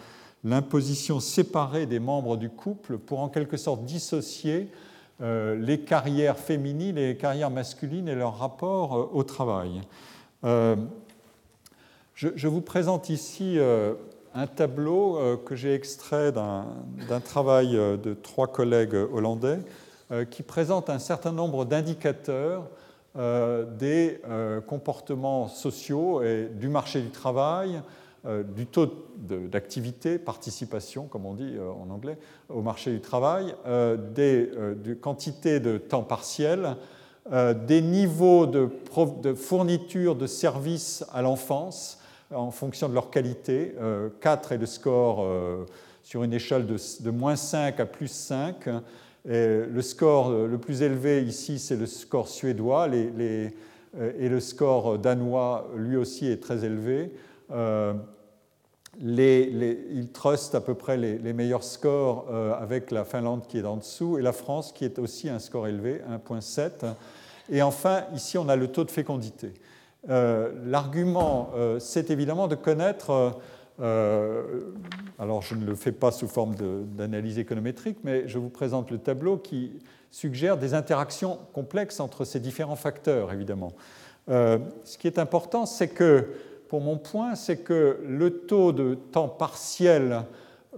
l'imposition 0.43 1.19
séparée 1.19 1.85
des 1.85 1.99
membres 1.99 2.37
du 2.37 2.49
couple 2.49 2.97
pour 2.97 3.19
en 3.19 3.29
quelque 3.29 3.57
sorte 3.57 3.83
dissocier 3.85 4.69
euh, 5.21 5.55
les 5.55 5.79
carrières 5.79 6.37
féminines 6.37 6.97
et 6.97 7.07
les 7.07 7.17
carrières 7.17 7.49
masculines 7.49 8.07
et 8.07 8.15
leur 8.15 8.37
rapport 8.37 8.95
euh, 8.95 9.09
au 9.13 9.23
travail. 9.23 9.81
Je, 12.13 12.47
vous 12.47 12.61
présente 12.61 13.09
ici 13.09 13.59
un 14.37 14.47
tableau 14.47 15.37
que 15.45 15.55
j'ai 15.55 15.73
extrait 15.73 16.31
d'un 16.31 17.19
travail 17.25 17.71
de 17.73 18.13
trois 18.13 18.47
collègues 18.47 18.93
hollandais 18.93 19.59
qui 20.29 20.43
présente 20.43 20.89
un 20.89 20.99
certain 20.99 21.31
nombre 21.31 21.65
d'indicateurs 21.65 22.69
euh, 23.17 23.65
des 23.79 24.21
euh, 24.29 24.61
comportements 24.61 25.47
sociaux 25.47 26.21
et 26.21 26.51
du 26.53 26.67
marché 26.67 27.01
du 27.01 27.09
travail, 27.09 27.81
euh, 28.27 28.43
du 28.43 28.67
taux 28.67 29.07
d'activité, 29.17 30.19
participation, 30.19 31.05
comme 31.05 31.25
on 31.25 31.33
dit 31.33 31.55
en 31.59 31.89
anglais, 31.89 32.19
au 32.49 32.61
marché 32.61 32.91
du 32.91 33.01
travail, 33.01 33.55
des 34.13 34.51
quantités 35.01 35.59
de 35.59 35.79
temps 35.79 36.03
partiel, 36.03 36.75
des 37.31 37.81
niveaux 37.81 38.45
de, 38.45 38.69
de, 39.23 39.33
fourniture 39.33 40.15
de 40.15 40.27
services 40.27 41.03
à 41.11 41.23
l'enfance 41.23 41.97
en 42.33 42.51
fonction 42.51 42.89
de 42.89 42.93
leur 42.93 43.09
qualité. 43.09 43.73
4 44.21 44.51
est 44.51 44.57
le 44.57 44.65
score 44.65 45.25
sur 46.03 46.23
une 46.23 46.33
échelle 46.33 46.65
de, 46.65 47.09
moins 47.09 47.35
5 47.35 47.79
à 47.79 47.85
plus 47.85 48.09
5 48.09 48.67
le 49.25 49.81
score 49.81 50.31
le 50.31 50.57
plus 50.57 50.81
élevé 50.81 51.21
ici, 51.21 51.59
c'est 51.59 51.75
le 51.75 51.85
score 51.85 52.29
suédois, 52.29 52.87
euh, 53.95 54.11
et 54.19 54.29
le 54.29 54.39
score 54.39 54.97
danois, 54.97 55.69
lui 55.75 55.97
aussi, 55.97 56.27
est 56.27 56.41
très 56.41 56.65
élevé. 56.65 57.11
Euh, 57.51 57.93
ils 58.99 60.09
trustent 60.11 60.55
à 60.55 60.61
peu 60.61 60.73
près 60.73 60.97
les, 60.97 61.33
meilleurs 61.33 61.63
scores 61.63 62.25
euh, 62.31 62.53
avec 62.55 62.89
la 62.89 63.05
Finlande 63.05 63.45
qui 63.47 63.59
est 63.59 63.65
en 63.65 63.77
dessous 63.77 64.17
et 64.17 64.23
la 64.23 64.31
France 64.31 64.71
qui 64.71 64.85
est 64.85 64.97
aussi 64.97 65.29
un 65.29 65.39
score 65.39 65.67
élevé, 65.67 66.01
1.7. 66.29 66.93
Et 67.49 67.61
enfin, 67.61 68.03
ici, 68.15 68.37
on 68.37 68.49
a 68.49 68.55
le 68.55 68.67
taux 68.67 68.83
de 68.83 68.91
fécondité. 68.91 69.53
L'argument, 70.07 71.51
c'est 71.79 72.11
évidemment 72.11 72.47
de 72.47 72.55
connaître 72.55 73.39
euh, 73.79 74.71
alors 75.19 75.41
je 75.41 75.53
ne 75.53 75.65
le 75.65 75.75
fais 75.75 75.91
pas 75.91 76.11
sous 76.11 76.27
forme 76.27 76.55
d'analyse 76.95 77.37
économétrique, 77.37 77.97
mais 78.03 78.27
je 78.27 78.39
vous 78.39 78.49
présente 78.49 78.89
le 78.91 78.97
tableau 78.97 79.37
qui 79.37 79.79
suggère 80.09 80.57
des 80.57 80.73
interactions 80.73 81.37
complexes 81.53 81.99
entre 81.99 82.25
ces 82.25 82.39
différents 82.39 82.75
facteurs, 82.75 83.31
évidemment. 83.31 83.73
Euh, 84.29 84.57
ce 84.83 84.97
qui 84.97 85.07
est 85.07 85.19
important, 85.19 85.65
c'est 85.65 85.89
que, 85.89 86.27
pour 86.69 86.81
mon 86.81 86.97
point, 86.97 87.35
c'est 87.35 87.57
que 87.57 87.99
le 88.05 88.39
taux 88.39 88.71
de 88.71 88.95
temps 88.95 89.29
partiel 89.29 90.23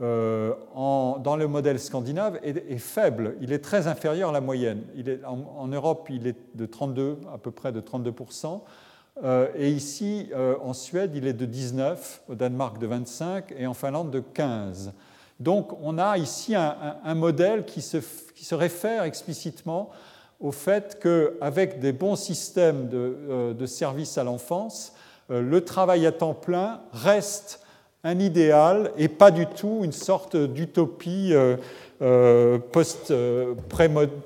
euh, 0.01 0.53
dans 0.75 1.35
le 1.37 1.47
modèle 1.47 1.79
scandinave 1.79 2.39
est, 2.43 2.77
faible, 2.77 3.35
il 3.41 3.51
est 3.51 3.59
très 3.59 3.87
inférieur 3.87 4.29
à 4.29 4.33
la 4.33 4.41
moyenne. 4.41 4.83
En, 5.25 5.67
Europe, 5.67 6.07
il 6.09 6.27
est 6.27 6.37
de 6.55 6.65
32, 6.65 7.17
à 7.33 7.37
peu 7.37 7.51
près 7.51 7.71
de 7.71 7.79
32 7.79 8.11
euh, 8.11 8.13
et 9.55 9.69
ici, 9.69 10.29
euh, 10.33 10.55
en 10.61 10.73
Suède, 10.73 11.11
il 11.15 11.27
est 11.27 11.33
de 11.33 11.45
19, 11.45 12.21
au 12.29 12.35
Danemark 12.35 12.79
de 12.79 12.87
25 12.87 13.53
et 13.57 13.67
en 13.67 13.73
Finlande 13.73 14.11
de 14.11 14.19
15. 14.19 14.93
Donc 15.39 15.71
on 15.81 15.97
a 15.97 16.17
ici 16.17 16.53
un, 16.55 17.15
modèle 17.15 17.65
qui 17.65 17.81
se, 17.81 18.55
réfère 18.55 19.03
explicitement 19.03 19.89
au 20.39 20.51
fait 20.51 20.99
qu'avec 21.01 21.79
des 21.79 21.93
bons 21.93 22.17
systèmes 22.17 22.89
de, 22.89 23.17
euh, 23.29 23.67
services 23.67 24.17
à 24.17 24.23
l'enfance, 24.23 24.93
le 25.29 25.63
travail 25.63 26.05
à 26.05 26.11
temps 26.11 26.33
plein 26.33 26.81
reste 26.91 27.61
un 28.03 28.19
idéal 28.19 28.91
et 28.97 29.07
pas 29.07 29.31
du 29.31 29.45
tout 29.45 29.81
une 29.83 29.91
sorte 29.91 30.35
d'utopie 30.35 31.33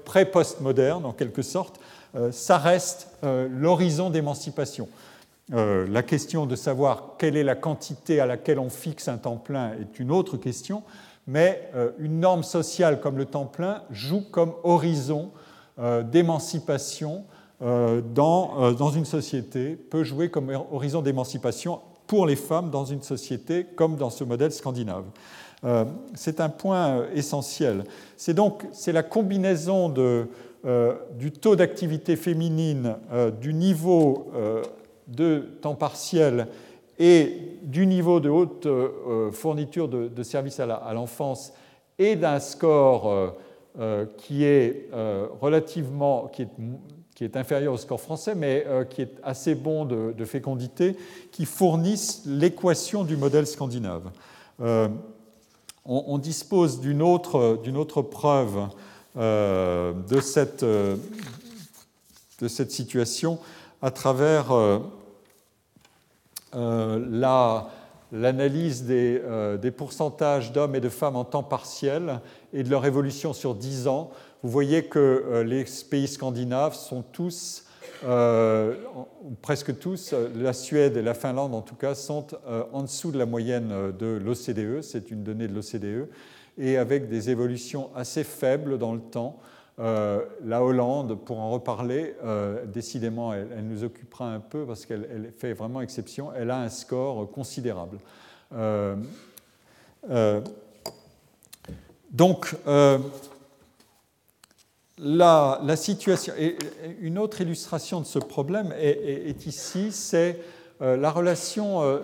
pré-postmoderne 0.05 1.05
en 1.05 1.11
quelque 1.11 1.41
sorte, 1.41 1.77
euh, 1.77 1.82
ça 2.31 2.57
reste 2.57 3.07
euh, 3.23 3.47
l'horizon 3.49 4.09
d'émancipation. 4.09 4.87
Euh, 5.53 5.87
la 5.89 6.03
question 6.03 6.45
de 6.45 6.55
savoir 6.55 7.15
quelle 7.17 7.35
est 7.35 7.43
la 7.43 7.55
quantité 7.55 8.19
à 8.19 8.25
laquelle 8.25 8.59
on 8.59 8.69
fixe 8.69 9.07
un 9.07 9.17
temps 9.17 9.37
plein 9.37 9.73
est 9.73 9.99
une 9.99 10.11
autre 10.11 10.37
question, 10.37 10.83
mais 11.25 11.69
une 11.99 12.19
norme 12.19 12.43
sociale 12.43 12.99
comme 12.99 13.17
le 13.17 13.25
temps 13.25 13.45
plein 13.45 13.83
joue 13.91 14.23
comme 14.29 14.53
horizon 14.63 15.31
d'émancipation 15.77 17.23
dans, 17.61 18.73
dans, 18.73 18.89
une 18.89 19.05
société, 19.05 19.77
peut 19.77 20.03
jouer 20.03 20.29
comme 20.29 20.51
horizon 20.73 21.01
d'émancipation 21.01 21.79
pour 22.07 22.25
les 22.25 22.35
femmes 22.35 22.69
dans 22.71 22.83
une 22.83 23.01
société 23.01 23.65
comme 23.77 23.95
dans 23.95 24.09
ce 24.09 24.25
modèle 24.25 24.51
scandinave. 24.51 25.05
c'est 26.13 26.41
un 26.41 26.49
point 26.49 27.05
essentiel. 27.15 27.85
C'est 28.17 28.33
donc 28.33 28.65
c'est 28.73 28.91
la 28.91 29.03
combinaison 29.03 29.87
de, 29.87 30.27
euh, 30.65 30.93
du 31.19 31.31
taux 31.31 31.57
d'activité 31.57 32.15
féminine, 32.15 32.95
euh, 33.11 33.31
du 33.31 33.53
niveau 33.53 34.31
euh, 34.33 34.63
de 35.07 35.39
temps 35.61 35.75
partiel 35.75 36.47
et 36.97 37.59
du 37.63 37.85
niveau 37.85 38.21
de 38.21 38.29
haute 38.29 38.65
fourniture 39.33 39.89
de, 39.89 40.23
services 40.23 40.61
à 40.61 40.93
l'enfance 40.93 41.51
et 41.99 42.15
d'un 42.15 42.39
score 42.39 43.33
qui 44.15 44.43
est 44.43 44.89
relativement 45.41 46.31
qui 46.31 47.23
est, 47.23 47.35
inférieur 47.35 47.73
au 47.73 47.77
score 47.77 47.99
français, 47.99 48.35
mais 48.35 48.63
qui 48.91 49.01
est 49.01 49.15
assez 49.23 49.55
bon 49.55 49.85
de, 49.85 50.23
fécondité, 50.23 50.95
qui 51.31 51.45
fournissent 51.45 52.21
l'équation 52.27 53.03
du 53.03 53.17
modèle 53.17 53.47
scandinave. 53.47 54.11
on, 55.83 56.17
dispose 56.19 56.79
d'une 56.79 57.01
autre, 57.01 57.59
autre, 57.75 58.01
preuve 58.03 58.67
euh, 59.15 59.93
de, 60.09 60.19
cette, 60.19 60.63
euh, 60.63 60.95
de, 62.41 62.47
cette, 62.47 62.71
situation 62.71 63.37
à 63.79 63.91
travers 63.91 64.51
euh, 64.51 64.79
l'analyse 68.11 68.85
des, 68.85 69.21
des, 69.61 69.69
pourcentages 69.71 70.51
d'hommes 70.51 70.73
et 70.73 70.79
de 70.79 70.89
femmes 70.89 71.15
en 71.15 71.25
temps 71.25 71.43
partiel 71.43 72.21
et 72.53 72.63
de 72.63 72.71
leur 72.71 72.87
évolution 72.87 73.33
sur 73.33 73.53
10 73.53 73.87
ans. 73.87 74.09
Vous 74.41 74.49
voyez 74.49 74.85
que 74.85 75.43
les 75.45 75.63
pays 75.91 76.07
scandinaves 76.07 76.73
sont 76.73 77.03
tous, 77.03 77.65
presque 79.43 79.77
tous, 79.77 80.15
la 80.35 80.53
Suède 80.53 80.97
et 80.97 81.03
la 81.03 81.13
Finlande 81.13 81.53
en 81.53 81.61
tout 81.61 81.75
cas, 81.75 81.93
sont 81.93 82.25
en 82.71 82.81
dessous 82.81 83.11
de 83.11 83.19
la 83.19 83.27
moyenne 83.27 83.93
de 83.97 84.19
l'OCDE, 84.23 84.81
c'est 84.81 85.11
une 85.11 85.23
donnée 85.23 85.47
de 85.47 85.53
l'OCDE, 85.53 86.09
et 86.57 86.77
avec 86.77 87.09
des 87.09 87.29
évolutions 87.29 87.89
assez 87.95 88.23
faibles 88.23 88.77
dans 88.77 88.93
le 88.93 89.01
temps. 89.01 89.39
Euh, 89.79 90.23
la 90.43 90.63
Hollande, 90.63 91.17
pour 91.25 91.39
en 91.39 91.49
reparler, 91.49 92.15
euh, 92.23 92.63
décidément, 92.65 93.33
elle, 93.33 93.65
nous 93.67 93.83
occupera 93.83 94.31
un 94.31 94.39
peu 94.39 94.65
parce 94.65 94.85
qu'elle 94.85 95.33
fait 95.37 95.53
vraiment 95.53 95.81
exception. 95.81 96.31
Elle 96.33 96.51
a 96.51 96.59
un 96.59 96.69
score 96.69 97.29
considérable. 97.31 97.97
Euh, 98.53 98.95
donc, 102.11 102.55
la, 104.99 105.75
situation. 105.75 106.33
Une 107.01 107.17
autre 107.17 107.41
illustration 107.41 107.99
de 107.99 108.05
ce 108.05 108.19
problème 108.19 108.71
est 108.77 109.47
ici, 109.47 109.91
c'est 109.91 110.39
la 110.79 111.09
relation 111.09 111.99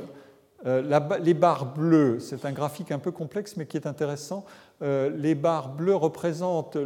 euh, 0.66 0.99
les 1.22 1.34
barres 1.34 1.74
bleues, 1.74 2.20
c'est 2.20 2.43
un 2.45 2.51
graphique 2.51 2.91
un 2.91 2.99
peu 2.99 3.12
complexe 3.12 3.55
mais 3.55 3.66
qui 3.66 3.78
est 3.78 3.88
intéressant. 3.88 4.43
Euh, 4.82 5.10
les 5.10 5.36
barres 5.36 5.70
bleues 5.70 5.95
représentent 5.95 6.78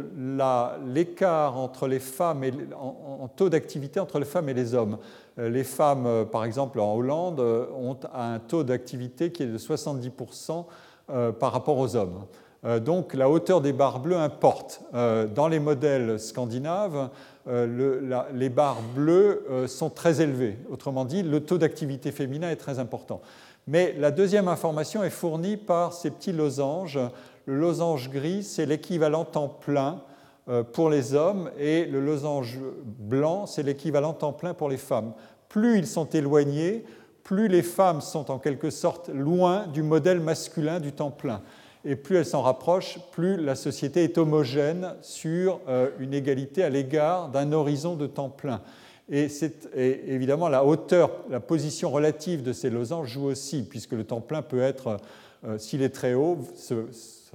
l'écart 0.86 1.56
entre 1.56 1.88
les 1.88 1.98
femmes 1.98 2.44
et, 2.44 2.52
en, 2.80 3.28
taux 3.28 3.48
d'activité 3.48 3.98
entre 3.98 4.18
les 4.18 4.24
femmes 4.24 4.48
et 4.48 4.54
les 4.54 4.74
hommes. 4.74 4.98
Euh, 5.38 5.48
les 5.48 5.64
femmes, 5.64 6.26
par 6.30 6.44
exemple 6.44 6.78
en 6.78 6.94
Hollande, 6.94 7.40
ont 7.40 7.98
un 8.14 8.38
taux 8.38 8.62
d'activité 8.62 9.32
qui 9.32 9.42
est 9.42 9.46
de 9.46 9.58
70% 9.58 10.64
par 11.38 11.52
rapport 11.52 11.76
aux 11.78 11.96
hommes. 11.96 12.24
Donc 12.80 13.12
la 13.12 13.28
hauteur 13.28 13.60
des 13.60 13.74
barres 13.74 14.00
bleues 14.00 14.16
importe. 14.16 14.80
Dans 15.34 15.48
les 15.48 15.60
modèles 15.60 16.18
scandinaves, 16.18 17.10
les 17.46 18.48
barres 18.48 18.80
bleues 18.94 19.66
sont 19.66 19.90
très 19.90 20.22
élevées. 20.22 20.56
Autrement 20.70 21.04
dit, 21.04 21.22
le 21.22 21.40
taux 21.40 21.58
d'activité 21.58 22.10
féminin 22.10 22.48
est 22.48 22.56
très 22.56 22.78
important. 22.78 23.20
Mais 23.66 23.94
la 23.98 24.10
deuxième 24.10 24.48
information 24.48 25.02
est 25.04 25.10
fournie 25.10 25.56
par 25.56 25.92
ces 25.92 26.10
petits 26.10 26.32
losanges. 26.32 26.98
Le 27.46 27.58
losange 27.58 28.10
gris, 28.10 28.42
c'est 28.42 28.66
l'équivalent 28.66 29.24
temps 29.24 29.48
plein 29.48 30.02
euh, 30.48 30.62
pour 30.62 30.90
les 30.90 31.14
hommes 31.14 31.50
et 31.58 31.86
le 31.86 32.00
losange 32.00 32.58
blanc, 32.84 33.46
c'est 33.46 33.62
l'équivalent 33.62 34.12
temps 34.12 34.34
plein 34.34 34.52
pour 34.52 34.68
les 34.68 34.76
femmes. 34.76 35.14
Plus 35.48 35.78
ils 35.78 35.86
sont 35.86 36.08
éloignés, 36.10 36.84
plus 37.22 37.48
les 37.48 37.62
femmes 37.62 38.02
sont 38.02 38.30
en 38.30 38.38
quelque 38.38 38.68
sorte 38.68 39.08
loin 39.08 39.66
du 39.68 39.82
modèle 39.82 40.20
masculin 40.20 40.80
du 40.80 40.92
temps 40.92 41.10
plein. 41.10 41.40
et 41.86 41.96
plus 41.96 42.16
elle 42.16 42.26
s'en 42.26 42.42
rapproche, 42.42 42.98
plus 43.12 43.36
la 43.38 43.54
société 43.54 44.04
est 44.04 44.18
homogène 44.18 44.94
sur 45.00 45.60
euh, 45.68 45.88
une 45.98 46.12
égalité 46.12 46.62
à 46.62 46.68
l'égard 46.68 47.30
d'un 47.30 47.52
horizon 47.52 47.94
de 47.94 48.06
temps 48.06 48.30
plein. 48.30 48.60
Et, 49.10 49.28
évidemment 50.08 50.48
la 50.48 50.64
hauteur, 50.64 51.10
la 51.28 51.40
position 51.40 51.90
relative 51.90 52.42
de 52.42 52.52
ces 52.52 52.70
losanges 52.70 53.08
joue 53.08 53.26
aussi, 53.26 53.62
puisque 53.62 53.92
le 53.92 54.04
temps 54.04 54.20
plein 54.20 54.42
peut 54.42 54.62
être, 54.62 54.98
euh, 55.46 55.58
s'il 55.58 55.82
est 55.82 55.90
très 55.90 56.14
haut, 56.14 56.38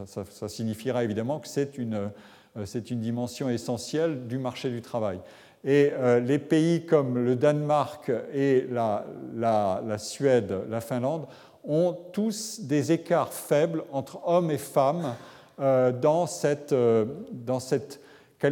ça, 0.05 0.47
signifiera 0.47 1.03
évidemment 1.03 1.39
que 1.39 1.47
c'est 1.47 1.78
une, 1.78 2.09
euh, 2.57 2.65
une, 2.89 2.99
dimension 2.99 3.49
essentielle 3.49 4.28
du 4.28 4.38
marché 4.38 4.70
du 4.70 4.82
travail. 4.82 5.20
Et 5.65 5.91
les 6.24 6.39
pays 6.39 6.86
comme 6.86 7.17
le 7.17 7.36
Danemark 7.36 8.09
et 8.34 8.65
la, 8.72 9.05
la, 9.36 9.84
la 9.86 9.97
Suède, 9.97 10.55
la 10.70 10.80
Finlande 10.80 11.26
ont 11.65 11.97
tous 12.13 12.61
des 12.61 12.93
écarts 12.93 13.34
faibles 13.34 13.84
entre 13.91 14.22
hommes 14.26 14.51
et 14.51 14.57
femmes 14.57 15.15
euh, 15.59 15.91
dans, 15.91 16.26
cette, 16.26 16.72
euh, 16.72 17.05
dans, 17.32 17.59
cette, 17.59 17.99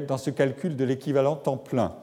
dans, 0.08 0.18
ce 0.18 0.30
calcul 0.30 0.76
de 0.76 0.84
l'équivalent 0.84 1.38
temps 1.38 1.56
plein. 1.56 1.96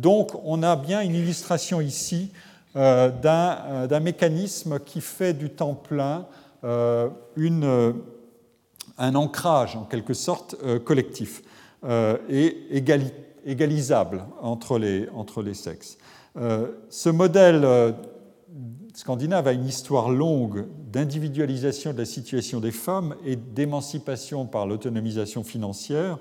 Donc 0.00 0.32
on 0.44 0.62
a 0.62 0.76
bien 0.76 1.02
une 1.02 1.14
illustration 1.14 1.80
ici 1.80 2.30
euh, 2.76 3.10
d'un 3.10 4.00
mécanisme 4.00 4.78
qui 4.80 5.00
fait 5.00 5.34
du 5.34 5.50
temps 5.50 5.74
plein 5.74 6.26
une, 7.36 7.94
un 8.98 9.14
ancrage 9.14 9.76
en 9.76 9.84
quelque 9.84 10.12
sorte 10.12 10.56
collectif 10.84 11.42
et 12.28 12.84
égalisable 13.46 14.26
entre 14.42 14.78
les 14.78 15.54
sexes. 15.54 15.96
ce 16.36 17.08
modèle 17.08 17.94
scandinave 18.94 19.48
a 19.48 19.52
une 19.52 19.66
histoire 19.66 20.10
longue 20.10 20.66
d'individualisation 20.92 21.92
de 21.92 21.98
la 21.98 22.04
situation 22.04 22.60
des 22.60 22.72
femmes 22.72 23.14
et 23.24 23.36
d'émancipation 23.36 24.46
par 24.46 24.66
l'autonomisation 24.66 25.44
financière. 25.44 26.18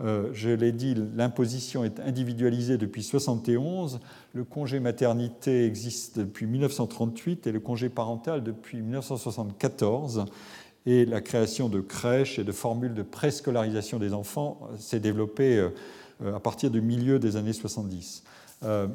Euh, 0.00 0.30
je 0.32 0.50
l'ai 0.50 0.72
dit, 0.72 0.94
l'imposition 1.16 1.84
est 1.84 1.98
individualisée 2.00 2.78
depuis 2.78 3.00
1971, 3.00 4.00
le 4.32 4.44
congé 4.44 4.78
maternité 4.78 5.64
existe 5.64 6.20
depuis 6.20 6.46
1938 6.46 7.46
et 7.48 7.52
le 7.52 7.60
congé 7.60 7.88
parental 7.88 8.44
depuis 8.44 8.80
1974. 8.80 10.26
Et 10.86 11.04
la 11.04 11.20
création 11.20 11.68
de 11.68 11.80
crèches 11.80 12.38
et 12.38 12.44
de 12.44 12.52
formules 12.52 12.94
de 12.94 13.02
préscolarisation 13.02 13.98
des 13.98 14.14
enfants 14.14 14.60
s'est 14.78 15.00
développée 15.00 15.58
euh, 15.58 16.34
à 16.34 16.40
partir 16.40 16.70
du 16.70 16.80
milieu 16.80 17.18
des 17.18 17.36
années 17.36 17.52
70. 17.52 18.22
Euh, 18.62 18.86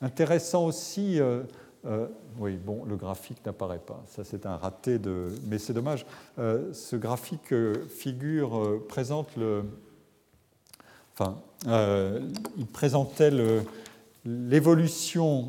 intéressant 0.00 0.66
aussi 0.66 1.20
oui, 2.38 2.56
bon, 2.56 2.82
le 2.86 2.96
graphique 2.96 3.44
n'apparaît 3.44 3.78
pas. 3.78 4.02
Ça, 4.08 4.24
c'est 4.24 4.46
un 4.46 4.56
raté 4.56 4.98
de. 4.98 5.26
Mais 5.48 5.58
c'est 5.58 5.74
dommage. 5.74 6.06
Ce 6.38 6.96
graphique 6.96 7.54
figure, 7.90 8.80
présente 8.88 9.36
le. 9.36 9.64
Enfin, 11.16 11.36
il 12.56 12.66
présentait 12.66 13.30
l'évolution 14.24 15.48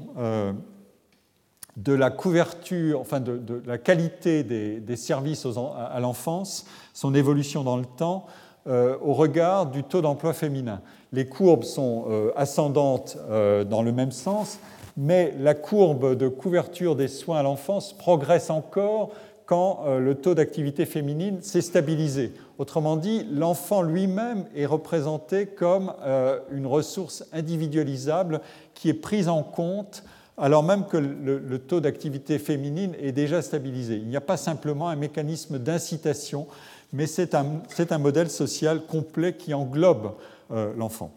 de 1.77 1.93
la 1.93 2.09
couverture, 2.11 3.01
enfin 3.01 3.19
de, 3.19 3.61
la 3.65 3.77
qualité 3.77 4.43
des, 4.43 4.95
services 4.95 5.45
à 5.45 5.99
l'enfance, 5.99 6.65
son 6.93 7.15
évolution 7.15 7.63
dans 7.63 7.77
le 7.77 7.85
temps, 7.85 8.27
au 8.67 9.13
regard 9.13 9.65
du 9.67 9.83
taux 9.83 10.01
d'emploi 10.01 10.33
féminin. 10.33 10.81
Les 11.11 11.27
courbes 11.27 11.63
sont 11.63 12.31
ascendantes 12.35 13.17
dans 13.27 13.81
le 13.81 13.91
même 13.91 14.11
sens, 14.11 14.59
mais 14.97 15.33
la 15.39 15.53
courbe 15.53 16.15
de 16.15 16.27
couverture 16.27 16.95
des 16.95 17.07
soins 17.07 17.39
à 17.39 17.43
l'enfance 17.43 17.93
progresse 17.93 18.49
encore 18.49 19.11
quand 19.45 19.83
euh, 19.85 19.99
le 19.99 20.15
taux 20.15 20.33
d'activité 20.33 20.85
féminine 20.85 21.41
s'est 21.41 21.61
stabilisé. 21.61 22.33
Autrement 22.57 22.97
dit, 22.97 23.25
l'enfant 23.31 23.81
lui-même 23.81 24.45
est 24.55 24.65
représenté 24.65 25.45
comme 25.45 25.93
euh, 26.01 26.39
une 26.51 26.65
ressource 26.65 27.23
individualisable 27.31 28.41
qui 28.73 28.89
est 28.89 28.93
prise 28.93 29.29
en 29.29 29.43
compte 29.43 30.03
alors 30.37 30.63
même 30.63 30.85
que 30.85 30.97
le, 30.97 31.59
taux 31.59 31.79
d'activité 31.79 32.39
féminine 32.39 32.93
est 32.99 33.13
déjà 33.13 33.41
stabilisé. 33.41 33.95
Il 33.95 34.09
n'y 34.09 34.17
a 34.17 34.21
pas 34.21 34.35
simplement 34.35 34.89
un 34.89 34.97
mécanisme 34.97 35.59
d'incitation, 35.59 36.45
mais 36.91 37.07
c'est 37.07 37.35
un, 37.35 37.97
modèle 37.97 38.29
social 38.29 38.81
complet 38.85 39.37
qui 39.37 39.53
englobe 39.53 40.11
euh, 40.51 40.73
l'enfant. 40.77 41.13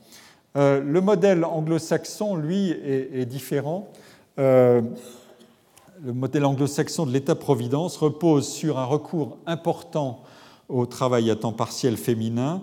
Le 0.55 1.01
modèle 1.01 1.45
anglo-saxon, 1.45 2.37
lui, 2.37 2.71
est, 2.71 3.27
différent. 3.27 3.89
Le 6.03 6.13
modèle 6.13 6.45
anglo-saxon 6.45 7.07
de 7.07 7.13
l'État-providence 7.13 7.97
repose 7.97 8.49
sur 8.49 8.79
un 8.79 8.85
recours 8.85 9.39
important 9.47 10.23
au 10.69 10.87
travail 10.87 11.31
à 11.31 11.37
temps 11.37 11.53
partiel 11.53 11.97
féminin 11.97 12.63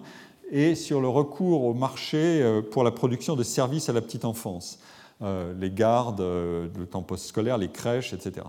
et 0.52 0.76
sur 0.76 1.02
le 1.02 1.08
recours 1.08 1.64
au 1.64 1.74
marché 1.74 2.42
euh, 2.42 2.62
pour 2.62 2.84
la 2.84 2.92
production 2.92 3.36
de 3.36 3.44
services 3.44 3.90
à 3.90 3.94
la 3.94 4.02
petite 4.02 4.26
enfance, 4.26 4.80
les 5.22 5.72
gardes, 5.72 6.20
le 6.20 6.86
temps 6.86 7.02
post-scolaire, 7.02 7.58
les 7.58 7.70
crèches, 7.70 8.14
etc. 8.14 8.46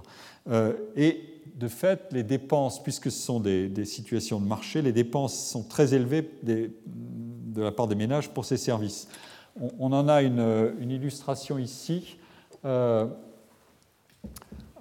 Et 0.96 1.20
de 1.54 1.68
fait, 1.68 2.08
les 2.10 2.24
dépenses, 2.24 2.82
puisque 2.82 3.10
ce 3.10 3.22
sont 3.22 3.38
des, 3.38 3.84
situations 3.84 4.40
de 4.40 4.46
marché, 4.46 4.82
les 4.82 4.92
dépenses 4.92 5.48
sont 5.48 5.62
très 5.62 5.94
élevées 5.94 6.28
de 6.42 6.72
la 7.56 7.70
part 7.70 7.86
des 7.86 7.94
ménages 7.94 8.30
pour 8.30 8.44
ces 8.44 8.56
services 8.56 9.08
on, 9.78 9.92
en 9.92 10.08
a 10.08 10.22
une, 10.22 10.90
illustration 10.90 11.58
ici 11.58 12.16
euh, 12.64 13.06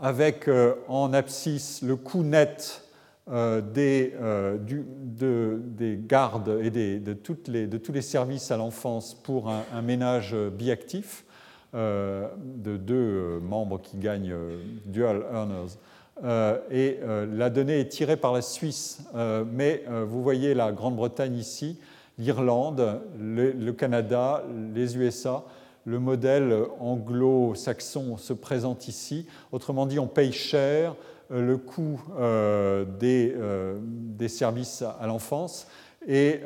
avec 0.01 0.47
euh, 0.47 0.75
en 0.87 1.13
abscisse 1.13 1.81
le 1.81 1.95
coût 1.95 2.23
net 2.23 2.83
euh, 3.31 3.61
des, 3.61 4.13
des, 4.59 5.99
gardes 6.07 6.59
et 6.61 6.69
de, 6.69 7.13
tous 7.13 7.91
les 7.91 8.01
services 8.01 8.51
à 8.51 8.57
l'enfance 8.57 9.13
pour 9.13 9.49
un, 9.49 9.81
ménage 9.81 10.35
biactif 10.35 11.25
de 11.73 12.77
deux 12.77 13.39
membres 13.39 13.81
qui 13.81 13.97
gagnent 13.97 14.35
dual 14.85 15.25
earners. 15.33 15.77
et 16.71 16.99
la 17.33 17.49
donnée 17.49 17.79
est 17.79 17.89
tirée 17.89 18.15
par 18.15 18.31
la 18.31 18.43
Suisse, 18.43 19.01
mais 19.51 19.83
vous 20.07 20.21
voyez 20.21 20.53
la 20.53 20.71
Grande-Bretagne 20.71 21.35
ici 21.35 21.79
l'Irlande, 22.17 23.01
le, 23.19 23.71
Canada, 23.71 24.43
les 24.73 24.97
USA. 24.97 25.43
Le 25.87 25.99
modèle 25.99 26.51
anglo-saxon 26.79 28.17
se 28.17 28.33
présente 28.33 28.87
ici. 28.87 29.27
Autrement 29.51 29.85
dit, 29.85 29.99
on 29.99 30.07
paye 30.07 30.31
cher 30.31 30.95
euh, 31.31 31.45
le 31.45 31.57
coût 31.57 32.01
euh, 32.17 32.85
euh, 33.03 33.77
des, 33.79 34.27
services 34.27 34.83
à 34.99 35.05
l'enfance 35.05 35.67
et 36.07 36.41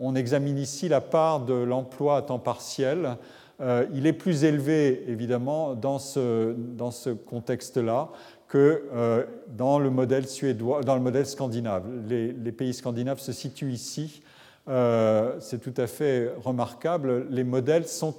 on 0.00 0.14
examine 0.14 0.58
ici 0.58 0.88
la 0.88 1.00
part 1.00 1.40
de 1.44 1.54
l'emploi 1.54 2.18
à 2.18 2.22
temps 2.22 2.38
partiel. 2.38 3.16
il 3.60 4.06
est 4.06 4.12
plus 4.12 4.44
élevé, 4.44 5.04
évidemment, 5.08 5.74
dans 5.74 5.98
ce, 5.98 6.52
dans 6.52 6.90
ce 6.90 7.10
contexte-là 7.10 8.10
que 8.48 9.26
dans 9.56 9.80
le 9.80 9.90
modèle 9.90 10.28
suédois, 10.28 10.82
dans 10.82 10.94
le 10.94 11.00
modèle 11.00 11.26
scandinave. 11.26 11.84
Les, 12.08 12.32
les, 12.32 12.52
pays 12.52 12.74
scandinaves 12.74 13.18
se 13.18 13.32
situent 13.32 13.72
ici 13.72 14.22
c'est 14.66 15.60
tout 15.60 15.74
à 15.76 15.86
fait 15.86 16.32
remarquable. 16.44 17.26
Les 17.30 17.44
modèles 17.44 17.86
sont 17.86 18.14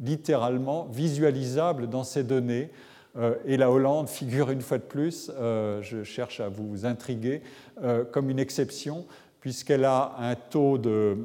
littéralement 0.00 0.86
visualisables 0.90 1.88
dans 1.88 2.04
ces 2.04 2.24
données. 2.24 2.70
Euh, 3.16 3.34
et 3.46 3.56
la 3.56 3.70
Hollande 3.70 4.08
figure 4.08 4.50
une 4.50 4.60
fois 4.60 4.78
de 4.78 4.82
plus, 4.82 5.30
euh, 5.38 5.80
je 5.82 6.02
cherche 6.02 6.40
à 6.40 6.48
vous 6.48 6.86
intriguer, 6.86 7.42
comme 8.12 8.30
une 8.30 8.38
exception, 8.38 9.06
puisqu'elle 9.40 9.84
a 9.84 10.14
un 10.18 10.34
taux, 10.34 10.78
de, 10.78 11.16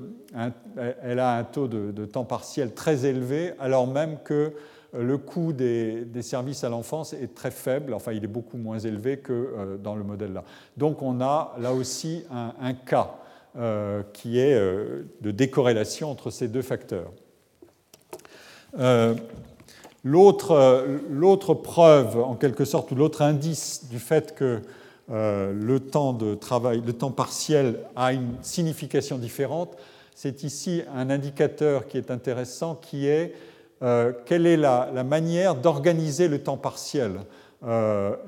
elle 1.01 1.19
a 1.19 1.37
un 1.37 1.43
taux 1.43 1.67
de, 1.67 2.05
temps 2.05 2.25
partiel 2.25 2.73
très 2.73 3.05
élevé, 3.05 3.53
alors 3.59 3.87
même 3.87 4.17
que 4.23 4.53
le 4.93 5.17
coût 5.17 5.53
des, 5.53 6.05
services 6.21 6.63
à 6.63 6.69
l'enfance 6.69 7.13
est 7.13 7.33
très 7.33 7.51
faible, 7.51 7.93
enfin 7.93 8.11
il 8.11 8.23
est 8.23 8.27
beaucoup 8.27 8.57
moins 8.57 8.79
élevé 8.79 9.19
que 9.19 9.77
dans 9.81 9.95
le 9.95 10.03
modèle 10.03 10.33
là. 10.33 10.43
Donc 10.75 11.01
on 11.01 11.21
a 11.21 11.55
là 11.59 11.73
aussi 11.73 12.25
un 12.31 12.73
cas 12.73 13.19
euh, 13.57 14.03
qui 14.13 14.39
est 14.39 14.53
euh, 14.53 15.05
de 15.21 15.31
décorrélation 15.31 16.11
entre 16.11 16.29
ces 16.29 16.47
deux 16.47 16.61
facteurs. 16.61 17.11
Euh, 18.77 19.15
l'autre 20.03 21.53
preuve, 21.53 22.17
en 22.21 22.35
quelque 22.35 22.65
sorte, 22.65 22.91
ou 22.91 22.95
l'autre 22.95 23.21
indice 23.21 23.87
du 23.89 23.99
fait 23.99 24.35
que 24.35 24.61
le 25.11 25.79
temps 25.79 26.13
de 26.13 26.35
travail, 26.35 26.83
le 26.85 26.93
temps 26.93 27.09
partiel 27.09 27.79
a 27.95 28.13
une 28.13 28.35
signification 28.43 29.17
différente, 29.17 29.75
c'est 30.13 30.43
ici 30.43 30.83
un 30.95 31.09
indicateur 31.09 31.87
qui 31.87 31.97
est 31.97 32.11
intéressant, 32.11 32.75
qui 32.75 33.07
est 33.07 33.33
quelle 34.25 34.45
est 34.45 34.57
la, 34.57 35.03
manière 35.03 35.55
d'organiser 35.55 36.27
le 36.27 36.43
temps 36.43 36.57
partiel. 36.57 37.21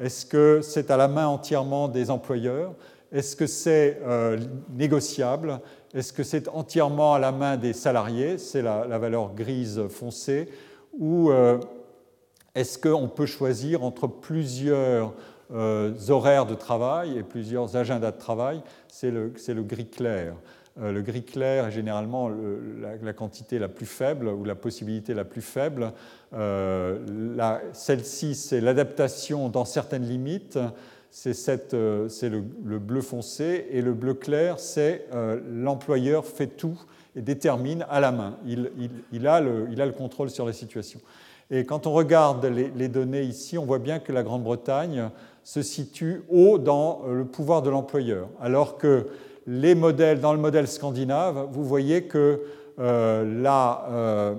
Est-ce 0.02 0.26
que 0.26 0.62
c'est 0.64 0.90
à 0.90 0.98
la 0.98 1.08
main 1.08 1.28
entièrement 1.28 1.88
des 1.88 2.10
employeurs? 2.10 2.74
Est-ce 3.12 3.36
que 3.36 3.46
c'est 3.46 4.00
euh, 4.06 4.38
négociable? 4.74 5.60
Est-ce 5.94 6.14
que 6.14 6.24
c'est 6.24 6.48
entièrement 6.48 7.16
à 7.16 7.20
la 7.20 7.32
main 7.32 7.58
des 7.58 7.74
salariés 7.74 8.38
C'est 8.38 8.62
la, 8.62 8.98
valeur 8.98 9.34
grise 9.34 9.88
foncée. 9.90 10.50
Ou 10.98 11.32
euh, 11.32 11.60
est-ce 12.56 12.78
qu'on 12.78 13.08
peut 13.08 13.26
choisir 13.26 13.84
entre 13.84 14.08
plusieurs 14.08 15.14
horaires 16.10 16.46
de 16.46 16.56
travail 16.56 17.18
et 17.18 17.24
plusieurs 17.24 17.76
agendas 17.76 18.12
de 18.12 18.18
travail, 18.18 18.62
c'est 18.88 19.12
le, 19.12 19.34
le, 19.50 19.64
gris 19.64 19.90
clair. 19.90 20.34
le 20.78 21.02
gris 21.02 21.26
clair 21.26 21.66
est 21.66 21.72
généralement 21.72 22.30
la, 22.30 23.12
quantité 23.12 23.60
la 23.60 23.68
plus 23.68 23.86
faible 23.86 24.30
ou 24.30 24.46
la 24.46 24.56
possibilité 24.56 25.14
la 25.14 25.26
plus 25.26 25.42
faible. 25.42 25.92
Celle-ci, 27.74 28.36
c'est 28.36 28.62
l'adaptation 28.62 29.50
dans 29.50 29.66
certaines 29.66 30.06
limites 30.06 30.58
c'est 31.12 31.74
euh, 31.74 32.08
le, 32.64 32.80
bleu 32.80 33.02
foncé, 33.02 33.68
et 33.70 33.82
le 33.82 33.94
bleu 33.94 34.14
clair, 34.14 34.60
c'est 34.60 35.08
euh, 35.14 35.40
l'employeur 35.52 36.26
fait 36.26 36.48
tout 36.48 36.82
et 37.18 37.22
détermine 37.22 37.86
à 37.90 38.00
la 38.00 38.14
main. 38.14 38.38
Il, 38.46 39.28
a, 39.28 39.42
le, 39.42 39.92
contrôle 39.92 40.30
sur 40.30 40.46
la 40.46 40.54
situation. 40.54 41.02
Et 41.52 41.66
quand 41.66 41.86
on 41.86 41.92
regarde 41.92 42.46
les, 42.46 42.88
données 42.88 43.24
ici, 43.24 43.58
on 43.58 43.66
voit 43.66 43.80
bien 43.80 44.00
que 44.00 44.14
la 44.14 44.24
Grande-Bretagne 44.24 45.10
se 45.44 45.62
situe 45.62 46.24
haut 46.30 46.58
dans 46.58 47.02
euh, 47.06 47.14
le 47.16 47.26
pouvoir 47.26 47.62
de 47.62 47.70
l'employeur, 47.70 48.30
alors 48.40 48.78
que 48.78 49.08
les 49.48 49.76
modèles, 49.76 50.22
dans 50.22 50.32
le 50.32 50.40
modèle 50.40 50.68
scandinave, 50.68 51.48
vous 51.52 51.66
voyez 51.66 52.04
que 52.04 52.42
la, 52.78 54.36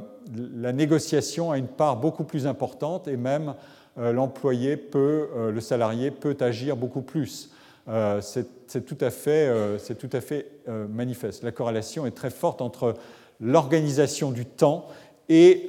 négociation 0.73 1.51
a 1.51 1.59
une 1.59 1.67
part 1.67 1.97
beaucoup 1.97 2.25
plus 2.25 2.47
importante 2.47 3.09
et 3.09 3.17
même 3.17 3.55
l'employé 3.97 4.77
peut, 4.77 5.29
euh, 5.37 5.51
le 5.51 5.61
salarié 5.61 6.11
peut 6.11 6.37
agir 6.41 6.77
beaucoup 6.77 7.03
plus. 7.03 7.51
Euh, 7.89 8.21
c'est 8.21 8.87
tout 8.87 8.99
à 9.01 9.11
fait, 9.11 9.51
tout 9.99 10.09
à 10.13 10.21
fait 10.21 10.47
manifeste. 10.67 11.43
La 11.43 11.53
corrélation 11.53 12.07
est 12.07 12.13
très 12.13 12.31
forte 12.31 12.63
entre 12.63 12.95
l'organisation 13.41 14.31
du 14.31 14.47
temps 14.47 14.87
et, 15.29 15.69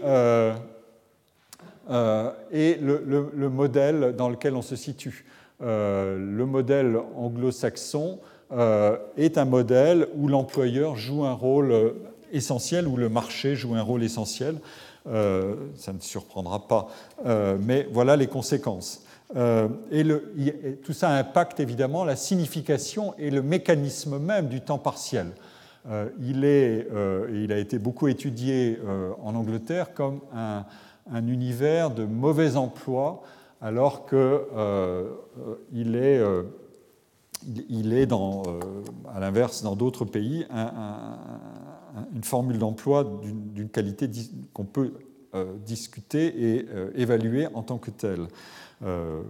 et 2.51 2.77
le, 2.81 3.49
modèle 3.49 4.15
dans 4.15 4.29
lequel 4.29 4.55
on 4.55 4.61
se 4.61 4.77
situe. 4.77 5.25
le 5.59 6.45
modèle 6.45 6.97
anglo-saxon 7.17 8.19
est 9.17 9.37
un 9.37 9.45
modèle 9.45 10.07
où 10.15 10.29
l'employeur 10.29 10.95
joue 10.95 11.25
un 11.25 11.33
rôle 11.33 11.95
essentiel, 12.31 12.87
où 12.87 12.95
le 12.95 13.09
marché 13.09 13.55
joue 13.55 13.75
un 13.75 13.81
rôle 13.81 14.03
essentiel. 14.03 14.55
Euh, 15.05 15.55
ça 15.75 15.91
ne 15.91 15.99
surprendra 15.99 16.65
pas, 16.65 16.87
euh, 17.25 17.57
mais 17.59 17.87
voilà 17.91 18.15
les 18.15 18.27
conséquences. 18.27 19.03
Euh, 19.35 19.67
et 19.91 20.05
tout 20.83 20.93
ça 20.93 21.09
impacte 21.09 21.59
évidemment 21.59 22.05
la 22.05 22.15
signification 22.15 23.13
et 23.17 23.29
le 23.29 23.41
mécanisme 23.41 24.17
même 24.17 24.47
du 24.47 24.61
temps 24.61 24.77
partiel. 24.77 25.31
il, 26.21 26.45
est, 26.45 26.87
il 27.33 27.51
a 27.51 27.57
été 27.57 27.79
beaucoup 27.79 28.07
étudié 28.07 28.79
en 29.21 29.35
Angleterre 29.35 29.93
comme 29.93 30.21
un, 30.33 31.27
univers 31.27 31.89
de 31.89 32.05
mauvais 32.05 32.55
emploi, 32.55 33.23
alors 33.59 34.05
qu'il 34.05 35.95
est, 35.95 36.21
il 37.69 37.93
est 37.93 38.13
à 38.13 39.19
l'inverse 39.19 39.63
dans 39.63 39.75
d'autres 39.75 40.05
pays 40.05 40.45
un, 40.49 41.17
une 42.15 42.23
formule 42.23 42.57
d'emploi 42.57 43.21
d'une 43.53 43.69
qualité 43.69 44.09
qu'on 44.53 44.65
peut 44.65 44.93
euh, 45.35 45.45
discuter 45.65 46.27
et 46.27 46.65
euh, 46.73 46.91
évaluer 46.95 47.47
en 47.53 47.63
tant 47.63 47.77
que 47.77 47.91
telle. 47.91 48.27
Euh, 48.83 49.21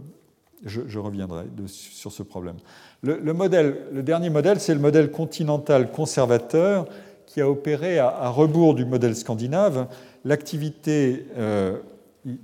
je, 0.65 0.99
reviendrai 0.99 1.45
sur 1.67 2.11
ce 2.11 2.23
problème. 2.23 2.55
Le, 3.01 4.01
dernier 4.01 4.29
modèle, 4.29 4.61
c'est 4.61 4.73
le 4.73 4.79
modèle 4.79 5.11
continental 5.11 5.91
conservateur 5.91 6.87
qui 7.25 7.41
a 7.41 7.49
opéré 7.49 7.99
à 7.99 8.29
rebours 8.29 8.75
du 8.75 8.85
modèle 8.85 9.15
scandinave. 9.15 9.87
L'activité 10.23 11.25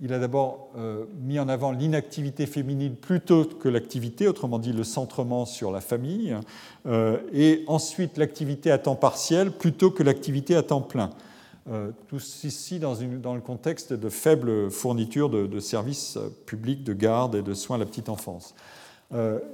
il 0.02 0.14
a 0.14 0.20
d'abord 0.20 0.70
euh, 0.78 1.06
mis 1.22 1.40
en 1.40 1.48
avant 1.48 1.72
l'inactivité 1.72 2.46
féminine 2.46 2.96
plutôt 2.96 3.46
que 3.46 3.70
l'activité, 3.70 4.28
autrement 4.28 4.60
dit 4.60 4.74
le 4.74 4.84
centrement 4.84 5.46
sur 5.46 5.72
la 5.72 5.82
famille, 5.82 6.36
euh, 6.86 7.18
et 7.34 7.64
ensuite 7.68 8.18
l'activité 8.18 8.72
à 8.72 8.78
temps 8.78 8.96
partiel 8.96 9.52
plutôt 9.52 9.92
que 9.92 10.04
l'activité 10.04 10.56
à 10.56 10.64
temps 10.64 10.82
plein. 10.82 11.12
Euh, 11.72 11.92
tout 12.08 12.20
ceci 12.20 12.80
dans, 12.80 12.96
le 12.96 13.42
contexte 13.42 13.94
de 13.94 14.10
faible 14.10 14.70
fourniture 14.72 15.30
de, 15.30 15.60
services 15.60 16.18
publics 16.46 16.84
de 16.84 16.94
garde 16.94 17.36
et 17.36 17.42
de 17.42 17.54
soins 17.54 17.76
à 17.78 17.80
la 17.80 17.86
petite 17.86 18.10
enfance. 18.10 18.56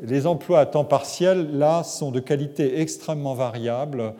les 0.01 0.28
emplois 0.28 0.59
à 0.59 0.65
temps 0.65 0.86
partiel, 0.86 1.57
là, 1.57 1.84
sont 1.84 2.11
de 2.11 2.19
qualité 2.19 2.80
extrêmement 2.80 3.36
variable, 3.36 4.13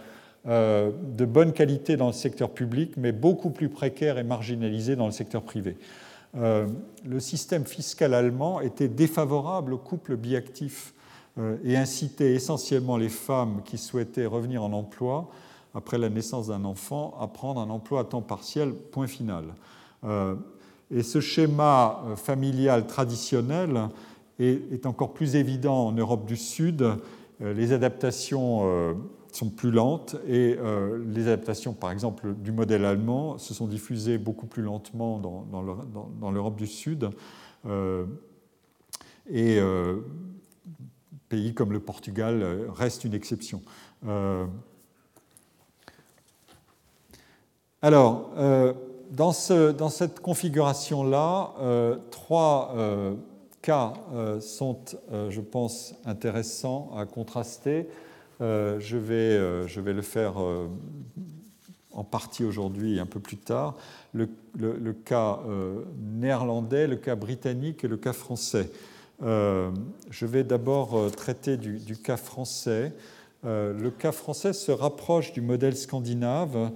euh, 0.48 0.92
de 1.18 1.26
bonne 1.26 1.54
qualité 1.54 1.98
dans 1.98 2.06
le 2.06 2.14
secteur 2.14 2.52
public, 2.52 2.98
mais 2.98 3.12
beaucoup 3.12 3.50
plus 3.50 3.68
précaire 3.68 4.20
et 4.20 4.24
marginalisé 4.24 4.96
dans 4.96 5.08
le 5.08 5.12
secteur 5.12 5.42
privé. 5.42 5.76
Euh, 6.38 6.68
le 7.04 7.20
système 7.20 7.66
fiscal 7.66 8.14
allemand 8.14 8.62
était 8.62 8.88
défavorable 8.88 9.74
aux 9.74 9.80
couples 9.80 10.16
biactifs 10.16 10.94
euh, 11.40 11.58
et 11.64 11.76
incitait 11.76 12.34
essentiellement 12.34 12.96
les 12.96 13.10
femmes 13.10 13.62
qui 13.66 13.80
souhaitaient 13.80 14.28
revenir 14.28 14.62
en 14.62 14.72
emploi 14.74 15.32
après 15.74 15.98
la 15.98 16.10
naissance 16.10 16.50
d'un 16.50 16.64
enfant 16.64 17.18
à 17.20 17.26
prendre 17.26 17.60
un 17.60 17.72
emploi 17.72 18.02
à 18.02 18.04
temps 18.04 18.22
partiel, 18.22 18.72
point 18.92 19.08
final. 19.08 19.46
et 20.92 21.02
ce 21.02 21.20
schéma 21.20 22.02
familial 22.16 22.86
traditionnel 22.86 23.90
est, 24.40 24.86
encore 24.86 25.14
plus 25.14 25.36
évident 25.36 25.88
en 25.88 25.92
Europe 25.92 26.26
du 26.26 26.38
Sud. 26.38 26.86
les 27.42 27.74
adaptations 27.74 28.96
sont 29.36 29.50
plus 29.50 29.72
lentes 29.72 30.16
et 30.28 30.56
euh, 30.58 31.04
les 31.08 31.28
adaptations, 31.28 31.74
par 31.74 31.92
exemple, 31.92 32.34
du 32.36 32.52
modèle 32.52 32.86
allemand 32.86 33.38
se 33.38 33.54
sont 33.54 33.68
diffusées 33.68 34.18
beaucoup 34.18 34.48
plus 34.48 34.64
lentement 34.64 35.20
dans, 35.20 36.32
l'Europe 36.32 36.56
du 36.56 36.68
Sud. 36.68 37.10
Euh, 37.66 38.06
et 39.30 39.60
euh, 39.60 39.98
pays 41.28 41.54
comme 41.54 41.74
le 41.74 41.80
Portugal 41.80 42.70
restent 42.74 43.04
une 43.04 43.14
exception. 43.14 43.62
alors, 47.82 48.30
dans, 49.12 49.32
ce, 49.32 49.72
dans, 49.72 49.90
cette 49.90 50.20
configuration-là, 50.20 51.54
trois 52.12 52.76
cas 53.64 53.94
sont, 54.40 54.78
je 55.30 55.42
pense, 55.42 55.96
intéressants 56.06 56.92
à 56.96 57.06
contraster. 57.06 57.90
Euh, 58.42 58.80
je, 58.80 58.98
vais, 58.98 59.14
euh, 59.16 59.68
je, 59.68 59.80
vais, 59.80 59.94
le 59.94 60.02
faire 60.02 60.42
euh, 60.42 60.68
en 61.94 62.04
partie 62.04 62.44
aujourd'hui 62.44 62.98
et 62.98 63.00
un 63.00 63.06
peu 63.06 63.20
plus 63.20 63.38
tard. 63.38 63.76
Le, 64.14 64.28
cas 64.94 65.40
néerlandais, 66.00 66.88
le 66.88 66.96
cas 66.96 67.16
britannique 67.16 67.84
et 67.84 67.88
le 67.88 67.98
cas 67.98 68.14
français. 68.14 68.70
je 69.22 70.26
vais 70.26 70.44
d'abord 70.44 71.12
traiter 71.12 71.58
du, 71.58 71.98
cas 71.98 72.16
français. 72.16 72.94
le 73.44 73.90
cas 73.90 74.14
français 74.14 74.54
se 74.54 74.72
rapproche 74.72 75.34
du 75.34 75.42
modèle 75.42 75.76
scandinave 75.76 76.72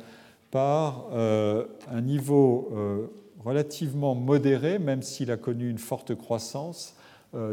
par 0.51 1.07
un 1.13 2.01
niveau 2.01 2.73
relativement 3.45 4.15
modéré, 4.15 4.79
même 4.79 5.01
s'il 5.01 5.31
a 5.31 5.37
connu 5.37 5.69
une 5.69 5.77
forte 5.77 6.13
croissance 6.15 6.95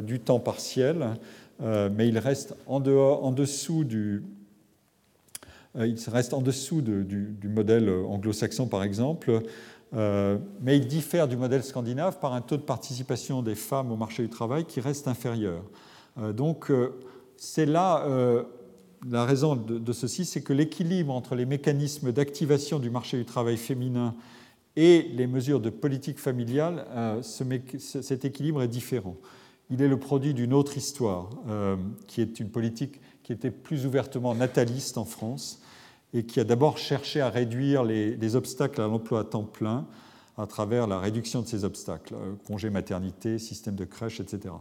du 0.03 0.19
temps 0.19 0.41
partiel. 0.41 1.17
Euh, 1.63 1.89
mais 1.93 2.09
il 2.09 2.19
reste 2.19 2.55
en, 2.67 2.81
dessous 2.81 3.85
du, 3.85 4.23
euh, 5.77 5.95
modèle 7.45 7.89
anglo-saxon, 7.89 8.67
par 8.67 8.83
exemple, 8.83 9.41
euh, 9.95 10.39
mais 10.61 10.77
il 10.77 10.87
diffère 10.87 11.29
du 11.29 11.37
modèle 11.37 11.63
scandinave 11.63 12.19
par 12.19 12.35
un 12.35 12.41
taux 12.41 12.57
de 12.57 12.63
participation 12.63 13.43
des 13.43 13.55
femmes 13.55 13.91
au 13.91 13.97
marché 13.97 14.23
du 14.23 14.29
travail 14.29 14.65
qui 14.65 14.81
reste 14.81 15.09
inférieur. 15.09 15.63
donc, 16.35 16.71
c'est 17.37 17.67
là 17.67 18.07
la 19.09 19.25
raison 19.25 19.55
de, 19.55 19.93
ceci, 19.93 20.25
c'est 20.25 20.43
que 20.43 20.53
l'équilibre 20.53 21.13
entre 21.13 21.35
les 21.35 21.47
mécanismes 21.47 22.13
d'activation 22.13 22.79
du 22.79 22.91
marché 22.91 23.19
du 23.19 23.25
travail 23.25 23.57
féminin 23.57 24.15
et 24.75 25.03
les 25.15 25.27
mesures 25.27 25.61
de 25.61 25.71
politique 25.71 26.19
familiale, 26.19 26.85
cet 27.23 28.25
équilibre 28.25 28.63
est 28.63 28.69
différent 28.69 29.17
il 29.71 29.83
est 29.83 29.89
le 29.89 29.99
produit 29.99 30.35
d'une 30.35 30.53
autre 30.53 30.77
histoire, 30.77 31.31
euh, 31.49 31.77
qui 32.07 32.21
est 32.21 32.39
une 32.41 32.51
politique 32.51 33.01
qui 33.23 33.33
était 33.33 33.51
plus 33.51 33.87
ouvertement 33.87 34.35
nataliste 34.35 34.99
en 34.99 35.05
France 35.05 35.61
et 36.15 36.25
qui 36.25 36.39
a 36.39 36.45
d'abord 36.45 36.79
cherché 36.79 37.21
à 37.21 37.29
réduire 37.29 37.83
les, 37.83 38.37
obstacles 38.37 38.81
à 38.81 38.87
l'emploi 38.87 39.21
à 39.21 39.25
temps 39.25 39.43
plein 39.43 39.87
à 40.39 40.47
travers 40.47 40.87
la 40.87 41.01
réduction 41.01 41.41
de 41.41 41.47
ces 41.47 41.65
obstacles, 41.65 42.15
euh, 42.15 42.35
congé 42.47 42.71
maternité, 42.71 43.39
système 43.39 43.75
de 43.75 43.85
crèche, 43.85 44.21
etc. 44.21 44.55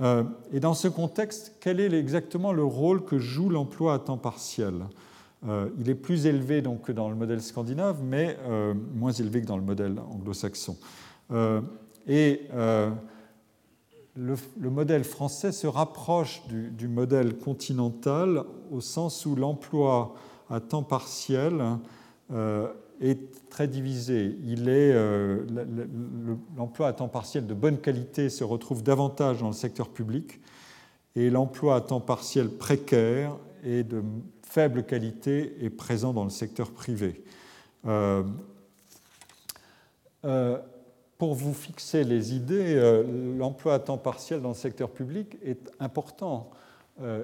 Euh, 0.00 0.22
et 0.52 0.60
dans 0.60 0.74
ce 0.74 0.86
contexte, 0.86 1.56
quel 1.60 1.80
est 1.80 1.92
exactement 1.92 2.52
le 2.52 2.64
rôle 2.64 3.04
que 3.04 3.18
joue 3.18 3.48
l'emploi 3.48 3.94
à 3.94 3.98
temps 3.98 4.18
partiel? 4.18 4.74
Il 5.80 5.90
est 5.90 5.96
plus 5.96 6.26
élevé 6.26 6.62
donc, 6.62 6.82
que 6.82 6.92
dans 6.92 7.08
le 7.08 7.16
modèle 7.16 7.42
scandinave, 7.42 8.00
mais 8.00 8.38
moins 8.94 9.10
élevé 9.10 9.40
que 9.40 9.46
dans 9.46 9.56
le 9.56 9.64
modèle 9.64 9.98
anglo-saxon. 9.98 10.76
et 12.06 12.48
le, 14.16 14.36
modèle 14.70 15.04
français 15.04 15.52
se 15.52 15.66
rapproche 15.66 16.42
du, 16.48 16.88
modèle 16.88 17.36
continental 17.38 18.44
au 18.70 18.80
sens 18.80 19.24
où 19.26 19.34
l'emploi 19.34 20.14
à 20.50 20.60
temps 20.60 20.82
partiel 20.82 21.62
euh, 22.30 22.68
est 23.00 23.48
très 23.48 23.68
divisé. 23.68 24.36
Il 24.44 24.68
est 24.68 24.94
l'emploi 26.56 26.88
à 26.88 26.92
temps 26.92 27.08
partiel 27.08 27.46
de 27.46 27.54
bonne 27.54 27.78
qualité 27.78 28.28
se 28.28 28.44
retrouve 28.44 28.82
davantage 28.82 29.40
dans 29.40 29.48
le 29.48 29.54
secteur 29.54 29.88
public 29.88 30.40
et 31.16 31.30
l'emploi 31.30 31.76
à 31.76 31.80
temps 31.80 32.00
partiel 32.00 32.48
précaire 32.48 33.36
et 33.64 33.82
de 33.82 34.02
faible 34.42 34.84
qualité 34.84 35.56
est 35.64 35.70
présent 35.70 36.12
dans 36.12 36.24
le 36.24 36.30
secteur 36.30 36.70
privé. 36.70 37.24
Euh, 37.86 38.22
euh, 40.24 40.58
pour 41.22 41.34
vous 41.34 41.54
fixer 41.54 42.02
les 42.02 42.34
idées, 42.34 42.74
euh, 42.74 43.36
l'emploi 43.38 43.74
à 43.74 43.78
temps 43.78 43.96
partiel 43.96 44.42
dans 44.42 44.48
le 44.48 44.54
secteur 44.56 44.90
public 44.90 45.38
est 45.44 45.70
important. 45.78 46.50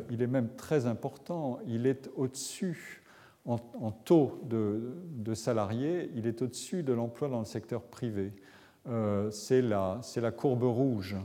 il 0.09 0.22
est 0.22 0.28
même 0.28 0.51
très 0.57 0.86
important. 0.86 1.59
Il 1.66 1.84
est 1.84 2.09
au-dessus, 2.14 3.03
en, 3.44 3.59
taux 4.05 4.40
de, 4.44 5.34
salariés, 5.34 6.12
il 6.14 6.28
est 6.28 6.42
au-dessus 6.42 6.84
de 6.84 6.92
l'emploi 6.92 7.28
dans 7.28 7.40
le 7.40 7.44
secteur 7.44 7.82
privé. 7.82 8.32
C'est 9.32 9.62
la, 9.62 10.01
la, 10.14 10.30
courbe 10.30 10.62
rouge. 10.62 11.16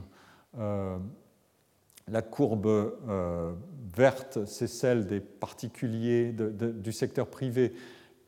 La 2.08 2.22
courbe 2.22 2.66
euh, 2.66 3.52
verte, 3.96 4.44
c'est 4.46 4.66
celle 4.66 5.06
des 5.06 5.20
particuliers 5.20 6.32
du 6.32 6.92
secteur 6.92 7.28
privé 7.28 7.72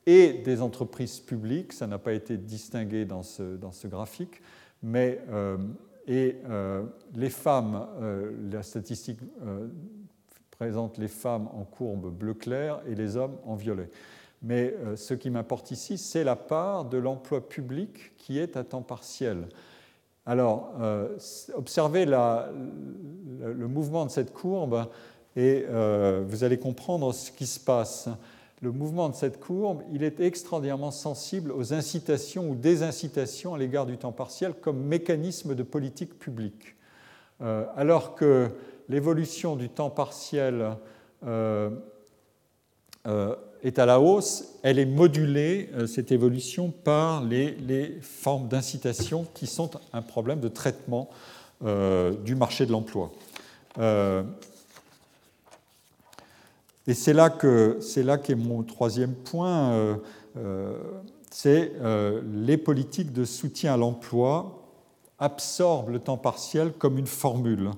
et 0.06 0.32
des 0.32 0.62
entreprises 0.62 1.18
publiques. 1.18 1.72
Ça 1.72 1.86
n'a 1.86 1.98
pas 1.98 2.12
été 2.12 2.36
distingué 2.36 3.04
dans 3.04 3.22
ce, 3.22 3.56
dans 3.56 3.72
ce 3.72 3.88
graphique. 3.88 4.40
Mais, 4.82 5.20
euh, 5.30 5.56
et 6.06 6.36
euh, 6.48 6.84
les 7.14 7.30
femmes, 7.30 7.86
la 8.50 8.62
statistique 8.62 9.18
présente 10.50 10.98
les 10.98 11.08
femmes 11.08 11.48
en 11.52 11.64
courbe 11.64 12.10
bleu 12.16 12.34
clair 12.34 12.80
et 12.86 12.94
les 12.94 13.16
hommes 13.16 13.36
en 13.44 13.56
violet. 13.56 13.90
Mais 14.42 14.74
ce 14.94 15.14
qui 15.14 15.30
m'importe 15.30 15.70
ici, 15.72 15.98
c'est 15.98 16.22
la 16.22 16.36
part 16.36 16.84
de 16.84 16.98
l'emploi 16.98 17.48
public 17.48 18.12
qui 18.16 18.38
est 18.38 18.56
à 18.56 18.62
temps 18.62 18.82
partiel. 18.82 19.48
Alors, 20.28 20.72
euh, 20.80 21.16
observez 21.54 22.04
le 22.04 23.68
mouvement 23.68 24.04
de 24.04 24.10
cette 24.10 24.32
courbe 24.32 24.88
et 25.36 25.64
euh, 25.68 26.24
vous 26.26 26.42
allez 26.42 26.58
comprendre 26.58 27.14
ce 27.14 27.30
qui 27.30 27.46
se 27.46 27.60
passe. 27.60 28.08
Le 28.66 28.72
mouvement 28.72 29.08
de 29.08 29.14
cette 29.14 29.38
courbe, 29.38 29.84
il 29.92 30.02
est 30.02 30.18
extraordinairement 30.18 30.90
sensible 30.90 31.52
aux 31.52 31.72
incitations 31.72 32.50
ou 32.50 32.56
désincitations 32.56 33.54
à 33.54 33.58
l'égard 33.58 33.86
du 33.86 33.96
temps 33.96 34.10
partiel 34.10 34.54
comme 34.54 34.82
mécanisme 34.82 35.54
de 35.54 35.62
politique 35.62 36.18
publique. 36.18 36.74
Euh, 37.42 37.64
alors 37.76 38.16
que 38.16 38.50
l'évolution 38.88 39.54
du 39.54 39.68
temps 39.68 39.88
partiel 39.88 40.76
est 43.62 43.78
à 43.78 43.86
la 43.86 44.00
hausse, 44.00 44.58
elle 44.64 44.80
est 44.80 44.84
modulée, 44.84 45.70
euh, 45.74 45.86
cette 45.86 46.10
évolution, 46.10 46.72
par 46.72 47.22
les, 47.22 48.00
formes 48.00 48.48
d'incitation 48.48 49.28
qui 49.32 49.46
sont 49.46 49.70
un 49.92 50.02
problème 50.02 50.40
de 50.40 50.48
traitement 50.48 51.08
euh, 51.64 52.14
du 52.24 52.34
marché 52.34 52.66
de 52.66 52.72
l'emploi. 52.72 53.12
Euh, 56.86 56.90
et 56.90 56.94
c'est 56.94 57.12
là 57.12 57.30
que 57.30 57.78
c'est 57.80 58.04
qu'est 58.22 58.34
mon 58.34 58.62
troisième 58.62 59.14
point, 59.14 59.98
c'est 61.30 61.72
les 62.32 62.56
politiques 62.56 63.12
de 63.12 63.24
soutien 63.24 63.74
à 63.74 63.76
l'emploi 63.76 64.62
absorbent 65.18 65.90
le 65.90 65.98
temps 65.98 66.18
partiel 66.18 66.72
comme 66.72 66.98
une 66.98 67.06
formule. 67.06 67.70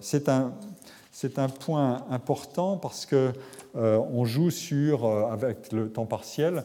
c'est 0.00 0.28
un, 0.28 0.52
un 1.36 1.48
point 1.48 2.04
important 2.10 2.76
parce 2.76 3.06
que 3.06 3.32
euh, 3.76 4.00
on 4.12 4.24
joue 4.24 4.50
sur, 4.50 5.04
euh, 5.04 5.30
avec 5.30 5.72
le 5.72 5.90
temps 5.90 6.06
partiel, 6.06 6.64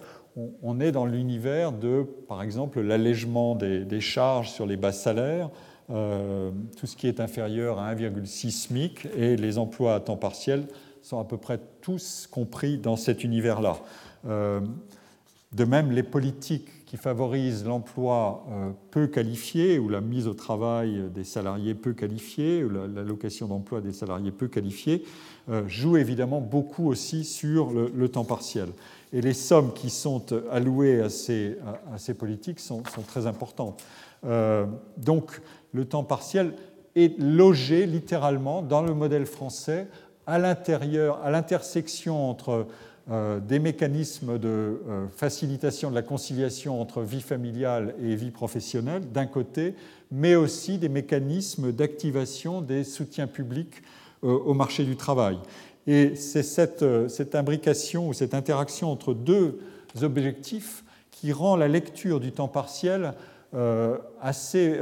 on, 0.63 0.79
est 0.79 0.91
dans 0.91 1.05
l'univers 1.05 1.71
de, 1.71 2.07
par 2.27 2.41
exemple, 2.41 2.81
l'allègement 2.81 3.55
des, 3.55 4.01
charges 4.01 4.49
sur 4.49 4.65
les 4.65 4.77
bas 4.77 4.91
salaires, 4.91 5.51
euh, 5.91 6.49
tout 6.75 6.87
ce 6.87 6.95
qui 6.95 7.07
est 7.07 7.19
inférieur 7.19 7.77
à 7.77 7.93
1,6 7.93 8.49
SMIC, 8.49 9.07
et 9.15 9.35
les 9.35 9.59
emplois 9.59 9.93
à 9.93 9.99
temps 9.99 10.17
partiel 10.17 10.65
sont 11.03 11.19
à 11.19 11.23
peu 11.23 11.37
près 11.37 11.59
tous 11.81 12.27
compris 12.31 12.77
dans 12.79 12.95
cet 12.95 13.23
univers-là. 13.23 13.77
de 14.25 15.65
même, 15.65 15.91
les 15.91 16.03
politiques 16.03 16.85
qui 16.85 16.97
favorisent 16.97 17.65
l'emploi 17.65 18.45
peu 18.89 19.07
qualifié 19.07 19.79
ou 19.79 19.89
la 19.89 20.01
mise 20.01 20.27
au 20.27 20.33
travail 20.33 21.09
des 21.13 21.23
salariés 21.23 21.75
peu 21.75 21.93
qualifiés 21.93 22.63
ou 22.63 22.69
l'allocation 22.69 23.47
d'emploi 23.47 23.81
des 23.81 23.93
salariés 23.93 24.31
peu 24.31 24.47
qualifiés 24.47 25.03
euh, 25.49 25.67
joue 25.67 25.97
évidemment 25.97 26.39
beaucoup 26.39 26.87
aussi 26.87 27.25
sur 27.25 27.71
le, 27.71 28.07
temps 28.07 28.23
partiel. 28.23 28.69
Et 29.11 29.19
les 29.19 29.33
sommes 29.33 29.73
qui 29.73 29.89
sont 29.89 30.23
allouées 30.49 31.01
à 31.01 31.09
ces, 31.09 31.57
à, 31.93 31.97
ces 31.97 32.13
politiques 32.13 32.61
sont, 32.61 32.81
très 33.05 33.27
importantes. 33.27 33.83
Euh, 34.25 34.65
donc 34.95 35.41
le 35.73 35.83
temps 35.83 36.05
partiel 36.05 36.53
est 36.95 37.19
logé 37.19 37.85
littéralement 37.85 38.61
dans 38.61 38.81
le 38.81 38.93
modèle 38.93 39.25
français 39.25 39.87
à 40.27 40.39
l'intérieur, 40.39 41.19
à 41.23 41.31
l'intersection 41.31 42.29
entre 42.29 42.67
euh, 43.11 43.39
des 43.39 43.59
mécanismes 43.59 44.37
de 44.39 44.79
facilitation 45.15 45.89
de 45.89 45.95
la 45.95 46.01
conciliation 46.01 46.79
entre 46.81 47.01
vie 47.01 47.21
familiale 47.21 47.95
et 48.01 48.15
vie 48.15 48.31
professionnelle 48.31 49.01
d'un 49.11 49.25
côté, 49.25 49.75
mais 50.11 50.35
aussi 50.35 50.77
des 50.77 50.89
mécanismes 50.89 51.71
d'activation 51.71 52.61
des 52.61 52.83
soutiens 52.83 53.27
publics 53.27 53.81
euh, 54.23 54.37
au 54.45 54.53
marché 54.53 54.85
du 54.85 54.95
travail. 54.95 55.37
Et 55.85 56.15
c'est 56.15 56.43
cette, 56.43 56.81
euh, 56.81 57.09
cette, 57.09 57.35
imbrication 57.35 58.07
ou 58.07 58.13
cette 58.13 58.33
interaction 58.33 58.89
entre 58.89 59.13
deux 59.13 59.59
objectifs 60.01 60.85
qui 61.11 61.33
rend 61.33 61.57
la 61.57 61.67
lecture 61.67 62.21
du 62.21 62.31
temps 62.31 62.47
partiel 62.47 63.15
euh, 63.53 63.97
assez, 64.21 64.79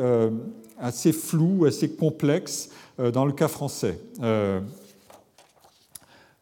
assez 0.80 1.12
floue, 1.12 1.66
assez 1.66 1.89
complexe 1.89 2.70
dans 2.98 3.26
le 3.26 3.34
cas 3.34 3.48
français. 3.48 4.00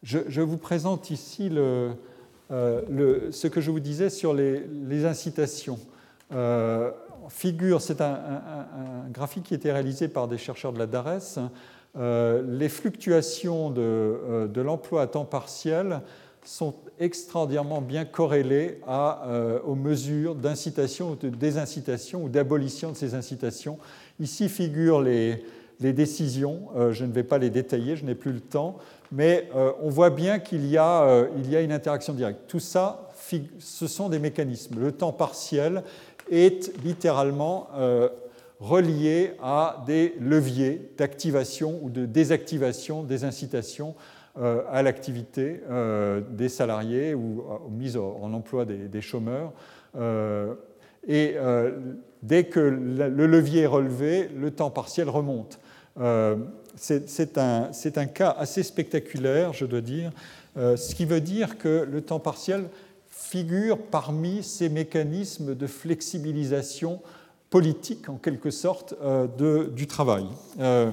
Je, 0.02 0.40
vous 0.40 0.56
présente 0.56 1.10
ici 1.10 1.48
le, 1.50 1.92
ce 2.50 3.46
que 3.46 3.60
je 3.60 3.70
vous 3.70 3.80
disais 3.80 4.10
sur 4.10 4.34
les, 4.34 5.04
incitations. 5.04 5.78
figure, 7.28 7.80
c'est 7.80 8.00
un, 8.00 8.42
graphique 9.10 9.44
qui 9.44 9.54
a 9.54 9.56
été 9.56 9.72
réalisé 9.72 10.08
par 10.08 10.28
des 10.28 10.38
chercheurs 10.38 10.72
de 10.72 10.78
la 10.78 10.86
DARES, 10.86 11.38
euh, 11.96 12.42
les 12.46 12.68
fluctuations 12.68 13.74
euh, 13.76 14.46
de, 14.46 14.60
l'emploi 14.60 15.02
à 15.02 15.06
temps 15.08 15.24
partiel 15.24 16.02
sont 16.44 16.74
extraordinairement 17.00 17.80
bien 17.80 18.04
corrélées 18.04 18.80
euh, 18.88 19.58
aux 19.64 19.74
mesures 19.74 20.36
d'incitation 20.36 21.10
ou 21.10 21.16
de 21.16 21.28
désincitation 21.28 22.24
ou 22.24 22.28
d'abolition 22.28 22.92
de 22.92 22.96
ces 22.96 23.14
incitations. 23.14 23.78
Ici 24.20 24.48
figurent 24.48 25.02
les, 25.02 25.44
décisions, 25.80 26.68
je 26.90 27.04
ne 27.04 27.12
vais 27.12 27.22
pas 27.22 27.38
les 27.38 27.50
détailler, 27.50 27.96
je 27.96 28.04
n'ai 28.04 28.14
plus 28.14 28.32
le 28.32 28.40
temps, 28.40 28.76
mais 29.12 29.48
on 29.82 29.88
voit 29.88 30.10
bien 30.10 30.38
qu'il 30.38 30.66
y, 30.66 30.72
y, 30.72 30.78
a 30.78 31.60
une 31.62 31.72
interaction 31.72 32.12
directe. 32.12 32.40
Tout 32.48 32.60
ça, 32.60 33.08
ce 33.58 33.86
sont 33.86 34.08
des 34.08 34.18
mécanismes. 34.18 34.78
Le 34.78 34.92
temps 34.92 35.12
partiel 35.12 35.82
est 36.30 36.70
littéralement 36.84 37.68
reliés 38.60 39.32
à 39.42 39.82
des 39.86 40.14
leviers 40.20 40.92
d'activation 40.98 41.80
ou 41.82 41.90
de 41.90 42.04
désactivation 42.04 43.02
des 43.02 43.24
incitations 43.24 43.94
euh, 44.38 44.62
à 44.70 44.82
l'activité 44.82 45.60
euh, 45.70 46.20
des 46.20 46.48
salariés 46.48 47.14
ou 47.14 47.42
mise 47.70 47.96
en 47.96 48.32
emploi 48.32 48.64
des, 48.64 49.00
chômeurs. 49.00 49.52
Euh, 49.96 50.54
et 51.08 51.36
dès 52.22 52.44
que 52.44 52.60
le 52.60 53.26
levier 53.26 53.62
est 53.62 53.66
relevé, 53.66 54.28
le 54.36 54.50
temps 54.50 54.70
partiel 54.70 55.08
remonte. 55.08 55.58
C'est 56.76 57.38
un, 57.38 57.70
un, 57.96 58.06
cas 58.06 58.34
assez 58.38 58.62
spectaculaire, 58.62 59.52
je 59.52 59.64
dois 59.66 59.80
dire, 59.80 60.12
ce 60.56 60.94
qui 60.94 61.04
veut 61.04 61.20
dire 61.20 61.58
que 61.58 61.86
le 61.90 62.00
temps 62.00 62.20
partiel 62.20 62.64
figure 63.30 63.78
parmi 63.78 64.42
ces 64.42 64.68
mécanismes 64.68 65.54
de 65.54 65.66
flexibilisation 65.66 67.00
politique, 67.50 68.08
en 68.08 68.16
quelque 68.16 68.50
sorte, 68.50 68.94
euh, 69.02 69.26
de, 69.38 69.70
du 69.74 69.86
travail. 69.86 70.26
Euh, 70.58 70.90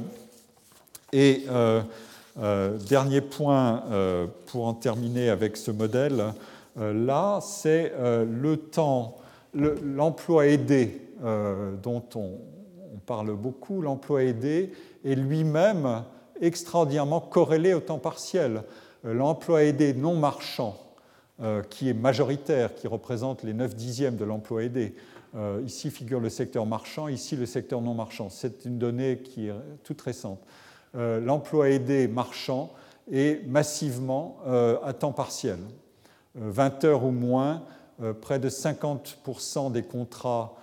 et 1.14 1.46
euh, 1.50 1.82
dernier 2.90 3.22
point 3.22 3.84
pour 4.48 4.68
en 4.68 4.74
terminer 4.74 5.30
avec 5.30 5.58
ce 5.58 5.72
modèle, 5.72 6.34
là, 6.76 7.40
c'est 7.42 7.94
le 8.00 8.58
temps, 8.58 9.18
l'emploi 9.56 10.46
aidé 10.46 11.02
dont 11.82 12.04
on, 12.14 12.38
on, 12.94 12.98
parle 13.08 13.36
beaucoup, 13.36 13.82
l'emploi 13.82 14.24
aidé 14.24 14.72
est 15.04 15.16
lui-même 15.16 16.04
extraordinairement 16.42 17.20
corrélé 17.20 17.74
au 17.74 17.80
temps 17.80 18.00
partiel. 18.00 18.64
L'emploi 19.04 19.64
aidé 19.64 19.94
non 19.94 20.16
marchand, 20.16 20.78
qui 21.70 21.90
est 21.90 21.94
majoritaire, 21.94 22.76
qui 22.76 22.88
représente 22.88 23.44
les 23.44 23.54
9 23.54 23.76
dixièmes 23.76 24.18
de 24.18 24.26
l'emploi 24.26 24.64
aidé, 24.64 24.96
euh, 25.36 25.62
ici 25.66 25.92
figure 25.92 26.20
le 26.20 26.30
secteur 26.30 26.66
marchand, 26.66 27.08
ici 27.08 27.36
le 27.36 27.46
secteur 27.46 27.82
non 27.82 27.94
marchand. 27.94 28.30
C'est 28.30 28.66
une 28.66 28.80
donnée 28.80 29.20
qui 29.20 29.48
est 29.48 29.54
toute 29.84 30.02
récente. 30.02 30.40
Euh, 30.96 31.20
l'emploi 31.20 31.70
aidé 31.70 32.08
marchand 32.08 32.72
est 33.12 33.46
massivement 33.48 34.38
euh, 34.48 34.78
à 34.84 34.94
temps 34.94 35.12
partiel. 35.12 35.60
20 36.36 36.84
heures 36.86 37.04
ou 37.04 37.12
moins 37.12 37.64
près 38.22 38.38
de 38.38 38.48
50% 38.48 39.72
des 39.72 39.82
contrats 39.82 40.56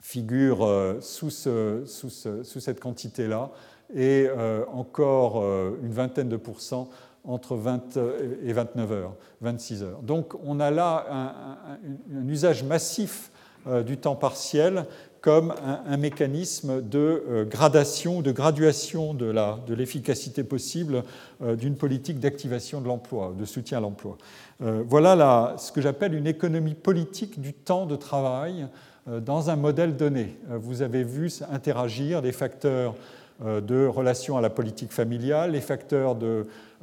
figurent 0.00 0.96
sous, 1.00 1.30
sous, 1.30 2.60
cette 2.60 2.80
quantité-là, 2.80 3.50
et 3.94 4.28
encore 4.72 5.42
une 5.82 5.92
vingtaine 5.92 6.28
de 6.28 6.36
pourcents 6.36 6.88
entre 7.24 7.56
20 7.56 7.98
et 8.44 8.52
29 8.52 8.92
heures, 8.92 9.14
26 9.40 9.82
heures. 9.82 10.02
Donc 10.02 10.34
on 10.44 10.60
a 10.60 10.70
là 10.70 11.06
un, 11.10 12.28
usage 12.28 12.64
massif 12.64 13.30
euh, 13.66 13.82
du 13.82 13.98
temps 13.98 14.16
partiel 14.16 14.86
comme 15.20 15.54
un, 15.86 15.96
mécanisme 15.96 16.80
de 16.82 17.24
euh, 17.28 17.44
gradation, 17.44 18.22
de 18.22 18.32
graduation 18.32 19.14
de 19.14 19.74
l'efficacité 19.74 20.42
de 20.42 20.48
possible 20.48 21.02
euh, 21.42 21.56
d'une 21.56 21.76
politique 21.76 22.20
d'activation 22.20 22.80
de 22.80 22.86
l'emploi, 22.86 23.34
de 23.38 23.44
soutien 23.44 23.78
à 23.78 23.80
l'emploi. 23.80 24.16
voilà 24.60 25.54
ce 25.58 25.72
que 25.72 25.80
j'appelle 25.80 26.14
une 26.14 26.26
économie 26.26 26.74
politique 26.74 27.40
du 27.40 27.52
temps 27.52 27.86
de 27.86 27.96
travail 27.96 28.66
dans 29.06 29.50
un 29.50 29.56
modèle 29.56 29.96
donné. 29.96 30.36
Vous 30.50 30.82
avez 30.82 31.04
vu 31.04 31.30
interagir 31.50 32.20
des 32.22 32.32
facteurs 32.32 32.94
de 33.40 33.86
relation 33.86 34.36
à 34.36 34.40
la 34.40 34.50
politique 34.50 34.92
familiale, 34.92 35.52
les 35.52 35.60
facteurs 35.60 36.16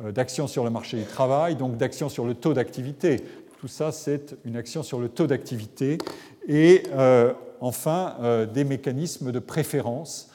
euh, 0.04 0.12
d'action 0.12 0.46
sur 0.48 0.66
le 0.66 0.70
marché 0.70 0.98
du 0.98 1.06
travail, 1.06 1.56
donc 1.56 1.78
d'action 1.78 2.10
sur 2.10 2.26
le 2.26 2.34
taux 2.34 2.54
d'activité. 2.54 3.22
Tout 3.62 3.70
ça, 3.70 3.94
c'est 3.94 4.36
une 4.44 4.58
action 4.58 4.84
sur 4.84 5.00
le 5.00 5.08
taux 5.08 5.26
d'activité. 5.26 5.98
Et 6.50 6.84
euh, 6.94 7.32
enfin, 7.66 8.16
euh, 8.22 8.45
des 8.45 8.63
mécanismes 8.63 9.32
de 9.32 9.39
préférence 9.39 10.30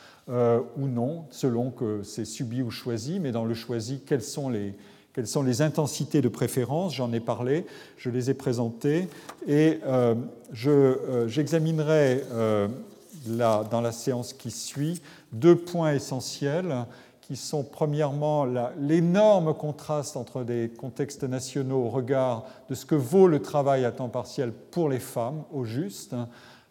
ou 0.77 0.87
non, 0.87 1.25
selon 1.33 1.73
que 1.73 2.05
c'est 2.05 2.25
subi 2.25 2.63
ou 2.63 2.71
choisi, 2.71 3.19
mais 3.19 3.33
dans 3.33 3.45
le 3.45 3.55
choisi, 3.55 4.01
quelles 4.07 4.23
sont 4.23 4.49
les, 4.49 4.77
quelles 5.13 5.27
sont 5.27 5.43
les 5.43 5.61
intensités 5.61 6.21
de 6.21 6.29
préférence, 6.29 6.95
j'en 6.95 7.13
ai 7.13 7.19
parlé, 7.19 7.67
je 7.97 8.11
les 8.11 8.31
ai 8.31 8.35
présentées, 8.35 9.09
et 9.49 9.81
j'examinerai 10.53 12.23
dans 13.27 13.81
la 13.81 13.91
séance 13.91 14.33
qui 14.33 14.53
suit 14.53 15.03
deux 15.33 15.57
points 15.57 15.95
essentiels 15.95 16.87
qui 17.31 17.37
sont 17.37 17.63
premièrement 17.63 18.45
l'énorme 18.77 19.55
contraste 19.55 20.17
entre 20.17 20.43
des 20.43 20.69
contextes 20.77 21.23
nationaux 21.23 21.85
au 21.85 21.89
regard 21.89 22.45
de 22.69 22.75
ce 22.75 22.85
que 22.85 22.97
vaut 22.97 23.29
le 23.29 23.41
travail 23.41 23.85
à 23.85 23.93
temps 23.93 24.09
partiel 24.09 24.51
pour 24.73 24.89
les 24.89 24.99
femmes, 24.99 25.45
au 25.53 25.65
juste. 25.65 26.17